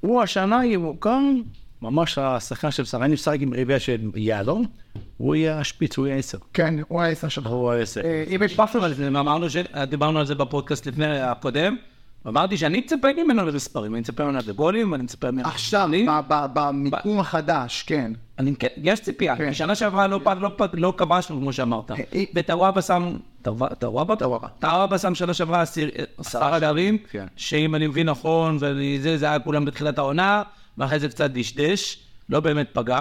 הוא 0.00 0.22
השנה 0.22 0.66
ימוקם, 0.66 1.40
ממש 1.82 2.18
השחקן 2.18 2.70
של 2.70 2.84
שחקן, 2.84 3.02
אני 3.02 3.14
משחק 3.14 3.36
עם 3.40 3.52
ריביה 3.52 3.80
של 3.80 4.10
יהלום, 4.14 4.64
הוא 5.16 5.34
יהיה 5.34 5.58
השפיץ, 5.58 5.96
הוא 5.96 6.06
יהיה 6.06 6.18
עשר. 6.18 6.38
כן, 6.52 6.74
הוא 6.88 7.02
העשר 7.02 7.28
שלך. 7.28 7.46
הוא 7.46 7.70
העשר. 7.70 8.00
אה, 8.04 8.24
אם 8.28 8.42
יש 8.44 8.50
דיברנו 8.50 8.84
על 8.84 8.94
זה. 8.94 9.64
דיברנו 9.88 10.18
על 10.18 10.26
זה 10.26 10.34
בפודקאסט 10.34 10.86
לפני 10.86 11.20
הקודם, 11.20 11.76
אמרתי 12.28 12.56
שאני 12.56 12.78
מצפה 12.78 13.08
ממנו 13.24 13.46
למספרים, 13.46 13.94
אני 13.94 14.00
מצפה 14.00 14.24
ממנו 14.24 14.38
לגולים, 14.46 14.94
אני 14.94 15.02
מצפה 15.02 15.30
ממנו... 15.30 15.48
עכשיו, 15.48 15.88
במיקום 16.28 17.20
החדש, 17.20 17.82
כן. 17.82 18.12
אני, 18.38 18.56
כן, 18.56 18.68
יש 18.76 19.00
ציפייה, 19.00 19.36
כן. 19.36 19.48
כי 19.48 19.54
שנה 19.54 19.74
שעברה 19.74 20.06
לא, 20.06 20.20
לא, 20.40 20.50
לא 20.72 20.94
כבשנו 20.96 21.40
כמו 21.40 21.52
שאמרת. 21.52 21.90
אה, 21.90 21.96
וטוואבה 22.34 22.82
שם, 22.82 23.16
טוואבה? 23.42 24.16
טוואבה? 24.16 24.48
טוואבה 24.58 24.98
שם 24.98 25.14
שנה 25.14 25.34
שעברה 25.34 25.62
עשרה 26.18 26.60
שערים, 26.60 26.98
כן. 27.10 27.26
שאם 27.36 27.74
אני 27.74 27.86
מבין 27.86 28.08
נכון, 28.08 28.58
וזה 28.60 29.18
זה 29.18 29.26
היה 29.26 29.38
כולם 29.38 29.64
בתחילת 29.64 29.98
העונה, 29.98 30.42
ואחרי 30.78 30.98
זה 30.98 31.08
קצת 31.08 31.30
דשדש, 31.30 31.98
לא 32.28 32.40
באמת 32.40 32.68
פגע. 32.72 33.00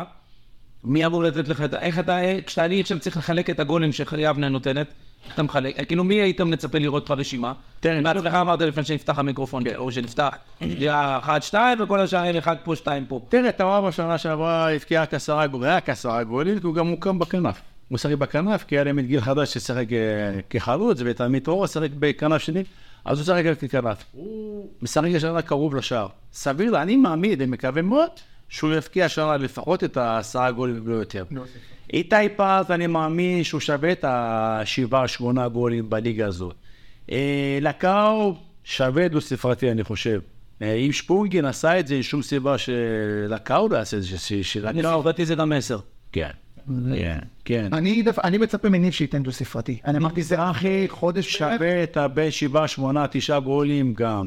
מי 0.84 1.06
אמור 1.06 1.24
לתת 1.24 1.48
לך 1.48 1.62
את 1.62 1.74
ה... 1.74 1.80
איך 1.80 2.00
אתה... 2.00 2.18
כשאני 2.46 2.82
עכשיו 2.82 3.00
צריך 3.00 3.18
לחלק 3.18 3.50
את 3.50 3.60
הגולים 3.60 3.92
שיבנה 3.92 4.50
נותנת, 4.50 4.94
אתה 5.34 5.44
מחלק? 5.44 5.88
כאילו 5.88 6.04
מי 6.04 6.16
היית 6.16 6.42
מצפה 6.42 6.80
לראות 6.80 7.10
ברשימה? 7.10 7.54
תראה, 7.80 8.02
בעצמך 8.02 8.34
אמרת 8.34 8.62
לפני 8.62 8.84
שנפתח 8.84 9.20
המיקרופון, 9.20 9.64
או 9.76 9.92
שנפתח, 9.92 10.36
היה 10.60 11.20
אחד, 11.20 11.44
שתיים, 11.44 11.82
וכל 11.82 12.00
השאר 12.00 12.24
אין 12.24 12.38
אחד 12.38 12.56
פה, 12.64 12.76
שתיים 12.76 13.06
פה. 13.06 13.22
תראה, 13.30 13.52
טוואר 13.52 13.82
בשנה 13.82 14.18
שעברה 14.18 14.74
הבקיע 14.74 15.02
רק 15.02 15.14
עשרה 15.14 15.48
גולים, 15.48 15.70
רק 15.70 15.90
עשרה 15.90 16.24
גולים, 16.24 16.60
כי 16.60 16.68
הוא 16.68 16.76
גם 16.76 16.88
הוקם 16.88 17.20
בכנף. 17.20 17.62
הוא 17.90 17.98
שיחק 17.98 18.16
בכנף, 18.16 18.64
כי 18.64 18.76
היה 18.76 18.84
להם 18.84 19.00
את 19.00 19.08
גיל 19.08 19.22
חדש 19.22 19.54
ששיחק 19.54 19.94
אה, 19.94 20.40
כחלוץ, 20.50 21.02
ואת 21.06 21.22
עמית 21.22 21.48
אור 21.48 21.68
שיחק 21.68 21.90
בכנף 22.00 22.42
שני, 22.42 22.64
אז 23.06 23.18
הוא 23.18 23.26
שיחק 23.26 23.60
ככנף. 23.60 24.04
הוא 24.12 24.68
משחק 24.82 25.10
השנה 25.16 25.42
קרוב 25.42 25.76
לשער. 25.76 26.08
סביר, 26.34 26.82
אני 26.82 26.96
מאמין 26.96 27.36
ומקווה 27.40 27.82
מאוד 27.82 28.10
שהוא 28.50 28.74
יבקיע 28.74 29.06
השנה 29.06 29.38
לפחות 29.38 29.84
את 29.84 29.98
העשרה 29.98 30.52
גולים, 30.52 30.76
אם 30.76 30.88
לא 30.88 30.96
יותר. 30.96 31.26
איתי 31.94 32.16
פז, 32.36 32.72
אני 32.72 32.88
מאמין 32.88 33.44
שהוא 33.44 33.62
שווה 33.62 33.92
את 33.92 34.06
השבעה, 34.08 35.08
שמונה 35.08 35.48
גולים 35.48 35.90
בליגה 35.90 36.28
הזאת. 36.28 36.56
אה, 37.12 37.58
לקאו 37.62 38.36
שווה 38.64 39.08
דו 39.08 39.22
ספרתי, 39.22 39.72
אני 39.72 39.84
חושב. 39.84 40.20
אה, 40.62 40.74
אם 40.74 40.92
שפונגין 40.92 41.46
עשה 41.46 41.80
את 41.80 41.88
זה, 41.88 41.94
אין 41.94 42.04
שום 42.04 42.22
סיבה 42.22 42.58
שלקאו 42.58 43.68
לא 43.70 43.78
יעשה 43.78 43.98
את 43.98 44.04
זה, 44.04 44.18
שלקאו... 44.44 45.02
לדעתי 45.02 45.26
זה 45.26 45.36
גם 45.36 45.52
עשר. 45.52 45.80
כן, 46.12 46.30
כן, 46.66 47.20
כן. 47.46 47.70
אני 48.24 48.38
מצפה 48.38 48.70
מניב 48.70 48.94
שייתן 48.94 49.24
דו 49.24 49.32
ספרתי. 49.32 49.78
אני 49.86 49.98
אמרתי 49.98 50.24
זה 50.24 50.50
אחי 50.50 50.86
חודש 50.90 51.38
שווה 51.38 51.84
את 51.84 51.98
הבין 51.98 52.32
שבעה, 52.32 52.68
שמונה, 52.68 53.06
תשעה 53.12 53.40
גולים 53.40 53.94
גם. 53.94 54.26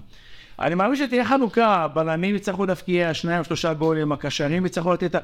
אני 0.60 0.74
מאמין 0.74 0.96
שתהיה 0.96 1.24
חלוקה, 1.24 1.66
הבלמים 1.66 2.36
יצטרכו 2.36 2.66
להפקיע 2.66 3.14
שניים, 3.14 3.44
שלושה 3.44 3.74
גולים, 3.74 4.12
הקשרים 4.12 4.66
יצטרכו 4.66 4.92
לתת... 4.92 5.14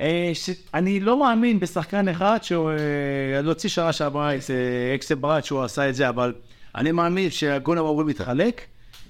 אה, 0.00 0.30
ש- 0.34 0.50
אני 0.74 1.00
לא 1.00 1.20
מאמין 1.20 1.60
בשחקן 1.60 2.08
אחד 2.08 2.38
שהוא... 2.42 2.70
אה, 2.70 3.42
להוציא 3.42 3.68
שנה 3.70 3.92
שעברה 3.92 4.34
את 4.36 4.40
אה, 4.50 4.94
אקסל 4.94 5.14
ברד 5.14 5.44
שהוא 5.44 5.62
עשה 5.62 5.88
את 5.88 5.94
זה, 5.94 6.08
אבל 6.08 6.34
אני 6.74 6.92
מאמין 6.92 7.30
שהגולים 7.30 7.82
אמורים 7.82 8.08
להתחלק. 8.08 8.60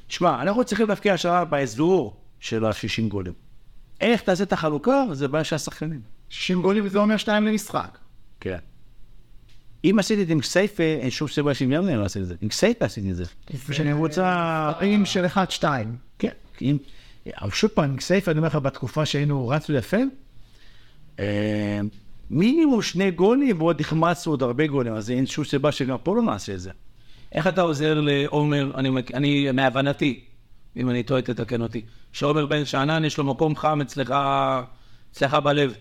שמע, 0.09 0.43
אנחנו 0.43 0.65
צריכים 0.65 0.89
להפקיע 0.89 1.15
השנה 1.15 1.45
באזור 1.45 2.17
של 2.41 2.65
ה-60 2.65 3.09
גולים. 3.09 3.33
איך 4.01 4.23
תעשה 4.23 4.45
את 4.45 4.53
החלוקה? 4.53 5.05
זה 5.13 5.29
בעיה 5.29 5.45
של 5.45 5.57
השחקנים. 5.57 6.01
60 6.29 6.63
גולים 6.63 6.89
זה 6.89 6.99
אומר 6.99 7.17
שתיים 7.17 7.47
למשחק. 7.47 7.99
כן. 8.41 8.59
אם 9.85 9.97
עשיתי 9.99 10.23
את 10.23 10.27
זה 10.27 10.33
עם 10.33 10.41
כסייפה, 10.41 10.83
אין 10.83 11.11
שום 11.11 11.29
סיבה 11.29 11.53
יבנה 11.61 11.97
לא 11.97 12.05
עשיתי 12.05 12.23
את 12.23 12.29
זה. 12.29 12.35
עם 12.43 12.49
כסייפה 12.49 12.85
עשיתי 12.85 13.11
את 13.11 13.17
זה. 13.17 13.25
שאני 13.73 13.93
רוצה... 13.93 14.73
עם 14.81 15.05
של 15.05 15.25
1-2. 15.61 15.65
כן. 16.19 16.29
אבל 17.41 17.51
שוב 17.51 17.71
פעם, 17.71 17.85
עם 17.91 17.97
כסייפה, 17.97 18.31
אני 18.31 18.39
אומר 18.39 18.49
לך, 18.49 18.57
בתקופה 18.57 19.07
שהיינו 19.07 19.49
רצנו 19.49 19.77
יפה, 19.77 19.97
אה, 19.97 20.03
מינימום 22.31 22.83
שני 22.83 23.11
גולים, 23.11 23.61
ועוד 23.61 23.81
החמצנו 23.81 24.33
עוד 24.33 24.43
הרבה 24.43 24.67
גולים, 24.67 24.95
אז 24.95 25.11
אין 25.11 25.27
שום 25.27 25.45
סיבה 25.45 25.73
שגם 25.73 25.97
פה 26.03 26.17
לא 26.17 26.23
נעשה 26.23 26.55
את 26.55 26.61
זה. 26.61 26.71
איך 27.33 27.47
אתה 27.47 27.61
עוזר 27.61 28.01
לעומר, 28.01 28.71
אני, 28.75 28.91
אני 29.15 29.53
מהבנתי, 29.53 30.21
אם 30.77 30.91
אני 30.91 31.03
טועה 31.03 31.23
תתקן 31.23 31.63
אותי, 31.63 31.83
שעומר 32.13 32.47
בן 32.47 32.65
שאנן 32.65 33.05
יש 33.05 33.19
לו 33.19 33.25
מקום 33.25 33.57
חם 33.57 33.81
אצלך, 33.81 34.15
אצלך 35.13 35.35
בלב. 35.35 35.75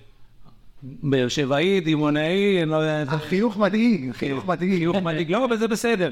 באר 0.84 1.28
שבעי, 1.28 1.82
דימונאי, 1.82 2.62
אני 2.64 2.72
לא 2.72 2.76
יודע, 2.76 3.12
זה 3.12 3.18
חיוך 3.18 3.58
מדאיג, 3.58 4.12
חיוך 4.12 4.46
מדאיג. 4.46 4.78
חיוך 4.78 4.96
מדאיג, 4.96 5.32
לא, 5.32 5.46
אבל 5.46 5.58
זה 5.58 5.68
בסדר. 5.68 6.12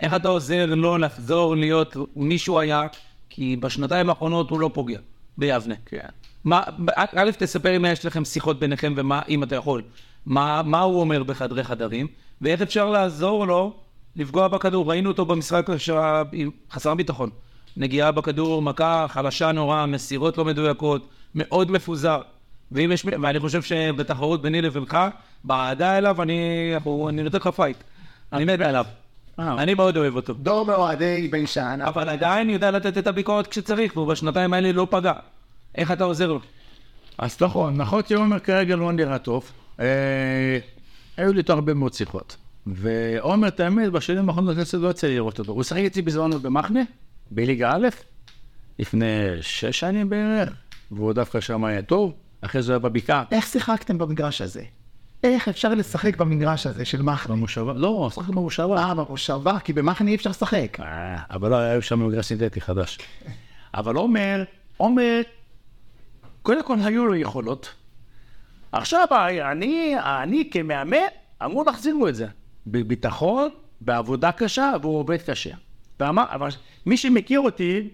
איך 0.00 0.14
אתה 0.14 0.28
עוזר 0.28 0.66
לו 0.66 0.98
לחזור 0.98 1.56
להיות 1.56 1.96
מי 2.16 2.38
שהוא 2.38 2.60
היה, 2.60 2.86
כי 3.28 3.56
בשנתיים 3.56 4.08
האחרונות 4.08 4.50
הוא 4.50 4.60
לא 4.60 4.70
פוגע 4.74 4.98
ביבנה. 5.38 5.74
כן. 5.86 6.08
מה, 6.44 6.62
א', 6.96 7.30
תספר 7.38 7.76
אם 7.76 7.84
יש 7.84 8.06
לכם 8.06 8.24
שיחות 8.24 8.58
ביניכם 8.58 8.92
ומה, 8.96 9.20
אם 9.28 9.42
אתה 9.42 9.56
יכול, 9.56 9.82
מה, 10.26 10.62
מה 10.64 10.80
הוא 10.80 11.00
אומר 11.00 11.22
בחדרי 11.22 11.64
חדרים, 11.64 12.06
ואיך 12.40 12.62
אפשר 12.62 12.90
לעזור 12.90 13.46
לו 13.46 13.72
לפגוע 14.16 14.48
בכדור. 14.48 14.90
ראינו 14.90 15.10
אותו 15.10 15.24
במשחק 15.24 15.66
חסר 16.70 16.94
ביטחון. 16.94 17.30
נגיעה 17.76 18.12
בכדור, 18.12 18.62
מכה 18.62 19.06
חלשה 19.08 19.52
נורא, 19.52 19.86
מסירות 19.86 20.38
לא 20.38 20.44
מדויקות, 20.44 21.08
מאוד 21.34 21.70
מפוזר. 21.70 22.20
ואם 22.72 22.92
יש, 22.92 23.06
ואני 23.22 23.40
חושב 23.40 23.62
שבתחרות 23.62 24.42
ביני 24.42 24.62
לבינך, 24.62 24.98
באהדה 25.44 25.98
אליו, 25.98 26.22
אני, 26.22 26.72
אני 27.08 27.22
נותן 27.22 27.38
לך 27.38 27.46
פייט. 27.46 27.76
אני 28.32 28.44
מת 28.44 28.60
עליו. 28.60 28.84
אה. 29.38 29.62
אני 29.62 29.74
מאוד 29.74 29.96
אוהב 29.96 30.16
אותו. 30.16 30.34
דור 30.34 30.66
מאוהדי 30.66 31.28
בית 31.28 31.46
שאן. 31.46 31.80
אבל 31.80 32.08
עדיין 32.08 32.50
יודע 32.50 32.70
לתת 32.70 32.98
את 32.98 33.06
הביקורת 33.06 33.46
כשצריך, 33.46 33.96
והוא 33.96 34.08
בשנתיים 34.08 34.52
האלה 34.52 34.72
לא 34.72 34.86
פגע. 34.90 35.12
איך 35.74 35.92
אתה 35.92 36.04
עוזר 36.04 36.26
לו? 36.32 36.40
אז 37.18 37.36
נכון, 37.40 37.76
נכון 37.76 38.02
שעומר 38.08 38.38
כרגע 38.38 38.76
לא 38.76 38.92
נראה 38.92 39.18
טוב. 39.18 39.52
אה, 39.80 40.58
היו 41.16 41.32
לי 41.32 41.38
איתו 41.38 41.52
הרבה 41.52 41.74
מאוד 41.74 41.94
שיחות. 41.94 42.36
ועומר, 42.66 43.48
את 43.48 43.60
האמת, 43.60 43.92
בשנים 43.92 44.28
האחרונות 44.28 44.58
אצלי 44.58 44.80
לא 44.80 44.90
יצא 44.90 45.06
לי 45.06 45.14
לראות 45.14 45.38
אותו. 45.38 45.52
הוא 45.52 45.62
שיחק 45.62 45.80
איתי 45.80 46.02
בזמנו 46.02 46.40
במחנה, 46.40 46.80
בליגה 47.30 47.72
א', 47.74 47.88
לפני 48.78 49.06
שש 49.40 49.80
שנים 49.80 50.08
בערך, 50.08 50.52
והוא 50.90 51.12
דווקא 51.12 51.40
שם 51.40 51.64
היה 51.64 51.82
טוב. 51.82 52.12
אחרי 52.40 52.62
זה 52.62 52.72
היה 52.72 52.78
בבקעה. 52.78 53.24
איך 53.30 53.46
שיחקתם 53.46 53.98
במגרש 53.98 54.40
הזה? 54.40 54.62
איך 55.24 55.48
אפשר 55.48 55.74
לשחק 55.74 56.16
במגרש 56.16 56.66
הזה 56.66 56.84
של 56.84 57.02
מחנה? 57.02 57.36
במושבה, 57.36 57.72
לא, 57.72 58.10
שחק 58.14 58.28
במושבה. 58.28 58.76
אה, 58.76 58.94
במושבה, 58.94 59.58
כי 59.64 59.72
במחנה 59.72 60.10
אי 60.10 60.14
אפשר 60.14 60.30
לשחק. 60.30 60.80
אה, 60.80 61.16
אבל 61.30 61.50
לא 61.50 61.56
היה 61.56 61.82
שם 61.82 62.06
מגרש 62.06 62.26
סינתטי 62.26 62.60
חדש. 62.60 62.98
אבל 63.74 63.94
עומר, 63.96 64.44
עומר, 64.76 65.20
קודם 66.44 66.62
כל 66.62 66.76
היו 66.84 67.06
לו 67.06 67.14
יכולות. 67.14 67.74
עכשיו, 68.72 69.06
אני, 69.50 69.94
אני 69.98 70.50
כמאמן, 70.50 70.96
אמור 71.44 71.64
להחזיר 71.66 71.94
לו 71.94 72.08
את 72.08 72.14
זה. 72.14 72.26
בביטחון, 72.66 73.48
בעבודה 73.80 74.32
קשה, 74.32 74.72
והוא 74.82 74.98
עובד 74.98 75.16
קשה. 75.16 75.50
ואמר, 76.00 76.24
אבל 76.28 76.48
מי 76.86 76.96
שמכיר 76.96 77.40
אותי, 77.40 77.88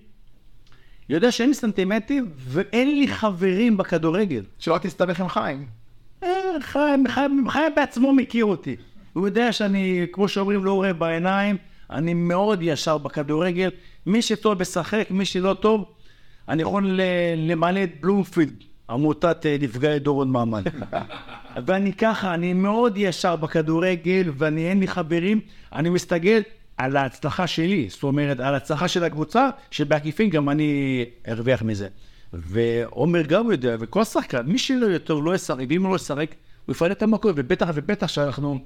יודע 1.09 1.33
שאין 1.33 1.49
לי 1.49 1.55
סנטימטרים 1.55 2.31
ואין 2.37 2.89
לי 2.89 3.09
חברים 3.09 3.77
בכדורגל. 3.77 4.43
שלא 4.59 4.79
תסתבך 4.79 5.21
עם 5.21 5.29
חיים. 5.29 5.67
אה, 6.23 6.29
חיים, 6.61 7.09
חיים, 7.09 7.51
חיים 7.51 7.73
בעצמו 7.77 8.13
מכיר 8.13 8.45
אותי. 8.45 8.77
הוא 9.13 9.29
יודע 9.29 9.53
שאני, 9.53 10.07
כמו 10.13 10.29
שאומרים, 10.29 10.65
לא 10.65 10.73
רואה 10.73 10.93
בעיניים, 10.93 11.57
אני 11.91 12.15
מאוד 12.15 12.59
ישר 12.63 12.99
בכדורגל. 12.99 13.71
מי 14.07 14.23
שטוב 14.23 14.61
משחק, 14.61 15.07
מי 15.11 15.25
שלא 15.25 15.55
טוב, 15.61 15.85
אני 16.51 16.63
יכול 16.63 17.01
למלא 17.37 17.85
את 17.85 17.91
בלומפילד, 18.01 18.65
עמותת 18.91 19.47
אה, 19.47 19.57
נפגעי 19.61 19.99
דורון 19.99 20.31
מעמד. 20.31 20.65
ואני 21.67 21.93
ככה, 21.93 22.35
אני 22.35 22.53
מאוד 22.53 22.93
ישר 22.97 23.37
בכדורגל, 23.37 24.31
ואני 24.37 24.69
אין 24.69 24.81
לי 24.81 24.89
חברים, 24.89 25.41
אני 25.73 25.91
מסתכל 25.91 26.41
על 26.77 26.97
ההצלחה 26.97 27.47
שלי, 27.47 27.87
זאת 27.91 28.03
אומרת, 28.03 28.41
על 28.41 28.55
ההצלחה 28.55 28.89
של 28.89 29.05
הקבוצה, 29.05 29.49
שבעקיפין 29.71 30.31
גם 30.31 30.49
אני 30.49 31.05
ארוויח 31.29 31.63
מזה. 31.63 31.89
ועומר 32.33 33.23
גם 33.23 33.51
יודע, 33.51 33.77
וכל 33.81 34.05
שחקן, 34.05 34.47
מי 34.47 34.59
שלא 34.59 34.87
יותר 34.87 35.15
לא 35.15 35.35
ישחק, 35.35 35.65
ואם 35.69 35.83
הוא 35.83 35.91
לא 35.91 35.97
ישחק, 35.97 36.35
הוא 36.67 36.73
יפנה 36.73 36.93
את 36.93 37.03
המקום, 37.03 37.33
ובטח 37.37 37.69
ובטח 37.75 38.07
שאנחנו 38.07 38.59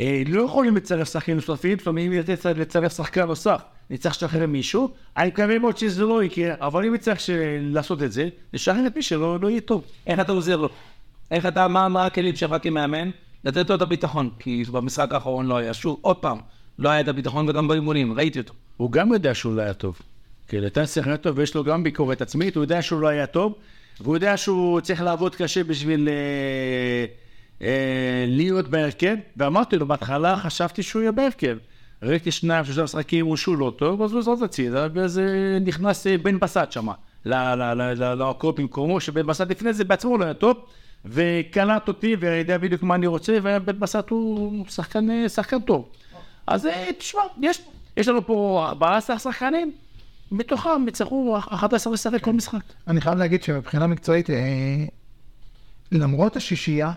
אה, 0.00 0.22
לא 0.26 0.42
יכולים 0.42 0.76
לצרף 0.76 1.12
שחקנים 1.12 1.36
נוספים, 1.36 1.78
זאת 1.78 1.86
אומרת, 1.86 2.06
אם 2.06 2.12
ירצה 2.12 2.52
לצרף 2.52 2.96
שחקן 2.96 3.26
נוסף, 3.26 3.60
נצטרך 3.90 4.12
לשחרר 4.12 4.46
מישהו, 4.46 4.90
אני 5.16 5.28
מקווה 5.28 5.58
מאוד 5.58 5.76
שזה 5.76 6.02
לא 6.02 6.24
יקרה, 6.24 6.54
אבל 6.60 6.86
אם 6.86 6.94
נצטרך 6.94 7.20
ש- 7.20 7.30
לעשות 7.60 8.02
את 8.02 8.12
זה, 8.12 8.28
נשחרר 8.52 8.86
את 8.86 8.96
מי 8.96 9.02
שלא 9.02 9.38
לא 9.40 9.50
יהיה 9.50 9.60
טוב. 9.60 9.84
איך 10.06 10.20
אתה 10.20 10.32
עוזר 10.32 10.56
לו? 10.56 10.68
איך 11.30 11.46
אתה, 11.46 11.68
מה, 11.68 11.88
מה 11.88 12.06
הכלים 12.06 12.36
שלך 12.36 12.54
כמאמן? 12.62 13.10
לתת 13.44 13.70
לו 13.70 13.76
את 13.76 13.82
הביטחון, 13.82 14.30
כי 14.38 14.64
במשחק 14.72 15.12
האחרון 15.12 15.46
לא 15.46 15.56
היה, 15.56 15.74
שוב, 15.74 15.98
עוד 16.00 16.16
פעם, 16.16 16.38
לא 16.78 16.88
היה 16.88 17.00
את 17.00 17.08
הביטחון 17.08 17.48
וגם 17.48 17.68
באימונים, 17.68 18.12
ראיתי 18.12 18.38
אותו. 18.38 18.54
הוא 18.76 18.92
גם 18.92 19.12
יודע 19.12 19.34
שהוא 19.34 19.56
לא 19.56 19.62
היה 19.62 19.74
טוב. 19.74 19.98
כי 20.48 20.60
נתן 20.60 20.86
שחקן 20.86 21.16
טוב 21.16 21.38
ויש 21.38 21.54
לו 21.54 21.64
גם 21.64 21.82
ביקורת 21.82 22.22
עצמית, 22.22 22.56
הוא 22.56 22.64
יודע 22.64 22.82
שהוא 22.82 23.00
לא 23.00 23.08
היה 23.08 23.26
טוב, 23.26 23.54
והוא 24.00 24.16
יודע 24.16 24.36
שהוא 24.36 24.80
צריך 24.80 25.02
לעבוד 25.02 25.34
קשה 25.36 25.64
בשביל 25.64 26.08
אה, 26.08 27.04
אה, 27.66 28.24
להיות 28.28 28.68
בהרכב, 28.68 29.16
ואמרתי 29.36 29.76
לו, 29.76 29.86
בהתחלה 29.86 30.36
חשבתי 30.36 30.82
שהוא 30.82 31.02
יהיה 31.02 31.12
בהרכב. 31.12 31.56
ראיתי 32.02 32.30
שניים, 32.30 32.64
שלושה 32.64 32.82
משחקים 32.82 33.26
הוא 33.26 33.36
שהוא 33.36 33.56
לא 33.56 33.72
טוב, 33.76 34.02
אז 34.02 34.12
הוא 34.12 34.22
זרוק 34.22 34.42
הצידה, 34.42 34.86
ואז 34.94 35.20
נכנס 35.60 36.06
אה, 36.06 36.18
בן 36.18 36.38
בסט 36.38 36.72
שמה, 36.72 36.92
לעקוב 37.24 38.56
במקומו, 38.56 39.00
שבן 39.00 39.26
בסט 39.26 39.40
לפני 39.50 39.72
זה 39.72 39.84
בעצמו 39.84 40.18
לא 40.18 40.24
היה 40.24 40.34
טוב, 40.34 40.56
וקלט 41.04 41.88
אותי 41.88 42.16
ויודע 42.20 42.58
בדיוק 42.58 42.82
מה 42.82 42.94
אני 42.94 43.06
רוצה, 43.06 43.38
ובן 43.42 43.80
בסט 43.80 44.10
הוא 44.10 44.64
שחקן, 44.68 45.10
אה, 45.10 45.28
שחקן 45.28 45.60
טוב. 45.60 45.88
אז 46.46 46.66
אה, 46.66 46.88
תשמע, 46.98 47.20
יש, 47.42 47.60
יש 47.96 48.08
לנו 48.08 48.26
פה 48.26 48.64
14 48.68 49.18
שחקנים, 49.18 49.72
מתוכם 50.32 50.88
יצטרכו 50.88 51.38
11 51.38 51.92
לשחק 51.92 52.22
כל 52.22 52.32
משחק. 52.32 52.62
אני 52.86 53.00
חייב 53.00 53.18
להגיד 53.18 53.42
שמבחינה 53.42 53.86
מקצועית, 53.86 54.30
אה, 54.30 54.84
למרות 55.92 56.36
השישייה, 56.36 56.92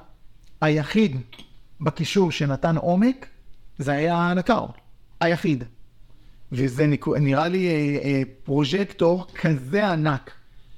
היחיד 0.62 1.18
בקישור 1.82 2.32
שנתן 2.32 2.78
עומק, 2.78 3.26
זה 3.78 3.92
היה 3.92 4.34
נקר. 4.36 4.66
היחיד. 5.20 5.64
וזה 6.52 6.88
נראה 7.20 7.48
לי 7.48 7.68
אה, 7.68 7.74
אה, 8.04 8.22
פרוז'קטור 8.44 9.28
כזה 9.42 9.88
ענק 9.92 10.32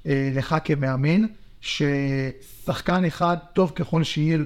אה, 0.06 0.30
לך 0.34 0.56
כמאמן, 0.64 1.22
ששחקן 1.60 3.04
אחד, 3.04 3.36
טוב 3.52 3.72
ככל 3.74 4.04
שיהיה, 4.04 4.38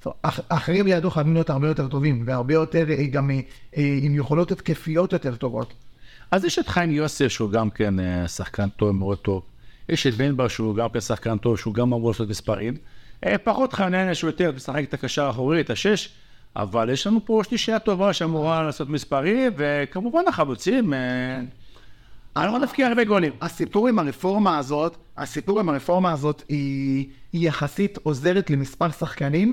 טוב, 0.00 0.12
אח- 0.22 0.40
האחרים 0.50 0.86
לידו 0.86 1.10
חייבים 1.10 1.34
להיות 1.34 1.50
הרבה 1.50 1.68
יותר 1.68 1.88
טובים, 1.88 2.22
והרבה 2.26 2.54
יותר 2.54 2.84
גם 3.10 3.30
עם 3.76 4.14
יכולות 4.14 4.52
התקפיות 4.52 5.12
יותר 5.12 5.36
טובות. 5.36 5.72
אז 6.30 6.44
יש 6.44 6.58
את 6.58 6.68
חיים 6.68 6.90
יוסף 6.90 7.28
שהוא 7.28 7.50
גם 7.50 7.70
כן 7.70 7.94
שחקן 8.28 8.68
טוב, 8.68 8.90
מאוד 8.90 9.18
טוב. 9.18 9.42
יש 9.88 10.06
את 10.06 10.14
בן 10.14 10.36
בר 10.36 10.48
שהוא 10.48 10.76
גם 10.76 10.88
כן 10.88 11.00
שחקן 11.00 11.38
טוב, 11.38 11.58
שהוא 11.58 11.74
גם 11.74 11.92
אמור 11.92 12.10
לעשות 12.10 12.28
מספרים. 12.28 12.74
פחות 13.44 13.72
חנניה 13.72 14.14
שהוא 14.14 14.28
יותר 14.30 14.52
משחק 14.56 14.84
את 14.84 14.94
הקשר 14.94 15.24
האחורי, 15.24 15.60
את 15.60 15.70
השש, 15.70 16.08
אבל 16.56 16.90
יש 16.90 17.06
לנו 17.06 17.24
פה 17.24 17.40
שלישייה 17.48 17.78
טובה 17.78 18.12
שאמורה 18.12 18.62
לעשות 18.62 18.88
מספרים, 18.88 19.52
וכמובן 19.56 20.22
החלוצים, 20.28 20.94
אה, 20.94 21.40
אני 22.36 22.52
לא 22.52 22.58
נפקיע 22.58 22.86
הרבה 22.86 23.04
גולים. 23.04 23.32
הסיפור 23.40 23.88
עם 23.88 23.98
הרפורמה 23.98 24.58
הזאת, 24.58 24.96
הסיפור 25.16 25.60
עם 25.60 25.68
הרפורמה 25.68 26.12
הזאת 26.12 26.42
היא, 26.48 27.08
היא 27.32 27.48
יחסית 27.48 27.98
עוזרת 28.02 28.50
למספר 28.50 28.90
שחקנים, 28.90 29.52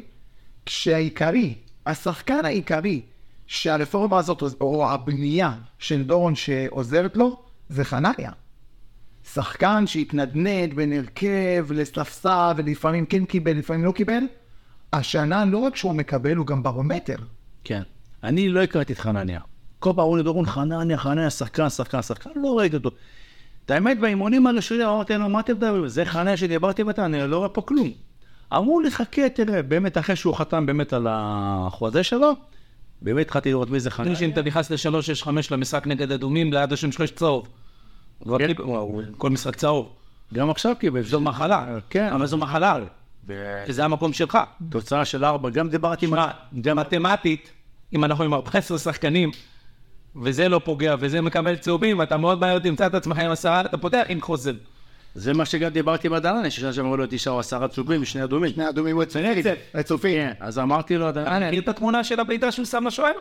כשהעיקרי, 0.66 1.54
השחקן 1.86 2.45
העיקרי 2.45 3.02
שהרפורמה 3.47 4.18
הזאת, 4.18 4.43
או 4.62 4.91
הבנייה 4.91 5.54
של 5.80 6.04
דורון 6.04 6.36
שעוזרת 6.36 7.18
לו, 7.18 7.41
זה 7.70 7.84
חנניה. 7.84 8.32
שחקן 9.34 9.88
שהתנדנד 9.88 10.74
בין 10.74 10.93
הרכב 10.93 11.68
לספסל, 11.70 12.52
ולפעמים 12.58 13.06
כן 13.06 13.26
קיבל, 13.26 13.58
לפעמים 13.58 13.86
לא 13.86 13.91
קיבל, 13.91 14.24
השנה 14.94 15.46
לא 15.46 15.58
רק 15.58 15.76
שהוא 15.76 15.94
מקבל, 15.94 16.36
הוא 16.36 16.48
גם 16.48 16.64
ברומטר. 16.64 17.16
כן. 17.64 17.82
אני 18.24 18.50
לא 18.50 18.64
הכרתי 18.64 18.94
את 18.94 19.00
חנניה. 19.00 19.39
כל 19.80 19.89
פעם 19.96 20.00
אמרו 20.00 20.18
לי, 20.18 20.46
חנניה, 20.46 20.98
חנניה, 20.98 21.30
שחקן, 21.30 21.70
שחקן, 21.70 22.02
שחקן, 22.02 22.30
לא 22.36 22.58
ראיתי 22.58 22.76
אותו. 22.76 22.92
את 23.66 23.72
האמת, 23.72 24.00
באימונים 24.00 24.48
הראשונים 24.48 24.88
אמרתי 24.88 25.14
להם, 25.14 25.32
מה 25.32 25.39
אתם 25.39 25.54
מדברים? 25.54 25.88
זה 25.88 26.06
חנניה 26.06 26.38
שדיברתי 26.38 26.82
איתה, 26.89 27.06
אני 27.06 27.28
לא 27.28 27.38
רואה 27.38 27.50
פה 27.50 27.62
כלום. 27.62 27.92
אמרו 28.54 28.82
לי, 28.82 28.92
חכה, 28.92 29.30
תראה, 29.30 29.62
באמת, 29.62 29.98
אחרי 29.98 30.16
שהוא 30.16 30.36
חתם 30.36 30.66
באמת 30.66 30.94
על 30.94 31.08
החוזה 31.10 32.04
שלו, 32.04 32.34
באמת 33.02 33.26
התחלתי 33.26 33.50
לראות 33.50 33.70
מי 33.70 33.80
זה 33.80 33.92
חנניה. 33.92 34.20
אם 34.22 34.30
אתה 34.30 34.42
נכנס 34.42 34.72
ל-365 34.72 35.30
למשחק 35.52 35.88
נגד 35.88 36.12
אדומים, 36.12 36.54
ליד 36.54 36.74
השם 36.74 36.92
שלך 36.92 37.02
יש 37.02 37.12
צהוב. 37.12 37.48
כן. 38.38 38.54
כל 39.18 39.30
משחק 39.30 39.56
צהוב. 39.56 39.89
גם 40.34 40.50
עכשיו 40.50 40.76
קיבל. 40.80 41.02
זו 41.02 41.20
מחלה. 41.20 41.78
כן. 41.89 42.14
אבל 42.14 42.26
זו 42.26 42.38
מחלה. 42.38 42.80
שזה 43.67 43.86
המקום 43.86 44.13
שלך. 44.13 44.38
תוצאה 44.69 45.05
של 45.05 45.26
ארבע, 45.26 45.49
גם 45.49 45.69
דיברתי 45.69 46.05
עם... 46.05 46.11
שמע, 46.11 46.74
מתמטית, 46.74 47.49
אם 47.93 48.03
אנחנו 48.03 48.24
עם 48.24 48.34
14 48.34 48.78
שחקנים, 48.78 49.32
וזה 50.22 50.49
לא 50.49 50.61
פוגע, 50.65 50.95
וזה 50.99 51.22
מקבל 51.22 51.55
צהובים, 51.55 52.01
אתה 52.01 52.17
מאוד 52.17 52.39
מהר 52.39 52.59
תמצא 52.59 52.88
את 52.88 52.93
עצמך 52.93 53.17
עם 53.19 53.32
עשרה, 53.32 53.61
אתה 53.61 53.78
פותח 53.78 54.03
עם 54.09 54.22
חוזר. 54.22 54.53
זה 55.15 55.34
מה 55.34 55.45
שגם 55.45 55.69
דיברתי 55.69 56.07
עם 56.07 56.13
הדלן, 56.13 56.49
ששם 56.49 56.74
שאמרו 56.74 56.97
לו 56.97 57.05
תשעה 57.09 57.34
או 57.34 57.39
עשרה 57.39 57.67
צהובים, 57.67 58.05
שני 58.05 58.24
אדומים. 58.24 58.51
שני 58.51 58.69
אדומים 58.69 58.99
רצופים. 59.76 60.17
כן, 60.17 60.34
אז 60.39 60.59
אמרתי 60.59 60.97
לו, 60.97 61.09
אתה 61.09 61.24
"דלן, 61.24 61.47
מכיר 61.47 61.61
את 61.61 61.67
התמונה 61.67 62.03
של 62.03 62.19
הבעיטה 62.19 62.51
שהוא 62.51 62.65
שם 62.65 62.88
לשוער? 62.88 63.11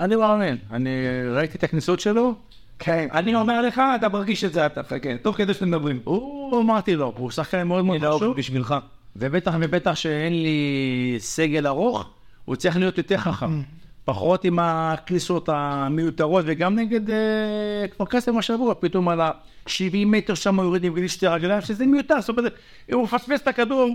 אני 0.00 0.16
מאמן. 0.16 0.56
אני 0.70 0.90
ראיתי 1.34 1.58
את 1.58 1.64
הכניסות 1.64 2.00
שלו, 2.00 2.34
כן. 2.78 3.08
אני 3.12 3.34
אומר 3.34 3.62
לך, 3.62 3.82
אתה 3.96 4.08
מרגיש 4.08 4.44
את 4.44 4.52
זה, 4.52 4.66
אתה 4.66 4.82
חכה, 4.82 5.16
תוך 5.22 5.36
כדי 5.36 5.54
שאתם 5.54 5.68
מדברים. 5.68 6.00
הוא 6.04 6.60
אמרתי 6.60 6.96
לו, 6.96 7.12
הוא 7.16 7.30
שחקן 7.30 7.62
מאוד 7.62 7.84
מאוד 7.84 7.96
אני 7.96 8.10
לא 8.10 8.16
חשוב, 8.16 8.36
בשבילך. 8.36 8.74
ובטח 9.16 9.54
ובטח 9.60 9.94
שאין 9.94 10.42
לי 10.42 11.16
סגל 11.18 11.66
ארוך, 11.66 12.10
הוא 12.44 12.56
צריך 12.56 12.76
להיות 12.76 12.98
יותר 12.98 13.16
חכם. 13.16 13.62
פחות 14.04 14.44
עם 14.44 14.58
הכניסות 14.58 15.48
המיותרות, 15.52 16.44
וגם 16.48 16.76
נגד 16.76 17.10
אה, 17.10 17.88
כפר 17.90 18.04
קאסם 18.04 18.38
השבוע, 18.38 18.74
פתאום 18.80 19.08
על 19.08 19.20
ה-70 19.20 20.06
מטר 20.06 20.34
שם 20.34 20.56
הוא 20.56 20.64
יורד 20.64 20.84
עם 20.84 20.94
גליל 20.94 21.08
שתי 21.08 21.26
רגליים, 21.26 21.60
שזה 21.60 21.86
מיותר, 21.86 22.20
זאת 22.20 22.28
אומרת, 22.28 22.54
אם 22.90 22.94
הוא 22.94 23.04
מפספס 23.04 23.40
את 23.42 23.48
הכדור... 23.48 23.88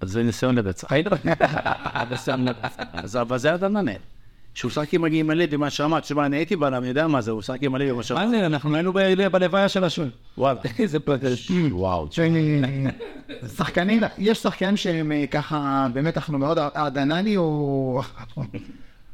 אז 0.00 0.10
זה 0.10 0.22
ניסיון 0.22 0.54
לרצח. 0.54 0.88
אז 2.92 3.16
אבל 3.16 3.38
זה 3.38 3.54
הדננת. 3.54 4.00
שהוא 4.54 4.70
שחק 4.70 4.94
עם 4.94 5.02
מגיעים 5.02 5.26
מלא 5.26 5.46
במה 5.46 5.70
שאמרת, 5.70 6.02
תשמע, 6.02 6.26
אני 6.26 6.36
הייתי 6.36 6.56
בעולם, 6.56 6.78
אני 6.82 6.88
יודע 6.88 7.06
מה 7.06 7.20
זה, 7.20 7.30
הוא 7.30 7.42
שחק 7.42 7.62
עם 7.62 7.72
מלא 7.72 7.92
במה 7.92 8.02
שאמרת. 8.02 8.24
מה 8.24 8.30
זה, 8.30 8.46
אנחנו 8.46 8.74
היינו 8.76 8.92
בלוויה 9.32 9.68
של 9.68 9.84
השוער. 9.84 10.08
וואלה. 10.38 10.60
איזה 10.78 11.00
פלטש. 11.00 11.50
וואו. 11.70 12.08
שחקנים, 13.56 14.02
יש 14.18 14.38
שחקנים 14.38 14.76
שהם 14.76 15.12
אה, 15.12 15.24
ככה, 15.30 15.86
באמת 15.92 16.16
אנחנו 16.16 16.38
מאוד, 16.38 16.58
הדנני 16.74 17.34
הוא... 17.34 18.02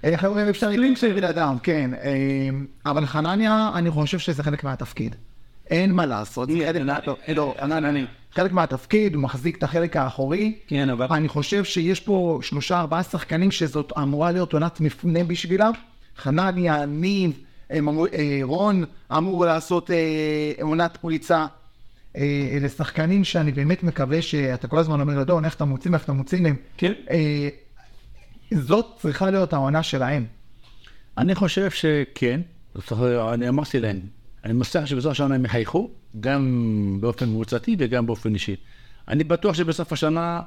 איך 0.05 0.25
אומרים, 0.25 0.49
אפשר 0.49 0.71
בן 1.15 1.25
אדם, 1.25 1.57
כן. 1.63 1.91
אה, 1.95 2.49
אבל 2.91 3.07
חנניה, 3.07 3.71
אני 3.75 3.91
חושב 3.91 4.19
שזה 4.19 4.43
חלק 4.43 4.65
מהתפקיד. 4.65 5.17
אין 5.71 5.93
מה 5.93 6.07
לעשות. 6.07 6.49
מה- 6.85 6.99
לא, 7.37 7.55
חנניה, 7.61 8.07
חלק 8.35 8.53
מהתפקיד, 8.53 9.15
הוא 9.15 9.23
מחזיק 9.23 9.57
את 9.59 9.63
החלק 9.63 9.97
האחורי. 9.97 10.55
כן, 10.67 10.91
אבל... 10.91 11.07
אני 11.11 11.29
חושב 11.29 11.65
שיש 11.65 12.01
פה 12.01 12.39
שלושה 12.43 12.81
ארבעה 12.81 13.03
שחקנים 13.03 13.51
שזאת 13.51 13.93
אמורה 13.99 14.33
להיות 14.33 14.53
עונת 14.53 14.81
מפנה 14.81 15.25
בשבילם. 15.25 15.73
חנניה, 16.17 16.87
ניב, 16.87 17.33
אמרו- 17.79 18.07
אה, 18.07 18.41
רון 18.43 18.85
אמור 19.17 19.45
לעשות 19.47 19.91
אה, 19.91 19.97
עונת 20.63 20.97
פריצה. 20.97 21.47
אה, 22.17 22.23
אלה 22.53 22.69
שחקנים 22.69 23.25
שאני 23.25 23.53
באמת 23.53 23.83
מקווה 23.83 24.23
שאתה 24.23 24.69
כל 24.69 24.79
הזמן 24.79 25.01
אומר 25.01 25.19
לדון, 25.19 25.45
איך 25.45 25.55
אתה 25.55 25.65
מוציא, 25.65 25.91
איך 25.95 26.05
אתה 26.05 26.13
מוציא 26.13 26.41
להם. 26.41 26.57
כן. 26.77 26.93
אה, 27.11 27.49
זאת 28.55 28.87
צריכה 29.01 29.31
להיות 29.31 29.53
העונה 29.53 29.83
שלהם. 29.83 30.25
אני 31.19 31.35
חושב 31.35 31.71
שכן, 31.71 32.41
אני 33.33 33.49
אמרתי 33.49 33.81
להם, 33.81 34.01
אני 34.45 34.53
מבטיח 34.53 34.87
שבסוף 34.87 35.11
השנה 35.11 35.35
הם 35.35 35.45
יחייכו, 35.45 35.91
גם 36.21 36.99
באופן 37.01 37.27
קבוצתי 37.27 37.77
וגם 37.79 38.07
באופן 38.07 38.35
אישי. 38.35 38.57
אני 39.09 39.25
בטוח 39.25 39.55
שבסוף 39.55 39.93
השנה, 39.93 40.41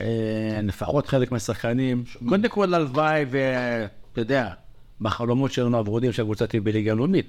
אה, 0.00 0.60
לפחות 0.62 1.06
חלק 1.06 1.32
מהשחקנים, 1.32 2.04
קודם 2.28 2.48
כל 2.48 2.74
הלוואי 2.74 3.24
ואתה 3.30 4.20
יודע, 4.20 4.52
בחלומות 5.00 5.52
שלנו 5.52 5.76
הוורודים 5.76 6.12
של 6.12 6.22
הקבוצה 6.22 6.46
תהיה 6.46 6.60
בליגה 6.60 6.92
הלאומית, 6.92 7.26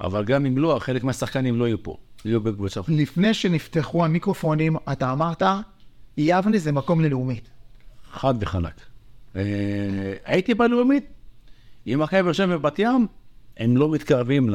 אבל 0.00 0.24
גם 0.24 0.46
אם 0.46 0.58
לא, 0.58 0.76
חלק 0.80 1.04
מהשחקנים 1.04 1.58
לא 1.58 1.64
יהיו 1.64 1.82
פה, 1.82 1.96
יהיו 2.24 2.40
בקבוצה. 2.40 2.80
לפני 2.88 3.34
שנפתחו 3.34 4.04
המיקרופונים, 4.04 4.76
אתה 4.92 5.12
אמרת, 5.12 5.42
יבנה 6.16 6.58
זה 6.58 6.72
מקום 6.72 7.00
ללאומית. 7.00 7.50
חד 8.12 8.34
וחלק. 8.40 8.80
אה, 9.36 9.42
הייתי 10.24 10.54
בלאומית, 10.54 11.04
עם 11.86 12.00
מכבי 12.00 12.22
באר 12.22 12.32
שבע 12.32 12.56
ובת 12.56 12.78
ים, 12.78 13.06
הם 13.56 13.76
לא 13.76 13.90
מתקרבים 13.90 14.50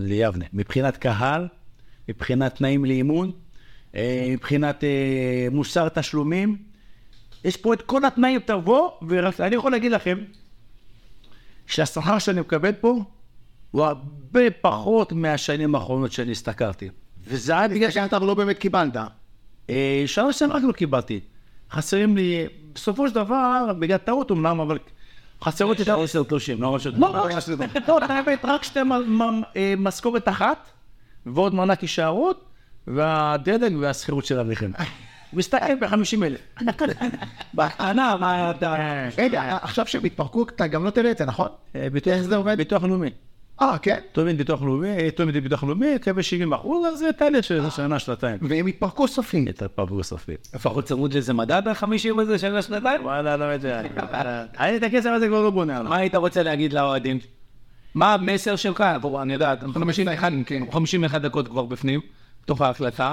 ליבנה. 0.00 0.44
מבחינת 0.52 0.96
קהל, 0.96 1.48
מבחינת 2.08 2.54
תנאים 2.54 2.84
לאימון, 2.84 3.32
אה, 3.94 4.26
מבחינת 4.30 4.84
אה, 4.84 5.48
מוסר 5.50 5.88
תשלומים, 5.88 6.56
יש 7.44 7.56
פה 7.56 7.74
את 7.74 7.82
כל 7.82 8.04
התנאים, 8.04 8.40
תבוא, 8.40 8.90
ואני 9.08 9.56
יכול 9.56 9.72
להגיד 9.72 9.92
לכם 9.92 10.18
שהשכר 11.66 12.18
שאני 12.18 12.40
מקבל 12.40 12.72
פה 12.72 13.02
הוא 13.70 13.84
הרבה 13.84 14.50
פחות 14.60 15.12
מהשנים 15.12 15.74
האחרונות 15.74 16.12
שאני 16.12 16.32
הסתכלתי. 16.32 16.88
וזה 17.26 17.58
היה 17.58 17.68
בגלל 17.68 17.90
שאתה 17.90 18.18
לא 18.18 18.34
באמת 18.34 18.58
קיבלת. 18.58 18.96
אה, 19.70 20.04
שלוש 20.06 20.38
שנים 20.38 20.52
רק 20.52 20.62
לא 20.62 20.72
קיבלתי. 20.72 21.20
חסרים 21.70 22.16
לי, 22.16 22.46
בסופו 22.74 23.08
של 23.08 23.14
דבר, 23.14 23.72
בגלל 23.78 23.96
טעות 23.98 24.30
אמנם, 24.30 24.60
אבל 24.60 24.78
חסרות 25.42 25.80
לי... 25.80 25.84
עשר 26.02 26.22
תלושים, 26.22 26.62
לא 26.62 26.72
משהו. 26.72 26.92
לא, 26.96 27.12
לא, 27.12 27.28
לא, 27.28 28.04
רק 28.44 28.62
שתי 28.62 28.80
משכורת 29.78 30.28
אחת, 30.28 30.70
ועוד 31.26 31.54
מענק 31.54 31.80
הישארות, 31.80 32.44
והדלק 32.86 33.72
והשכירות 33.80 34.24
של 34.24 34.38
הרכב. 34.38 34.70
מסתיים 35.32 35.80
ב-50 35.80 36.24
אלף. 36.24 36.40
בקטנה, 37.54 38.16
מה 38.16 38.50
אתה... 38.50 38.74
רגע, 39.22 39.58
עכשיו 39.62 39.86
שהם 39.86 40.04
התפרקו, 40.04 40.42
אתה 40.42 40.66
גם 40.66 40.84
לא 40.84 40.90
תראה 40.90 41.10
את 41.10 41.18
זה, 41.18 41.24
נכון? 41.24 41.48
איך 41.74 42.22
זה 42.22 42.36
עובד? 42.36 42.56
ביטוח 42.56 42.82
לאומי. 42.82 43.10
אה, 43.62 43.78
כן. 43.78 43.98
טובין 44.12 44.36
ביטוח 44.36 44.62
לאומי, 44.62 44.88
אה, 44.88 45.10
טובין 45.10 45.40
ביטוח 45.40 45.64
לאומי, 45.64 45.94
מקבל 45.94 46.22
70 46.22 46.52
אחוז, 46.52 46.86
אז 46.86 46.98
זה 46.98 47.12
תהליך 47.12 47.44
של 47.44 47.70
שנה, 47.70 47.98
שנתיים. 47.98 48.38
והם 48.42 48.66
התפרקו 48.66 49.08
סופית. 49.08 49.48
את 49.48 49.62
הפרבור 49.62 50.00
הסופי. 50.00 50.34
לפחות 50.54 50.84
צמוד 50.84 51.12
לאיזה 51.12 51.34
מדד 51.34 51.68
ה-50 51.68 52.20
הזה 52.20 52.38
של 52.38 52.56
השנתיים? 52.56 53.04
וואלה, 53.04 53.36
לא 53.36 53.44
יודע. 53.44 53.82
אני 54.60 54.76
את 54.76 54.82
הכסף 54.82 55.10
הזה 55.10 55.26
כבר 55.26 55.42
לא 55.42 55.50
בונה. 55.50 55.82
מה 55.82 55.96
היית 55.96 56.14
רוצה 56.14 56.42
להגיד 56.42 56.72
לאוהדים? 56.72 57.18
מה 57.98 58.14
המסר 58.14 58.56
שלך? 58.56 58.84
אני 59.22 59.32
יודעת, 59.32 59.64
51, 59.74 60.32
כן, 60.46 60.62
51 60.72 61.20
דקות 61.20 61.48
כבר 61.48 61.64
בפנים, 61.64 62.00
בתוך 62.42 62.60
ההקלטה. 62.60 63.12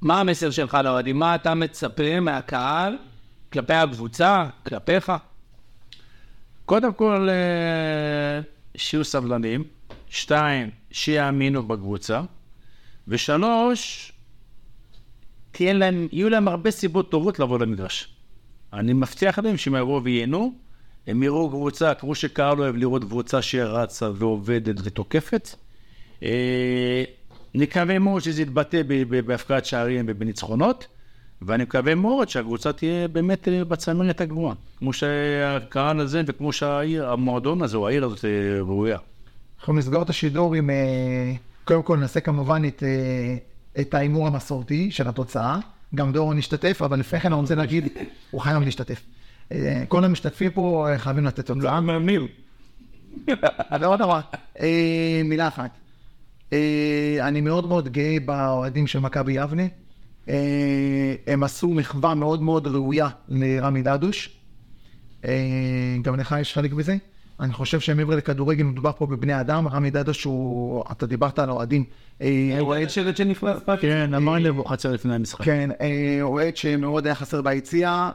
מה 0.00 0.20
המסר 0.20 0.50
שלך 0.50 0.78
לאוהדים? 0.84 1.18
מה 1.18 1.34
אתה 1.34 1.54
מצפה 1.54 2.20
מהקהל 2.20 2.98
כלפי 3.52 3.72
הקבוצה, 3.72 4.46
כלפיך? 4.66 5.12
קודם 6.64 6.92
כל, 6.92 7.28
אה, 7.30 8.40
שיהיו 8.76 9.04
סבלניים. 9.04 9.64
שתיים, 10.08 10.70
שיאמינו 10.90 11.68
בקבוצה. 11.68 12.20
ושלוש, 13.08 14.12
תהיה 15.50 15.72
להם, 15.72 16.08
יהיו 16.12 16.28
להם 16.28 16.48
הרבה 16.48 16.70
סיבות 16.70 17.10
טובות 17.10 17.38
לבוא 17.38 17.58
למגרש. 17.58 18.14
אני 18.72 18.92
מבטיח 18.92 19.38
להם 19.38 19.56
שהם 19.56 19.74
יבואו 19.74 20.04
וייהנו, 20.04 20.54
הם 21.06 21.22
יראו 21.22 21.48
קבוצה, 21.48 21.94
כמו 21.94 22.14
שקהל 22.14 22.60
אוהב 22.60 22.76
לראות 22.76 23.04
קבוצה 23.04 23.42
שרצה 23.42 24.10
ועובדת 24.14 24.76
ותוקפת. 24.84 25.48
אה, 26.22 27.04
נקווה 27.54 27.98
מאוד 27.98 28.22
שזה 28.22 28.42
יתבטא 28.42 28.82
בהפקעת 29.26 29.64
שערים 29.64 30.04
ובניצחונות, 30.08 30.86
ואני 31.42 31.62
מקווה 31.62 31.94
מאוד 31.94 32.28
שהקבוצה 32.28 32.72
תהיה 32.72 33.08
באמת 33.08 33.48
אה, 33.48 33.64
בצמרת 33.64 34.20
הגבוהה, 34.20 34.54
כמו 34.78 34.92
שהקהל 34.92 36.00
הזה 36.00 36.22
וכמו 36.26 36.52
שהעיר, 36.52 37.10
המועדון 37.10 37.62
הזה 37.62 37.76
או 37.76 37.88
העיר 37.88 38.04
הזאת 38.04 38.24
אה, 38.24 38.30
ראויה. 38.60 38.98
אנחנו 39.58 39.72
נסגור 39.72 40.02
את 40.02 40.10
השידור 40.10 40.54
עם... 40.54 40.70
קודם 41.64 41.82
כל 41.82 41.96
נעשה 41.96 42.20
כמובן 42.20 42.62
את, 42.66 42.82
את 43.80 43.94
ההימור 43.94 44.26
המסורתי 44.26 44.90
של 44.90 45.08
התוצאה. 45.08 45.58
גם 45.94 46.12
דורון 46.12 46.38
השתתף, 46.38 46.82
אבל 46.82 47.00
לפני 47.00 47.20
כן 47.20 47.32
אני 47.32 47.40
רוצה 47.40 47.54
להגיד, 47.54 47.88
הוא 48.30 48.40
חייב 48.40 48.62
להשתתף. 48.62 49.02
אה, 49.52 49.82
כל 49.88 50.04
המשתתפים 50.04 50.50
פה 50.50 50.88
אה, 50.88 50.98
חייבים 50.98 51.24
לתת 51.24 51.46
תוצאה. 51.46 51.80
מאמנים. 51.80 52.26
לא 53.80 53.96
נורא. 53.96 54.20
אה, 54.60 55.20
מילה 55.24 55.48
אחת. 55.48 55.70
אני 57.20 57.40
מאוד 57.40 57.68
מאוד 57.68 57.88
גאה 57.88 58.16
באוהדים 58.24 58.86
של 58.86 58.98
מכבי 58.98 59.32
יבנה. 59.32 59.62
הם 61.26 61.42
עשו 61.42 61.68
מחווה 61.68 62.14
מאוד 62.14 62.42
מאוד 62.42 62.66
ראויה 62.66 63.08
לרמי 63.28 63.82
דדוש. 63.82 64.38
גם 66.02 66.16
לך 66.16 66.36
יש 66.40 66.54
חלק 66.54 66.72
בזה. 66.72 66.96
אני 67.40 67.52
חושב 67.52 67.80
שמעבר 67.80 68.16
לכדורגל 68.16 68.64
מדובר 68.64 68.92
פה 68.92 69.06
בבני 69.06 69.40
אדם. 69.40 69.68
רמי 69.68 69.90
דדוש 69.90 70.24
הוא, 70.24 70.84
אתה 70.92 71.06
דיברת 71.06 71.38
על 71.38 71.48
האוהדים. 71.48 71.84
אה, 72.22 72.56
אוהד 72.60 72.90
שלט 72.90 73.20
פאק. 73.64 73.80
כן, 73.80 74.14
אמר 74.14 74.34
לי 74.34 74.48
חצר 74.66 74.92
לפני 74.92 75.14
המשחק. 75.14 75.44
כן, 75.44 75.70
אוהד 76.22 76.56
שמאוד 76.56 77.06
היה 77.06 77.14
חסר 77.14 77.42
ביציאה, 77.42 78.10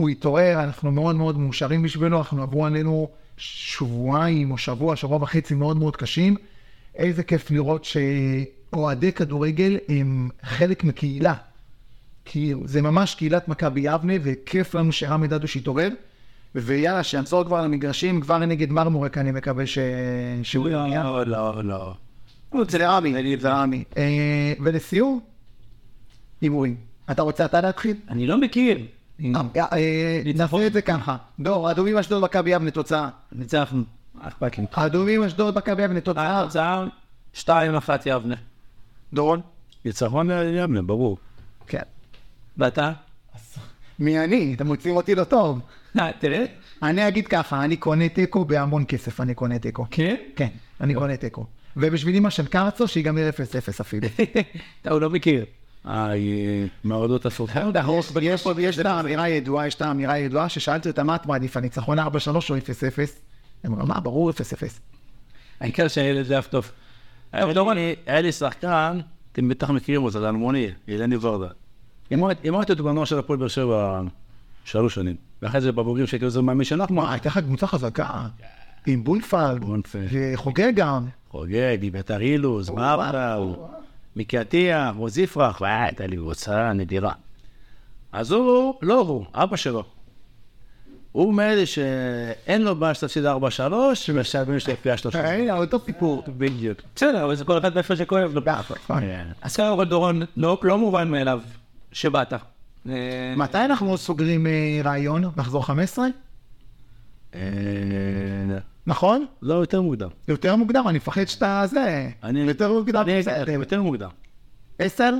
הוא 0.00 0.08
התעורר, 0.08 0.64
אנחנו 0.64 0.92
מאוד 0.92 1.16
מאוד 1.16 1.38
מאושרים 1.38 1.82
בשבילו, 1.82 2.18
אנחנו 2.18 2.42
עברו 2.42 2.66
עלינו 2.66 3.08
שבועיים 3.36 4.50
או 4.50 4.58
שבוע, 4.58 4.96
שבוע 4.96 5.18
וחצי 5.22 5.54
מאוד 5.54 5.76
מאוד 5.76 5.96
קשים. 5.96 6.36
איזה 6.94 7.22
כיף 7.22 7.50
לראות 7.50 7.84
שאוהדי 7.84 9.12
כדורגל 9.12 9.78
הם 9.88 10.28
חלק 10.42 10.84
מקהילה. 10.84 11.34
כי 12.24 12.54
זה 12.64 12.82
ממש 12.82 13.14
קהילת 13.14 13.48
מכבי 13.48 13.80
יבנה, 13.80 14.12
וכיף 14.22 14.74
לנו 14.74 14.92
שרמי 14.92 15.28
דדוש 15.28 15.56
התעורר. 15.56 15.88
ויאללה, 16.54 17.02
שיחזור 17.02 17.44
כבר 17.44 17.62
למגרשים, 17.62 18.20
כבר 18.20 18.38
נגד 18.38 18.70
מרמורק, 18.70 19.18
אני 19.18 19.32
מקווה 19.32 19.66
ש... 19.66 19.78
שהוא 20.42 20.68
יהיה. 20.68 21.04
לא, 21.04 21.26
לא, 21.26 21.64
לא. 21.64 21.94
זה 22.68 22.78
לרמי, 22.78 23.36
זה 23.40 23.48
לרמי. 23.48 23.84
אה, 23.96 24.52
ולסיום, 24.60 25.20
הימורים. 26.40 26.76
אתה 27.10 27.22
רוצה 27.22 27.44
אתה 27.44 27.60
להתחיל? 27.60 27.96
אני 28.08 28.26
לא 28.26 28.40
מכיר. 28.40 28.78
אה, 29.24 29.66
אה, 29.72 30.22
נעשה 30.34 30.66
את 30.66 30.72
זה 30.72 30.82
ככה. 30.82 31.16
דור, 31.40 31.70
אדומים 31.70 31.96
אשדוד 31.96 32.22
מכבי 32.22 32.50
יבנה 32.50 32.70
תוצאה. 32.70 33.08
ניצחנו. 33.32 33.82
אכפת 34.20 34.58
לי. 34.58 34.64
אדומים 34.72 35.22
אשדוד 35.22 35.58
מכבי 35.58 35.82
יבנה 35.82 36.00
תוצאה. 36.00 36.40
התוצאה 36.40 36.84
2-1 37.34 37.48
יבנה. 38.06 38.34
דורון? 39.12 39.40
ניצחון 39.84 40.30
ליבנה, 40.30 40.82
ברור. 40.82 41.18
כן. 41.66 41.82
ואתה? 42.58 42.92
מי 43.98 44.24
אני? 44.24 44.54
אתם 44.54 44.66
מוצאים 44.66 44.96
אותי 44.96 45.14
לא 45.14 45.24
טוב. 45.24 45.60
אה, 45.98 46.10
תראה. 46.18 46.44
אני 46.82 47.08
אגיד 47.08 47.26
ככה, 47.26 47.64
אני 47.64 47.76
קונה 47.76 48.08
תיקו 48.08 48.44
בהמון 48.44 48.84
כסף, 48.88 49.20
אני 49.20 49.34
קונה 49.34 49.58
תיקו. 49.58 49.86
כן? 49.90 50.14
כן, 50.36 50.48
אני 50.80 50.94
קונה 50.94 51.16
תיקו. 51.16 51.46
ובשביל 51.76 52.16
אמא 52.16 52.30
של 52.30 52.46
קרצו, 52.46 52.88
שיגמר 52.88 53.28
0-0 53.28 53.80
אפילו. 53.80 54.08
אתה 54.82 54.90
הוא 54.90 55.00
לא 55.00 55.10
מכיר. 55.10 55.44
אה, 55.86 56.06
היא 56.10 56.66
מהאוהדות 56.84 57.26
הסופר. 57.26 57.70
יש 58.22 58.42
פה- 58.42 58.52
יש 58.62 58.78
את 58.78 58.86
האמירה 58.86 59.22
הידועה, 59.22 59.66
יש 59.66 59.74
את 59.74 59.82
האמירה 59.82 60.12
הידועה 60.14 60.48
ששאלתי 60.48 60.88
אותה 60.88 61.02
מה 61.02 61.14
את 61.16 61.26
מעדיפה, 61.26 61.60
ניצחון 61.60 61.98
4-3 61.98 62.02
או 62.50 62.56
0-0? 62.56 62.60
הם 63.64 63.72
אמרו, 63.72 63.86
מה, 63.86 64.00
ברור 64.00 64.30
0-0. 64.30 64.34
העיקר 65.60 65.88
שהילד 65.88 66.26
זה 66.26 66.38
אף 66.38 66.46
טוב. 66.46 66.70
היה 67.32 67.44
לי- 67.74 67.94
היה 68.06 68.20
לי 68.20 68.32
שחקן, 68.32 68.98
אתם 69.32 69.48
בטח 69.48 69.70
מכירים 69.70 70.02
אותו, 70.04 70.20
זה 70.20 70.28
אלמוני, 70.28 70.68
אילני 70.88 71.16
ורדה. 71.20 71.48
אימרתי 72.44 72.72
אותו 72.72 72.84
בנוער 72.84 73.04
של 73.04 73.18
הפועל 73.18 73.38
באר 73.38 73.48
שבע 73.48 74.00
שלוש 74.64 74.94
שנים. 74.94 75.16
ואחרי 75.42 75.60
זה 75.60 75.72
בבוגרים 75.72 76.06
שהייתי 76.06 76.24
עוזר 76.24 76.40
מאמין 76.40 76.64
שאנחנו, 76.64 76.94
מה, 76.94 77.12
הייתה 77.12 77.28
לך 77.28 77.38
קבוצה 77.38 77.66
חזקה, 77.66 78.26
עם 78.86 79.04
בולפלד, 79.04 79.60
בונפה. 79.64 79.98
וחוגג 80.10 80.72
גם. 80.76 81.06
חוגג, 81.30 81.76
מביתר 81.82 82.20
אילוז, 82.20 82.70
מרתאו, 82.70 83.68
מיקי 84.16 84.38
עטייה, 84.38 84.92
עוז 84.98 85.18
יפרח, 85.18 85.60
וואי, 85.60 85.72
הייתה 85.72 86.06
לי 86.06 86.16
קבוצה 86.16 86.72
נדירה. 86.72 87.12
אז 88.12 88.32
הוא, 88.32 88.74
לא 88.82 89.00
הוא, 89.00 89.24
אבא 89.34 89.56
שלו. 89.56 89.84
הוא 91.12 91.34
מאלה 91.34 91.66
שאין 91.66 92.62
לו 92.62 92.76
בעיה 92.76 92.94
שתפסיד 92.94 93.26
4-3, 93.26 93.28
ומשלמים 94.08 94.56
יש 94.56 94.68
לפי 94.68 94.90
השלושה. 94.90 95.32
הנה, 95.32 95.56
אותו 95.56 95.80
סיפור. 95.80 96.24
בדיוק. 96.38 96.78
בסדר, 96.96 97.24
אבל 97.24 97.34
זה 97.34 97.44
כל 97.44 97.58
אחד 97.58 97.74
מאיפה 97.74 97.96
שכואב 97.96 98.34
לו. 98.34 98.42
כן. 98.86 99.26
אז 99.42 99.56
קודם 99.56 99.76
כל 99.76 99.84
דורון, 99.84 100.22
לא 100.36 100.58
לא 100.62 100.78
מובן 100.78 101.08
מאליו 101.08 101.40
שבאת. 101.92 102.32
אה, 102.32 103.34
מתי 103.36 103.58
אנחנו 103.58 103.98
סוגרים 103.98 104.46
אה, 104.46 104.80
רעיון? 104.84 105.24
מחזור 105.36 105.66
15? 105.66 106.06
נכון? 108.86 109.26
לא, 109.42 109.54
יותר 109.54 109.80
מוקדם. 109.80 110.08
יותר 110.28 110.56
מוקדם, 110.56 110.84
אני 110.88 110.96
מפחד 110.96 111.24
שאתה 111.24 111.62
זה. 111.66 112.08
אני- 112.22 112.40
יותר 112.40 112.72
מוקדם. 112.72 113.02
אני-. 113.02 113.52
יותר 113.52 113.82
מוקדם. 113.82 114.08
עשר? 114.78 115.14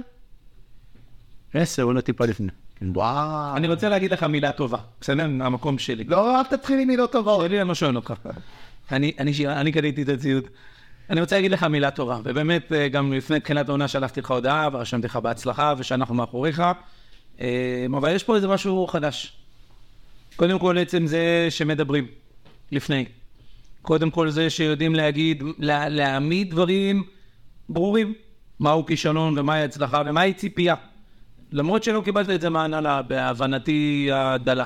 עשר, 1.54 1.82
אולי 1.82 2.02
טיפה 2.02 2.24
לפני. 2.26 2.48
כן. 2.76 2.86
וואו. 2.94 3.56
אני 3.56 3.68
רוצה 3.68 3.88
להגיד 3.88 4.12
לך 4.12 4.22
מילה 4.22 4.52
טובה, 4.52 4.78
בסדר? 5.00 5.22
המקום 5.24 5.78
שלי. 5.78 6.04
לא, 6.04 6.38
אל 6.38 6.44
תתחיל 6.44 6.78
עם 6.80 6.88
מילות 6.88 7.12
טובות. 7.12 7.46
שלי, 7.46 7.60
אני 7.60 7.68
לא 7.68 7.74
שואל 7.74 7.96
אותך. 7.96 8.14
אני, 8.92 9.12
אני, 9.18 9.34
שיר- 9.34 9.52
אני 9.60 9.72
קניתי 9.72 10.02
את 10.02 10.08
הציוד. 10.08 10.44
אני 11.10 11.20
רוצה 11.20 11.36
להגיד 11.36 11.50
לך 11.50 11.62
מילה 11.64 11.90
טובה, 11.90 12.18
ובאמת, 12.24 12.72
אה, 12.72 12.88
גם 12.88 13.12
לפני 13.12 13.40
תחילת 13.40 13.68
העונה 13.68 13.88
שלחתי 13.88 14.20
לך 14.20 14.30
הודעה, 14.30 14.68
ורשמתי 14.72 15.06
לך 15.06 15.16
בהצלחה, 15.16 15.74
ושאנחנו 15.78 16.14
מאחוריך, 16.14 16.62
אה, 17.40 17.86
אבל 17.96 18.14
יש 18.14 18.24
פה 18.24 18.36
איזה 18.36 18.48
משהו 18.48 18.86
חדש. 18.86 19.36
קודם 20.36 20.58
כל, 20.58 20.78
עצם 20.78 21.06
זה 21.06 21.46
שמדברים 21.50 22.06
לפני. 22.72 23.04
קודם 23.82 24.10
כל 24.10 24.30
זה 24.30 24.50
שיודעים 24.50 24.94
להגיד, 24.94 25.42
לה, 25.58 25.88
להעמיד 25.88 26.50
דברים 26.50 27.02
ברורים, 27.68 28.14
מהו 28.60 28.86
כישלון 28.86 29.38
ומהי 29.38 29.62
הצלחה 29.62 30.02
ומהי 30.06 30.34
ציפייה. 30.34 30.74
למרות 31.52 31.84
שלא 31.84 32.02
קיבלת 32.04 32.30
את 32.30 32.40
זה 32.40 32.50
מההנהלה, 32.50 33.02
בהבנתי 33.02 34.08
הדלה. 34.12 34.64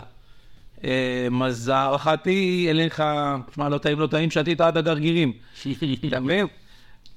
אה, 0.85 1.29
אז 1.45 1.69
הערכתי 1.69 2.67
אליך, 2.71 3.03
שמע, 3.55 3.69
לא 3.69 3.79
טעים, 3.79 4.01
לא 4.01 4.07
טעים, 4.07 4.31
שתית 4.31 4.61
עד 4.61 4.77
הגרגירים. 4.77 5.33
אתה 6.09 6.21
מבין? 6.21 6.47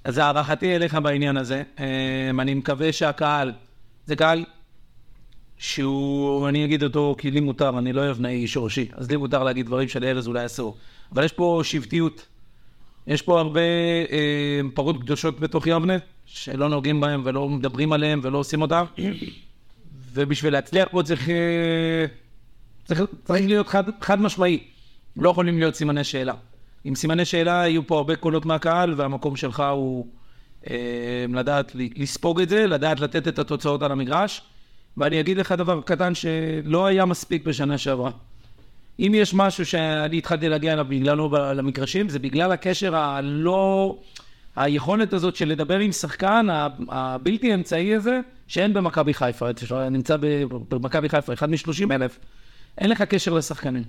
אז 0.03 0.17
הערכתי 0.17 0.75
אליך 0.75 0.95
בעניין 0.95 1.37
הזה. 1.37 1.63
אה, 1.79 2.29
אני 2.39 2.53
מקווה 2.53 2.93
שהקהל, 2.93 3.53
זה 4.05 4.15
קהל 4.15 4.45
שהוא, 5.57 6.49
אני 6.49 6.65
אגיד 6.65 6.83
אותו 6.83 7.15
כי 7.17 7.31
לי 7.31 7.39
מותר, 7.39 7.79
אני 7.79 7.93
לא 7.93 8.01
אוהב 8.01 8.19
נאי 8.19 8.47
שורשי, 8.47 8.89
אז 8.93 9.11
לי 9.11 9.17
מותר 9.17 9.43
להגיד 9.43 9.65
דברים 9.65 9.87
שלארז 9.87 10.27
אולי 10.27 10.45
אסור. 10.45 10.77
אבל 11.12 11.24
יש 11.24 11.32
פה 11.32 11.62
שבטיות. 11.64 12.28
יש 13.08 13.22
פה 13.22 13.39
הרבה 13.39 13.62
אה, 14.12 14.62
פרות 14.74 15.01
קדושות 15.01 15.39
בתוך 15.39 15.68
יבנה, 15.68 15.93
שלא 16.26 16.70
נוגעים 16.70 17.01
בהם 17.01 17.22
ולא 17.26 17.49
מדברים 17.49 17.93
עליהם 17.93 18.20
ולא 18.24 18.38
עושים 18.38 18.62
אותם. 18.62 18.86
ובשביל 20.14 20.53
להצליח 20.53 20.88
פה 20.91 21.03
צריך, 21.03 21.30
אה, 21.30 22.05
צריך, 22.86 23.01
צריך 23.24 23.45
להיות 23.45 23.68
חד, 23.68 23.84
חד 24.01 24.22
משמעי. 24.22 24.64
לא 25.16 25.30
יכולים 25.30 25.60
להיות 25.60 25.76
סימני 25.76 26.03
שאלה. 26.03 26.34
עם 26.84 26.95
סימני 26.95 27.26
שאלה 27.26 27.51
יהיו 27.51 27.88
פה 27.88 27.97
הרבה 27.97 28.16
קולות 28.16 28.45
מהקהל, 28.45 28.93
והמקום 28.97 29.36
שלך 29.36 29.64
הוא 29.72 30.08
אה, 30.70 31.26
לדעת 31.34 31.72
לספוג 31.76 32.41
את 32.41 32.49
זה, 32.49 32.68
לדעת 32.68 32.99
לתת 32.99 33.28
את 33.28 33.39
התוצאות 33.39 33.84
על 33.84 33.91
המגרש. 33.91 34.41
ואני 34.97 35.20
אגיד 35.20 35.38
לך 35.38 35.51
דבר 35.51 35.82
קטן 35.82 36.16
שלא 36.16 36.86
היה 36.86 37.05
מספיק 37.05 37.43
בשנה 37.43 37.78
שעברה. 37.78 38.12
אם 38.99 39.11
יש 39.15 39.33
משהו 39.33 39.65
שאני 39.65 40.17
התחלתי 40.17 40.49
להגיע 40.49 40.73
אליו 40.73 40.85
בגללו 40.85 41.29
למגרשים, 41.55 42.09
זה 42.09 42.19
בגלל 42.19 42.51
הקשר 42.51 42.95
הלא... 42.95 43.97
היכולת 44.57 45.13
הזאת 45.13 45.35
של 45.35 45.47
לדבר 45.47 45.79
עם 45.79 45.91
שחקן, 45.91 46.47
הבלתי 46.89 47.53
אמצעי 47.53 47.95
הזה, 47.95 48.19
שאין 48.47 48.73
במכבי 48.73 49.13
חיפה. 49.13 49.45
נמצא 49.91 50.17
במכבי 50.69 51.09
חיפה, 51.09 51.33
אחד 51.33 51.49
מ-30 51.49 51.91
אלף. 51.91 52.19
אין 52.77 52.89
לך 52.89 53.01
קשר 53.01 53.33
לשחקנים. 53.33 53.83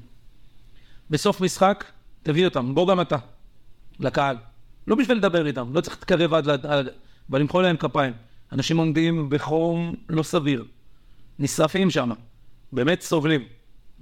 בסוף 1.11 1.41
משחק, 1.41 1.85
תביא 2.23 2.45
אותם, 2.45 2.75
בוא 2.75 2.89
גם 2.89 3.01
אתה, 3.01 3.17
לקהל. 4.01 4.37
לא 4.87 4.97
בשביל 4.97 5.17
לדבר 5.17 5.47
איתם, 5.47 5.75
לא 5.75 5.81
צריך 5.81 5.97
להתקרב 5.97 6.35
עד, 6.35 6.47
ל- 6.47 6.67
עד 6.67 6.89
ולמחוא 7.31 7.63
להם 7.63 7.77
כפיים. 7.77 8.13
אנשים 8.53 8.77
עומדים 8.77 9.31
בחום 9.31 9.95
לא 10.09 10.23
סביר, 10.23 10.65
נשרפים 11.39 11.91
שם, 11.91 12.11
באמת 12.73 13.01
סובלים. 13.01 13.58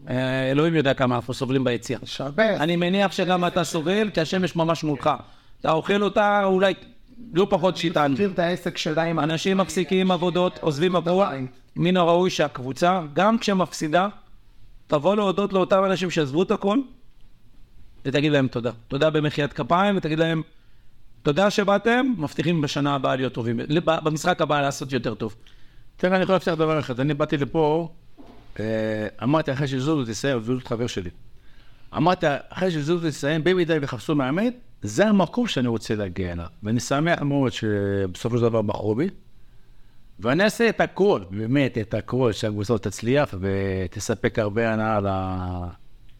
אה, 0.08 0.50
אלוהים 0.50 0.74
יודע 0.74 0.94
כמה 0.94 1.16
אנחנו 1.16 1.34
סובלים 1.34 1.64
ביציאה. 1.64 1.98
יש 2.02 2.20
הרבה. 2.20 2.56
אני 2.56 2.76
מניח 2.76 3.12
שגם 3.12 3.46
אתה 3.46 3.64
סובל, 3.64 4.10
כי 4.10 4.20
השמש 4.20 4.56
ממש 4.56 4.84
מולך. 4.84 5.10
אתה 5.60 5.72
אוכל 5.72 6.02
אותה 6.02 6.44
אולי 6.44 6.74
לא 7.34 7.46
פחות 7.50 7.76
שיטן. 7.76 8.12
מכיר 8.12 8.30
את 8.30 8.38
העסק 8.38 8.76
שלהם. 8.76 9.18
אנשים 9.18 9.56
מפסיקים 9.56 10.10
עבודות, 10.10 10.58
עוזבים 10.60 10.96
עבור. 10.96 11.24
מן 11.76 11.96
הראוי 11.96 12.30
שהקבוצה, 12.30 13.00
גם 13.12 13.38
כשמפסידה, 13.38 14.08
תבוא 14.86 15.16
להודות 15.16 15.52
לאותם 15.52 15.84
אנשים 15.84 16.10
שעזבו 16.10 16.42
את 16.42 16.50
הכל, 16.50 16.78
ותגיד 18.04 18.32
להם 18.32 18.48
תודה. 18.48 18.70
תודה 18.88 19.10
במחיית 19.10 19.52
כפיים, 19.52 19.96
ותגיד 19.96 20.18
להם, 20.18 20.42
תודה 21.22 21.50
שבאתם, 21.50 22.06
מבטיחים 22.18 22.60
בשנה 22.60 22.94
הבאה 22.94 23.16
להיות 23.16 23.32
טובים. 23.32 23.60
במשחק 23.84 24.40
הבא 24.40 24.60
לעשות 24.60 24.92
יותר 24.92 25.14
טוב. 25.14 25.34
תראה, 25.96 26.16
אני 26.16 26.22
יכול 26.22 26.34
להבטיח 26.34 26.54
דבר 26.54 26.78
אחד. 26.78 27.00
אני 27.00 27.14
באתי 27.14 27.36
לפה, 27.36 27.88
אמרתי 29.22 29.52
אחרי 29.52 29.68
שזוזו 29.68 30.12
תסיים, 30.12 30.40
זוזו 30.40 30.60
חבר 30.64 30.86
שלי. 30.86 31.10
אמרתי, 31.96 32.26
אחרי 32.48 32.70
שזוזו 32.70 33.08
תסיים, 33.08 33.44
במידה 33.44 33.74
ויחפשו 33.80 34.14
מאמן, 34.14 34.48
זה 34.82 35.06
המקום 35.06 35.46
שאני 35.46 35.68
רוצה 35.68 35.94
להגיע 35.94 36.32
אליו. 36.32 36.46
ואני 36.62 36.80
שמח 36.80 37.22
מאוד 37.22 37.52
שבסופו 37.52 38.36
של 38.36 38.42
דבר 38.42 38.62
בחרו 38.62 38.94
בי. 38.94 39.08
ואני 40.20 40.44
אעשה 40.44 40.68
את 40.68 40.80
הכל, 40.80 41.20
באמת, 41.30 41.78
את 41.78 41.94
הכל, 41.94 42.32
שהקבוצה 42.32 42.78
תצליח 42.78 43.34
ותספק 43.40 44.38
הרבה 44.38 44.72
הנאה 44.72 45.00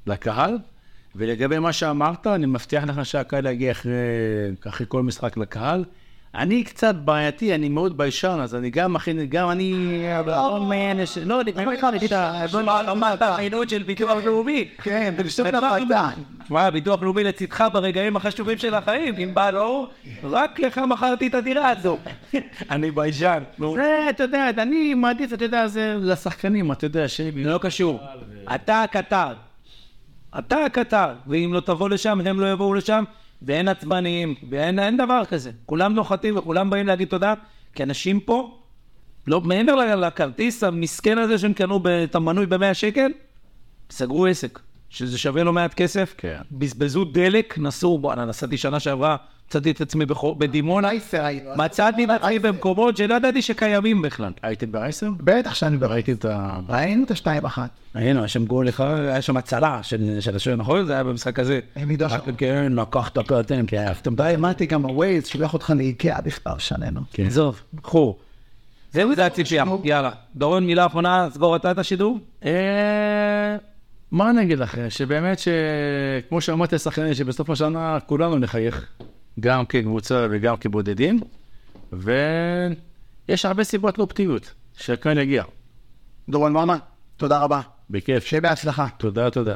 לקהל. 0.07 0.59
ולגבי 1.17 1.59
מה 1.59 1.73
שאמרת, 1.73 2.27
אני 2.27 2.47
מבטיח 2.47 2.85
לך 2.85 3.07
שהקהל 3.07 3.47
יגיע 3.47 3.73
אחרי, 3.73 3.93
אחרי 4.69 4.87
כל 4.89 5.03
משחק 5.03 5.37
לקהל. 5.37 5.85
אני 6.37 6.65
קצת 6.65 6.95
בעייתי, 6.95 7.55
אני 7.55 7.69
מאוד 7.69 7.97
ביישן, 7.97 8.39
אז 8.43 8.55
אני 8.55 8.71
גם 8.71 8.93
מכין, 8.93 9.27
גם 9.27 9.51
אני... 9.51 10.03
לא, 10.27 11.05
ש- 11.05 11.19
לא, 11.19 11.41
אני 11.41 11.53
באמת 11.53 11.83
לא, 12.53 12.93
אמרת, 12.93 13.23
העינות 13.23 13.71
של 13.71 13.83
ביטוח 13.83 14.25
לאומי. 14.25 14.69
כן, 14.83 15.15
ברשות 15.17 15.47
הוועדה. 15.47 16.09
שמע, 16.49 16.71
ביטוח 16.71 17.03
לאומי 17.03 17.25
לצדך 17.25 17.65
ברגעים 17.73 18.17
החשובים 18.17 18.59
של 18.59 18.75
החיים. 18.75 19.15
אם 19.19 19.35
בא 19.35 19.51
לו, 19.51 19.89
רק 20.25 20.61
לך 20.61 20.79
מכרתי 20.79 21.27
את 21.27 21.35
הדירה 21.35 21.71
הזו. 21.71 21.99
אני 22.71 22.91
ביישן. 22.91 23.43
זה, 23.75 24.07
אתה 24.11 24.23
יודע, 24.23 24.51
אני 24.59 24.95
מעדיף, 24.95 25.33
אתה 25.33 25.45
יודע, 25.45 25.67
זה 25.67 25.97
לשחקנים, 26.01 26.73
אתה 26.73 26.85
יודע, 26.85 27.09
שלי. 27.09 27.45
לא 27.45 27.59
קשור. 27.59 28.01
אתה 28.55 28.83
הקטר. 28.83 29.33
אתה 30.39 30.65
הקטר, 30.65 31.09
ואם 31.27 31.51
לא 31.55 31.61
תבוא 31.61 31.89
לשם, 31.89 32.21
הם 32.27 32.41
לא 32.41 32.53
יבואו 32.53 32.75
לשם, 32.75 33.05
ואין 33.43 33.69
עצבניים, 33.69 34.35
ואין 34.51 34.79
אין 34.79 34.97
דבר 34.97 35.23
כזה. 35.25 35.51
כולם 35.67 35.95
נוחתים 35.95 36.37
וכולם 36.37 36.71
באים 36.71 36.87
להגיד 36.87 37.09
תודה, 37.09 37.35
כי 37.75 37.83
אנשים 37.83 38.21
פה, 38.21 38.59
לא, 39.27 39.41
מעבר 39.41 39.75
לכרטיס 39.75 40.65
המסכן 40.65 41.19
הזה 41.19 41.39
שהם 41.39 41.53
קנו 41.53 41.81
את 42.05 42.15
המנוי 42.15 42.47
ב-100 42.47 42.75
שקל, 42.75 43.11
סגרו 43.91 44.27
עסק, 44.27 44.59
שזה 44.91 45.19
שווה 45.19 45.45
לא 45.45 45.53
מעט 45.53 45.75
כסף. 45.75 46.15
כן. 46.19 46.41
בזבזו 46.53 47.05
דלק, 47.05 47.59
נסעו, 47.59 47.99
בואנה, 47.99 48.25
נסעתי 48.25 48.57
שנה 48.57 48.81
שעברה, 48.81 49.17
מצאתי 49.49 49.71
את 49.71 49.81
עצמי 49.81 50.05
בדימונה. 50.39 50.91
מצאתי 51.57 52.05
את 52.05 52.11
עצמי 52.11 52.39
במקומות 52.39 52.97
שלא 52.97 53.15
ידעתי 53.15 53.43
שקיימים 53.43 54.03
בכלל. 54.03 54.33
הייתם 54.43 54.73
בעשר? 54.73 55.11
בטח 55.21 55.55
שאני. 55.55 55.77
ראיתי 55.81 56.13
את 56.13 56.25
ה... 56.25 56.61
ראינו 56.69 57.05
את 57.05 57.11
השתיים 57.11 57.45
אחת. 57.45 57.71
היינו, 57.95 58.21
היה 58.21 58.29
שם 58.29 58.45
גול 58.45 58.69
אחד, 58.69 58.99
היה 58.99 59.23
שם 59.23 59.37
הצלה 59.37 59.83
של 59.83 60.21
של 60.21 60.37
השוער, 60.37 60.57
נכון? 60.57 60.87
זה 60.87 60.93
היה 60.93 61.05
במשחק 61.05 61.39
הזה. 61.39 61.61
הם 61.77 61.91
ידעו 61.91 62.11
שם. 62.11 62.17
כן, 62.37 62.73
לקח 62.73 63.09
את 63.09 63.19
הפרטים, 63.19 63.67
כי 63.67 63.79
אהבתם. 63.79 64.15
די, 64.15 64.23
האמנתי 64.23 64.67
גם 64.67 64.83
הווייז, 64.83 65.27
שולח 65.27 65.55
אותך 65.55 65.73
לאיקאה 65.77 66.21
בכלל, 66.21 66.59
שננו. 66.59 67.01
כן. 67.13 67.27
עזוב, 67.27 67.61
קחו. 67.83 68.17
זהו, 68.93 69.15
זה 69.15 69.27
הציפייה, 69.27 69.65
יאללה. 69.85 70.11
דורון, 70.37 70.67
מילה 70.67 70.87
אחרונה, 70.87 71.29
סגור 71.31 71.57
אתה 71.57 71.71
את 71.71 71.79
השידור? 71.79 72.19
אה, 72.45 73.57
מה 74.11 74.31
אני 74.31 74.43
אגיד 74.43 74.59
לכם? 74.59 74.91
שבאמת, 74.91 75.39
שכמו 75.39 76.41
שאמרתי 76.41 76.75
לשחקנים, 76.75 77.15
שבסוף 77.15 77.51
השנה 77.51 77.99
כולנו 78.07 78.39
נחייך, 78.39 78.87
גם 79.41 79.67
כקבוצה 79.67 80.27
וגם 80.31 80.57
כבודדים, 80.57 81.21
ויש 81.93 83.45
הרבה 83.45 83.65
סיבות 83.65 83.99
לאופטימיות, 83.99 84.55
שהקהל 84.77 85.19
יגיע. 85.19 85.45
דורון 86.29 86.53
מרמן, 86.53 86.79
תודה 87.17 87.39
רבה. 87.39 87.61
בכיף. 87.91 88.25
שיהיה 88.27 88.41
בהצלחה. 88.41 88.87
תודה, 88.97 89.31
תודה. 89.31 89.55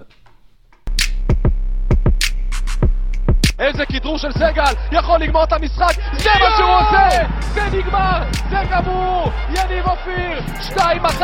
איזה 3.58 3.86
כדרור 3.86 4.18
של 4.18 4.32
סגל, 4.32 4.72
יכול 4.92 5.18
לגמור 5.20 5.44
את 5.44 5.52
המשחק, 5.52 5.94
זה 6.18 6.30
מה 6.40 6.56
שהוא 6.56 6.70
עושה! 6.70 7.26
זה 7.54 7.78
נגמר, 7.78 8.22
זה 8.50 8.56
גמור! 8.70 9.30
יניב 9.48 9.86
אופיר, 9.86 10.40
2-1, 10.76 11.22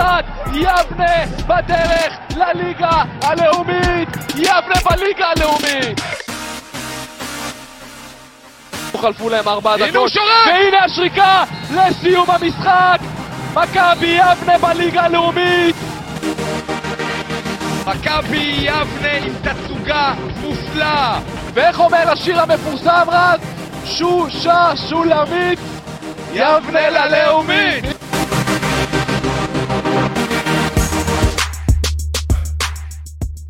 יבנה 0.54 1.26
בדרך 1.46 2.12
לליגה 2.36 3.02
הלאומית! 3.22 4.08
יבנה 4.34 4.80
בליגה 4.90 5.26
הלאומית! 5.36 6.00
חלפו 8.98 9.28
להם 9.28 9.48
ארבע 9.48 9.76
דקות, 9.76 10.12
והנה 10.46 10.84
השריקה 10.84 11.44
לסיום 11.74 12.30
המשחק! 12.30 12.98
מכבי 13.54 14.06
יבנה 14.18 14.58
בליגה 14.58 15.02
הלאומית! 15.02 15.76
מכבי 17.86 18.54
יבנה 18.60 19.12
עם 19.12 19.32
תצוגה 19.42 20.14
מופלאה! 20.40 21.18
ואיך 21.54 21.80
אומר 21.80 22.10
השיר 22.12 22.40
המפורסם 22.40 23.06
רז? 23.08 23.40
שושה 23.84 24.72
שולמית, 24.88 25.58
יבנה 26.32 26.90
ללאומית! 26.90 27.84